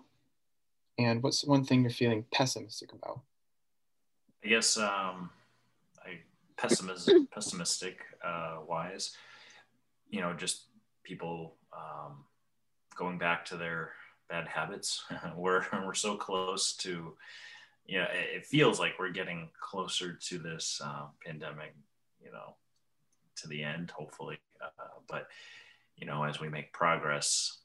And 0.98 1.22
what's 1.22 1.44
one 1.44 1.64
thing 1.64 1.82
you're 1.82 1.90
feeling 1.90 2.24
pessimistic 2.32 2.92
about? 2.92 3.20
I 4.44 4.48
guess 4.48 4.76
um, 4.76 5.30
pessimism, 6.56 7.28
pessimistic 7.32 8.00
uh, 8.24 8.58
wise, 8.66 9.16
you 10.10 10.20
know, 10.20 10.32
just 10.32 10.64
people 11.02 11.54
um, 11.72 12.24
going 12.96 13.18
back 13.18 13.44
to 13.46 13.56
their 13.56 13.92
bad 14.28 14.48
habits. 14.48 15.04
we're 15.36 15.64
we're 15.72 15.94
so 15.94 16.16
close 16.16 16.74
to, 16.76 17.14
you 17.86 17.98
know, 17.98 18.06
it 18.10 18.46
feels 18.46 18.80
like 18.80 18.98
we're 18.98 19.10
getting 19.10 19.48
closer 19.60 20.14
to 20.14 20.38
this 20.38 20.80
uh, 20.84 21.06
pandemic, 21.24 21.74
you 22.24 22.32
know, 22.32 22.54
to 23.36 23.48
the 23.48 23.62
end, 23.62 23.90
hopefully. 23.90 24.38
Uh, 24.60 25.00
but 25.08 25.28
you 25.96 26.06
know, 26.06 26.24
as 26.24 26.40
we 26.40 26.48
make 26.48 26.72
progress, 26.72 27.58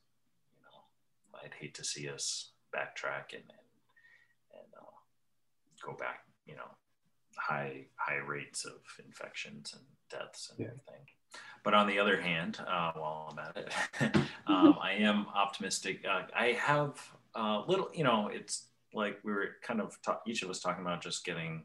you 0.54 0.66
know, 0.66 1.40
I'd 1.44 1.54
hate 1.54 1.74
to 1.76 1.84
see 1.84 2.10
us 2.10 2.52
backtrack 2.76 3.34
and 3.34 3.44
and, 3.44 3.68
and 4.54 4.74
uh, 4.78 5.86
go 5.86 5.94
back, 5.98 6.26
you 6.46 6.56
know, 6.56 6.70
high 7.38 7.86
high 7.96 8.18
rates 8.18 8.66
of 8.66 8.82
infections 9.06 9.74
and 9.74 9.84
deaths 10.10 10.50
and 10.50 10.60
yeah. 10.60 10.68
everything. 10.68 11.08
But 11.64 11.74
on 11.74 11.88
the 11.88 12.00
other 12.00 12.20
hand, 12.20 12.60
uh, 12.68 12.92
while 12.94 13.30
I'm 13.32 13.40
at 13.40 13.58
it, 13.58 14.16
um, 14.48 14.78
I 14.82 14.94
am 14.94 15.28
optimistic. 15.34 16.04
Uh, 16.10 16.24
I 16.36 16.54
have 16.54 17.00
a 17.36 17.62
little, 17.68 17.90
you 17.94 18.04
know, 18.04 18.30
it's 18.34 18.66
like 18.94 19.20
we 19.24 19.32
were 19.32 19.50
kind 19.64 19.80
of 19.80 19.98
ta- 20.02 20.22
each 20.26 20.42
of 20.42 20.50
us 20.50 20.60
talking 20.60 20.82
about 20.82 21.02
just 21.04 21.24
getting, 21.24 21.64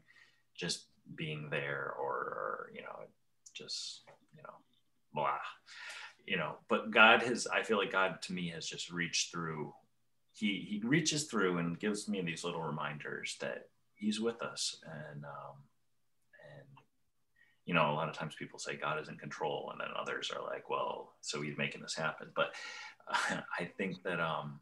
just 0.55 0.85
being 1.15 1.49
there, 1.49 1.93
or, 1.99 2.11
or 2.11 2.71
you 2.75 2.81
know, 2.81 2.99
just 3.53 4.01
you 4.35 4.43
know, 4.43 4.53
blah, 5.13 5.39
you 6.25 6.37
know. 6.37 6.57
But 6.69 6.91
God 6.91 7.23
has, 7.23 7.47
I 7.47 7.63
feel 7.63 7.77
like 7.77 7.91
God 7.91 8.21
to 8.23 8.33
me 8.33 8.49
has 8.49 8.67
just 8.67 8.91
reached 8.91 9.31
through. 9.31 9.73
He 10.33 10.65
he 10.69 10.87
reaches 10.87 11.23
through 11.23 11.57
and 11.57 11.79
gives 11.79 12.07
me 12.07 12.21
these 12.21 12.43
little 12.43 12.61
reminders 12.61 13.35
that 13.41 13.69
he's 13.97 14.19
with 14.21 14.41
us. 14.41 14.77
And 14.85 15.25
um, 15.25 15.57
and 16.55 16.67
you 17.65 17.73
know 17.73 17.91
a 17.91 17.93
lot 17.93 18.07
of 18.07 18.15
times 18.15 18.35
people 18.37 18.59
say 18.59 18.77
god 18.77 18.99
is 19.01 19.09
in 19.09 19.17
control 19.17 19.69
and 19.71 19.81
then 19.81 19.89
others 19.99 20.31
are 20.33 20.41
like 20.43 20.69
well 20.69 21.15
so 21.21 21.41
he's 21.41 21.57
making 21.57 21.81
this 21.81 21.95
happen. 21.95 22.29
But 22.35 22.53
uh, 23.07 23.41
i 23.59 23.65
think 23.77 24.03
that 24.03 24.19
um, 24.19 24.59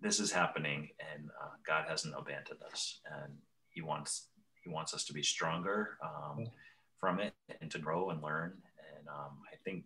this 0.00 0.18
is 0.18 0.32
happening 0.32 0.88
and 1.12 1.30
uh, 1.42 1.50
god 1.66 1.84
hasn't 1.88 2.14
abandoned 2.16 2.60
us. 2.72 3.00
And 3.22 3.34
he 3.70 3.82
wants 3.82 4.26
he 4.62 4.70
wants 4.70 4.92
us 4.92 5.04
to 5.04 5.12
be 5.12 5.22
stronger 5.22 5.98
um, 6.02 6.46
from 6.98 7.20
it 7.20 7.32
and 7.60 7.70
to 7.70 7.78
grow 7.78 8.10
and 8.10 8.22
learn. 8.22 8.54
And 8.96 9.08
um, 9.08 9.38
i 9.52 9.56
think 9.64 9.84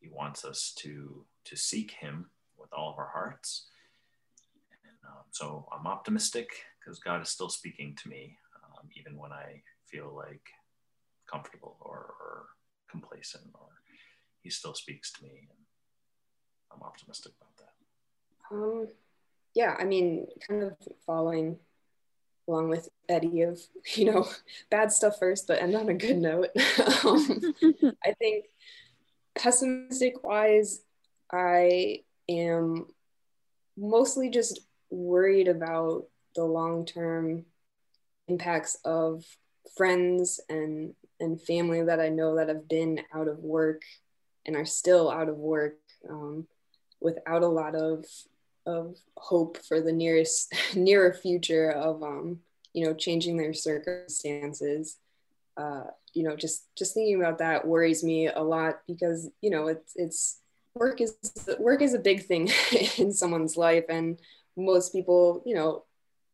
he 0.00 0.08
wants 0.08 0.44
us 0.44 0.72
to 0.78 1.24
to 1.44 1.56
seek 1.56 1.90
him 1.90 2.30
with 2.56 2.72
all 2.72 2.92
of 2.92 2.98
our 2.98 3.10
hearts. 3.12 3.66
And, 4.84 5.10
um, 5.10 5.24
so 5.30 5.68
i'm 5.72 5.86
optimistic 5.86 6.48
because 6.84 6.98
God 6.98 7.22
is 7.22 7.28
still 7.28 7.48
speaking 7.48 7.96
to 8.02 8.08
me, 8.08 8.36
um, 8.64 8.88
even 8.98 9.16
when 9.18 9.32
I 9.32 9.62
feel 9.86 10.12
like 10.14 10.42
comfortable 11.30 11.76
or, 11.80 12.14
or, 12.20 12.46
complacent, 12.90 13.44
or 13.54 13.68
He 14.42 14.50
still 14.50 14.74
speaks 14.74 15.10
to 15.12 15.22
me, 15.22 15.48
and 15.48 15.58
I'm 16.70 16.82
optimistic 16.82 17.32
about 17.40 17.56
that. 17.56 18.54
Um, 18.54 18.88
yeah, 19.54 19.76
I 19.78 19.84
mean, 19.84 20.26
kind 20.46 20.62
of 20.62 20.76
following 21.06 21.58
along 22.48 22.68
with 22.68 22.88
Eddie 23.08 23.42
of 23.42 23.60
you 23.94 24.06
know 24.06 24.28
bad 24.70 24.92
stuff 24.92 25.18
first, 25.18 25.46
but 25.46 25.60
end 25.62 25.74
on 25.74 25.88
a 25.88 25.94
good 25.94 26.18
note. 26.18 26.48
um, 27.04 27.54
I 28.04 28.12
think 28.18 28.46
pessimistic 29.34 30.22
wise, 30.22 30.82
I 31.32 32.00
am 32.28 32.86
mostly 33.76 34.28
just 34.28 34.60
worried 34.90 35.48
about 35.48 36.06
the 36.34 36.44
long 36.44 36.84
term 36.84 37.44
impacts 38.28 38.76
of 38.84 39.24
friends 39.76 40.40
and 40.48 40.94
and 41.20 41.40
family 41.40 41.82
that 41.82 42.00
I 42.00 42.08
know 42.08 42.36
that 42.36 42.48
have 42.48 42.68
been 42.68 43.00
out 43.14 43.28
of 43.28 43.38
work 43.38 43.82
and 44.44 44.56
are 44.56 44.64
still 44.64 45.10
out 45.10 45.28
of 45.28 45.36
work 45.36 45.78
um, 46.08 46.46
without 47.00 47.42
a 47.42 47.48
lot 47.48 47.74
of 47.74 48.04
of 48.66 48.96
hope 49.16 49.58
for 49.58 49.80
the 49.80 49.92
nearest 49.92 50.54
nearer 50.76 51.12
future 51.12 51.70
of 51.70 52.02
um, 52.02 52.40
you 52.72 52.86
know 52.86 52.94
changing 52.94 53.36
their 53.36 53.54
circumstances. 53.54 54.98
Uh, 55.56 55.84
you 56.14 56.22
know, 56.22 56.36
just 56.36 56.64
just 56.76 56.94
thinking 56.94 57.16
about 57.16 57.38
that 57.38 57.66
worries 57.66 58.02
me 58.02 58.28
a 58.28 58.40
lot 58.42 58.80
because 58.86 59.30
you 59.40 59.50
know 59.50 59.68
it's 59.68 59.92
it's 59.96 60.38
work 60.74 61.00
is 61.00 61.14
work 61.58 61.82
is 61.82 61.94
a 61.94 61.98
big 61.98 62.24
thing 62.24 62.50
in 62.98 63.12
someone's 63.12 63.56
life, 63.56 63.84
and 63.88 64.18
most 64.56 64.92
people, 64.92 65.42
you 65.44 65.54
know, 65.54 65.84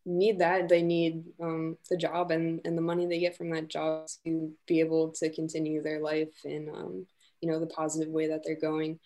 need 0.09 0.39
that. 0.39 0.69
They 0.69 0.83
need 0.83 1.25
um, 1.41 1.77
the 1.89 1.97
job 1.97 2.31
and 2.31 2.61
and 2.65 2.77
the 2.77 2.83
money 2.83 3.07
they 3.07 3.21
get 3.21 3.37
from 3.37 3.51
that 3.51 3.69
job 3.69 4.09
to 4.25 4.53
be 4.67 4.81
able 4.81 5.11
to 5.13 5.31
continue 5.31 5.83
their 5.83 6.01
life 6.01 6.45
in 6.45 6.71
um, 6.75 7.07
you 7.41 7.51
know 7.51 7.61
the 7.61 7.67
positive 7.67 8.09
way 8.09 8.29
that 8.29 8.43
they're 8.45 8.57
going. 8.57 8.99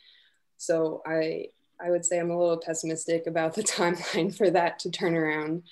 So 0.57 1.03
I 1.05 1.49
I 1.81 1.91
would 1.91 2.05
say 2.05 2.19
I'm 2.19 2.31
a 2.31 2.39
little 2.39 2.59
pessimistic 2.59 3.27
about 3.27 3.55
the 3.55 3.63
timeline 3.75 4.35
for 4.35 4.51
that 4.51 4.79
to 4.81 4.91
turn 4.91 5.15
around. 5.15 5.65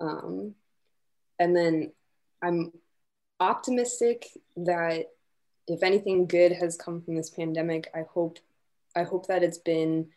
Um, 0.00 0.54
and 1.38 1.56
then 1.56 1.92
I'm 2.42 2.72
optimistic 3.40 4.28
that 4.56 5.06
if 5.66 5.82
anything 5.82 6.26
good 6.26 6.52
has 6.52 6.76
come 6.76 7.00
from 7.00 7.16
this 7.16 7.30
pandemic, 7.30 7.88
I 7.94 8.02
hope 8.12 8.38
I 8.94 9.02
hope 9.04 9.26
that 9.28 9.42
it's 9.42 9.58
been 9.58 10.08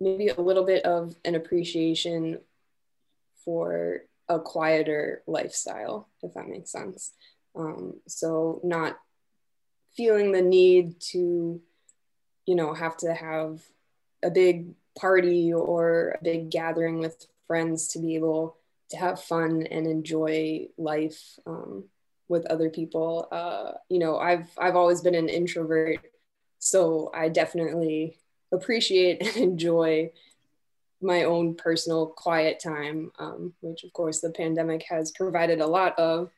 maybe 0.00 0.28
a 0.28 0.40
little 0.40 0.64
bit 0.64 0.84
of 0.84 1.14
an 1.24 1.34
appreciation 1.34 2.40
for 3.44 4.02
a 4.28 4.40
quieter 4.40 5.22
lifestyle, 5.26 6.08
if 6.22 6.34
that 6.34 6.48
makes 6.48 6.70
sense. 6.70 7.12
Um, 7.56 8.00
so 8.08 8.60
not 8.64 8.98
feeling 9.96 10.32
the 10.32 10.42
need 10.42 11.00
to, 11.12 11.60
you 12.46 12.54
know, 12.54 12.74
have 12.74 12.96
to 12.98 13.14
have 13.14 13.62
a 14.22 14.30
big 14.30 14.74
party 14.98 15.52
or 15.52 16.16
a 16.20 16.24
big 16.24 16.50
gathering 16.50 16.98
with 16.98 17.26
friends 17.46 17.88
to 17.88 17.98
be 17.98 18.14
able 18.14 18.56
to 18.90 18.96
have 18.96 19.22
fun 19.22 19.66
and 19.70 19.86
enjoy 19.86 20.68
life 20.76 21.38
um, 21.46 21.84
with 22.28 22.46
other 22.46 22.70
people. 22.70 23.28
Uh, 23.30 23.72
you 23.88 23.98
know, 23.98 24.18
I've 24.18 24.48
I've 24.58 24.76
always 24.76 25.00
been 25.00 25.14
an 25.14 25.28
introvert, 25.28 25.98
so 26.58 27.10
I 27.14 27.28
definitely 27.28 28.18
appreciate 28.52 29.20
and 29.26 29.36
enjoy 29.36 30.10
my 31.00 31.24
own 31.24 31.54
personal 31.54 32.06
quiet 32.06 32.60
time, 32.60 33.10
um, 33.18 33.52
which 33.60 33.84
of 33.84 33.92
course 33.92 34.20
the 34.20 34.30
pandemic 34.30 34.84
has 34.88 35.12
provided 35.12 35.60
a 35.60 35.66
lot 35.66 35.98
of. 35.98 36.30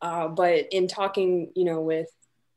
Uh, 0.00 0.28
but 0.28 0.66
in 0.70 0.86
talking, 0.86 1.52
you 1.54 1.64
know, 1.64 1.80
with 1.80 2.08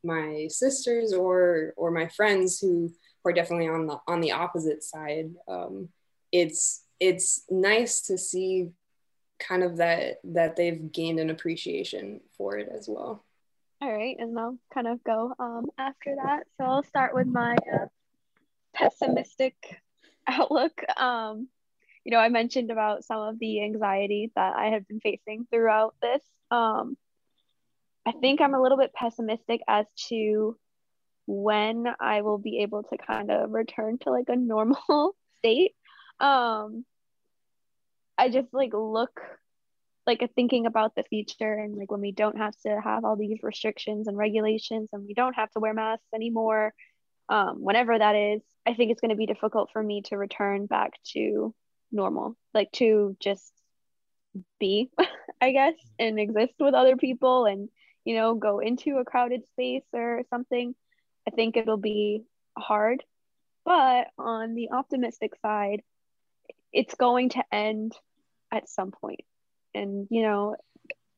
my 0.04 0.48
sisters 0.50 1.14
or 1.14 1.74
or 1.78 1.92
my 1.92 2.08
friends 2.08 2.60
who 2.60 2.92
are 3.26 3.34
definitely 3.34 3.68
on 3.68 3.86
the 3.86 3.98
on 4.08 4.22
the 4.22 4.32
opposite 4.32 4.84
side, 4.84 5.32
um, 5.48 5.90
it's 6.32 6.84
it's 7.00 7.44
nice 7.50 8.02
to 8.02 8.18
see 8.18 8.70
kind 9.40 9.64
of 9.64 9.78
that 9.78 10.20
that 10.24 10.56
they've 10.56 10.92
gained 10.92 11.20
an 11.20 11.30
appreciation 11.30 12.22
for 12.38 12.58
it 12.58 12.70
as 12.74 12.88
well. 12.88 13.24
All 13.82 13.92
right, 13.92 14.16
and 14.20 14.38
I'll 14.38 14.58
kind 14.72 14.88
of 14.88 15.04
go 15.04 15.34
um, 15.40 15.66
after 15.78 16.16
that. 16.24 16.44
So 16.58 16.66
I'll 16.66 16.84
start 16.84 17.16
with 17.16 17.26
my 17.26 17.56
uh, 17.74 17.88
pessimistic 18.76 19.56
outlook. 20.32 20.82
Um, 20.98 21.48
you 22.04 22.12
know, 22.12 22.20
I 22.20 22.30
mentioned 22.30 22.72
about 22.72 23.04
some 23.04 23.20
of 23.20 23.40
the 23.40 23.64
anxiety 23.64 24.32
that 24.36 24.56
I 24.56 24.68
have 24.68 24.88
been 24.88 25.00
facing 25.00 25.46
throughout 25.52 25.96
this. 26.02 26.24
Um, 26.50 26.98
I 28.06 28.12
think 28.12 28.42
I'm 28.42 28.56
a 28.56 28.62
little 28.62 28.78
bit 28.78 28.94
pessimistic 28.94 29.62
as 29.68 29.86
to 30.10 30.58
when 31.28 31.86
I 32.00 32.22
will 32.22 32.40
be 32.40 32.60
able 32.60 32.84
to 32.84 32.98
kind 32.98 33.30
of 33.30 33.52
return 33.52 34.00
to 34.00 34.12
like 34.12 34.30
a 34.30 34.36
normal 34.36 35.16
state. 35.40 35.76
Um, 36.20 36.86
I 38.18 38.30
just 38.30 38.54
like 38.54 38.72
look 38.74 39.20
like 40.08 40.28
thinking 40.36 40.66
about 40.66 40.96
the 40.96 41.04
future 41.04 41.54
and 41.54 41.78
like 41.78 41.92
when 41.92 42.02
we 42.02 42.12
don't 42.12 42.38
have 42.38 42.56
to 42.66 42.82
have 42.82 43.06
all 43.06 43.16
these 43.16 43.44
restrictions 43.44 44.08
and 44.08 44.18
regulations 44.18 44.90
and 44.94 45.06
we 45.06 45.14
don't 45.14 45.36
have 45.36 45.52
to 45.52 45.60
wear 45.60 45.74
masks 45.74 46.08
anymore 46.14 46.74
um, 47.32 47.58
whenever 47.64 47.98
that 47.98 48.16
is 48.16 48.42
i 48.68 48.74
think 48.74 48.92
it's 48.92 49.02
going 49.02 49.10
to 49.10 49.16
be 49.16 49.26
difficult 49.26 49.70
for 49.72 49.82
me 49.82 50.02
to 50.04 50.18
return 50.18 50.68
back 50.68 50.92
to 51.04 51.54
normal 51.92 52.38
like 52.54 52.72
to 52.72 53.16
just 53.20 53.52
be 54.60 54.90
i 55.42 55.52
guess 55.52 55.74
and 55.98 56.20
exist 56.20 56.54
with 56.60 56.74
other 56.74 56.96
people 56.96 57.46
and 57.46 57.70
you 58.06 58.16
know 58.16 58.34
go 58.36 58.60
into 58.60 58.98
a 58.98 59.06
crowded 59.06 59.46
space 59.48 59.84
or 59.94 60.22
something. 60.30 60.76
I 61.28 61.32
think 61.32 61.56
it'll 61.56 61.78
be 61.78 62.24
hard 62.58 63.04
but 63.64 64.08
on 64.18 64.56
the 64.56 64.72
optimistic 64.72 65.34
side 65.42 65.82
it's 66.74 66.96
going 66.96 67.30
to 67.30 67.44
end 67.52 67.94
at 68.52 68.70
some 68.70 68.92
point. 68.92 69.22
And 69.74 70.08
you 70.10 70.24
know 70.24 70.56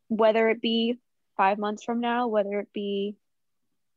whether 0.10 0.50
it 0.50 0.62
be 0.62 1.00
five 1.38 1.58
months 1.58 1.84
from 1.84 2.00
now 2.00 2.28
whether 2.28 2.60
it 2.60 2.74
be 2.74 3.16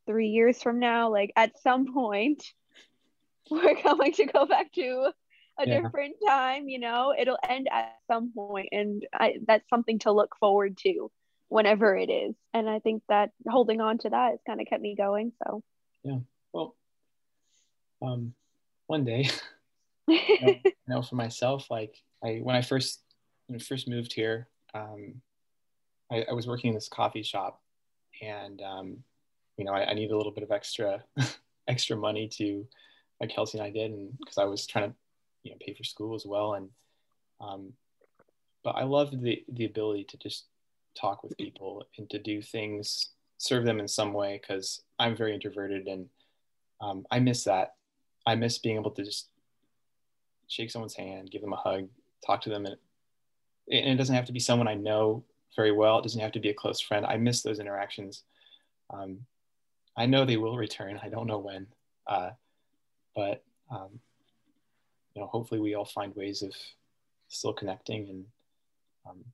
three 0.07 0.28
years 0.28 0.62
from 0.62 0.78
now 0.78 1.11
like 1.11 1.32
at 1.36 1.61
some 1.61 1.92
point 1.92 2.42
we're 3.50 3.80
going 3.82 4.12
to 4.12 4.26
go 4.26 4.46
back 4.46 4.72
to 4.72 5.12
a 5.59 5.66
yeah. 5.66 5.80
different 5.80 6.16
time 6.26 6.68
you 6.68 6.78
know? 6.78 7.14
It'll 7.16 7.38
end 7.48 7.68
at 7.70 7.96
some 8.11 8.32
point 8.34 8.68
and 8.72 9.04
I, 9.12 9.36
that's 9.46 9.68
something 9.68 9.98
to 10.00 10.12
look 10.12 10.36
forward 10.38 10.76
to 10.78 11.11
whenever 11.48 11.96
it 11.96 12.11
is. 12.11 12.34
And 12.52 12.68
i 12.68 12.78
think 12.78 13.02
that 13.09 13.30
holding 13.48 13.80
on 13.80 13.98
to 13.98 14.11
that 14.11 14.30
has 14.32 14.40
kind 14.46 14.61
of 14.61 14.66
kept 14.66 14.82
me 14.82 14.96
going 14.96 15.32
so. 15.46 15.62
Yeah. 16.02 16.18
Well 16.52 16.76
um 18.02 18.34
one 18.86 19.04
day 19.04 19.28
you 20.07 20.38
know, 20.42 20.54
you 20.64 20.72
know 20.86 21.02
for 21.02 21.16
myself 21.16 21.68
like 21.70 21.96
i 22.22 22.40
when 22.42 22.54
i 22.54 22.61
first 22.61 23.02
when 23.46 23.61
I 23.61 23.62
first 23.62 23.88
moved 23.88 24.12
here, 24.12 24.48
um, 24.74 25.14
I, 26.11 26.26
I, 26.28 26.32
was 26.32 26.46
working 26.46 26.68
in 26.68 26.74
this 26.74 26.88
coffee 26.88 27.22
shop, 27.22 27.61
and 28.22 28.61
um, 28.61 28.98
you 29.57 29.64
know, 29.64 29.72
I, 29.72 29.90
I 29.90 29.94
needed 29.94 30.12
a 30.12 30.16
little 30.16 30.32
bit 30.32 30.44
of 30.44 30.50
extra 30.50 31.02
extra 31.68 31.96
money 31.96 32.28
to, 32.28 32.66
like 33.20 33.30
Kelsey 33.30 33.59
and 33.59 33.66
I 33.66 33.70
did, 33.70 33.90
and 33.90 34.16
because 34.18 34.38
I 34.38 34.44
was 34.44 34.66
trying 34.66 34.90
to, 34.90 34.96
you 35.42 35.50
know, 35.50 35.57
pay 35.61 35.74
for 35.74 35.84
school 35.84 36.14
as 36.14 36.26
well, 36.26 36.54
and 36.54 36.68
um, 37.40 37.72
but 38.62 38.70
I 38.70 38.84
loved 38.84 39.20
the 39.20 39.44
the 39.52 39.64
ability 39.64 40.04
to 40.04 40.16
just 40.18 40.46
talk 40.98 41.22
with 41.22 41.36
people 41.36 41.84
and 41.98 42.09
to 42.11 42.18
do 42.18 42.40
things, 42.40 43.11
serve 43.38 43.64
them 43.64 43.80
in 43.80 43.88
some 43.88 44.12
way, 44.12 44.40
because 44.40 44.82
I'm 44.98 45.16
very 45.16 45.34
introverted, 45.34 45.86
and 45.86 46.07
um, 46.80 47.07
I 47.11 47.20
miss 47.20 47.44
that. 47.44 47.74
I 48.26 48.34
miss 48.34 48.59
being 48.59 48.76
able 48.76 48.90
to 48.92 49.04
just 49.04 49.28
shake 50.48 50.70
someone's 50.70 50.94
hand, 50.94 51.30
give 51.30 51.42
them 51.42 51.52
a 51.52 51.57
hug, 51.57 51.88
talk 52.24 52.42
to 52.42 52.50
them, 52.50 52.66
and 52.66 52.76
and 53.70 53.88
it 53.90 53.96
doesn't 53.96 54.14
have 54.14 54.26
to 54.26 54.32
be 54.32 54.40
someone 54.40 54.68
I 54.68 54.74
know 54.74 55.24
very 55.57 55.72
well. 55.72 55.98
It 55.98 56.02
doesn't 56.02 56.20
have 56.20 56.32
to 56.32 56.40
be 56.40 56.50
a 56.50 56.54
close 56.54 56.80
friend. 56.80 57.04
I 57.07 57.16
miss 57.16 57.42
those 57.42 57.59
interactions. 57.59 58.22
Um, 58.90 59.20
I 59.97 60.07
know 60.07 60.24
they 60.24 60.36
will 60.36 60.57
return. 60.57 61.01
I 61.03 61.09
don't 61.09 61.26
know 61.26 61.38
when, 61.38 61.66
uh, 62.07 62.30
but 63.14 63.42
um, 63.70 64.01
you 65.14 65.22
know, 65.22 65.28
hopefully 65.28 65.61
we 65.61 65.74
all 65.74 65.84
find 65.84 66.14
ways 66.14 66.42
of 66.42 66.53
still 67.28 67.53
connecting 67.53 68.09
and 68.09 68.24
um, 69.09 69.24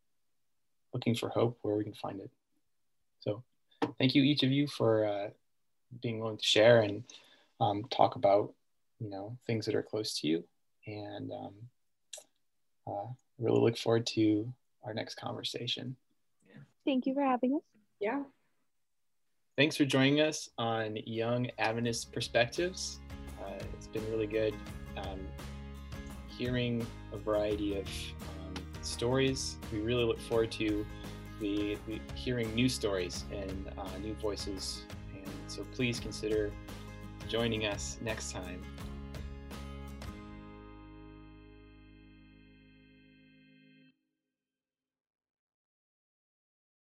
looking 0.94 1.14
for 1.14 1.28
hope 1.28 1.58
where 1.62 1.76
we 1.76 1.84
can 1.84 1.94
find 1.94 2.20
it. 2.20 2.30
So, 3.20 3.42
thank 3.98 4.14
you 4.14 4.22
each 4.22 4.42
of 4.42 4.50
you 4.50 4.66
for 4.66 5.06
uh, 5.06 5.30
being 6.00 6.20
willing 6.20 6.38
to 6.38 6.44
share 6.44 6.80
and 6.80 7.04
um, 7.60 7.84
talk 7.90 8.16
about 8.16 8.52
you 9.00 9.10
know 9.10 9.36
things 9.46 9.66
that 9.66 9.74
are 9.74 9.82
close 9.82 10.18
to 10.20 10.28
you 10.28 10.44
and 10.86 11.30
um, 11.32 11.54
uh, 12.86 13.06
really 13.38 13.60
look 13.60 13.76
forward 13.76 14.06
to 14.06 14.52
our 14.84 14.94
next 14.94 15.16
conversation. 15.16 15.96
Yeah. 16.48 16.62
Thank 16.84 17.06
you 17.06 17.14
for 17.14 17.22
having 17.22 17.54
us. 17.54 17.62
Yeah. 18.00 18.22
Thanks 19.54 19.76
for 19.76 19.84
joining 19.84 20.22
us 20.22 20.48
on 20.56 20.96
Young 21.04 21.46
Adventist 21.58 22.10
Perspectives. 22.10 23.00
Uh, 23.38 23.62
it's 23.74 23.86
been 23.86 24.02
really 24.10 24.26
good 24.26 24.54
um, 24.96 25.20
hearing 26.26 26.86
a 27.12 27.18
variety 27.18 27.78
of 27.78 27.86
um, 27.86 28.54
stories. 28.80 29.58
We 29.70 29.80
really 29.80 30.04
look 30.04 30.18
forward 30.20 30.50
to 30.52 30.86
the, 31.38 31.76
the 31.86 32.00
hearing 32.14 32.54
new 32.54 32.66
stories 32.66 33.26
and 33.30 33.70
uh, 33.76 33.98
new 34.00 34.14
voices. 34.14 34.84
And 35.14 35.30
so 35.48 35.66
please 35.74 36.00
consider 36.00 36.50
joining 37.28 37.66
us 37.66 37.98
next 38.00 38.32
time 38.32 38.62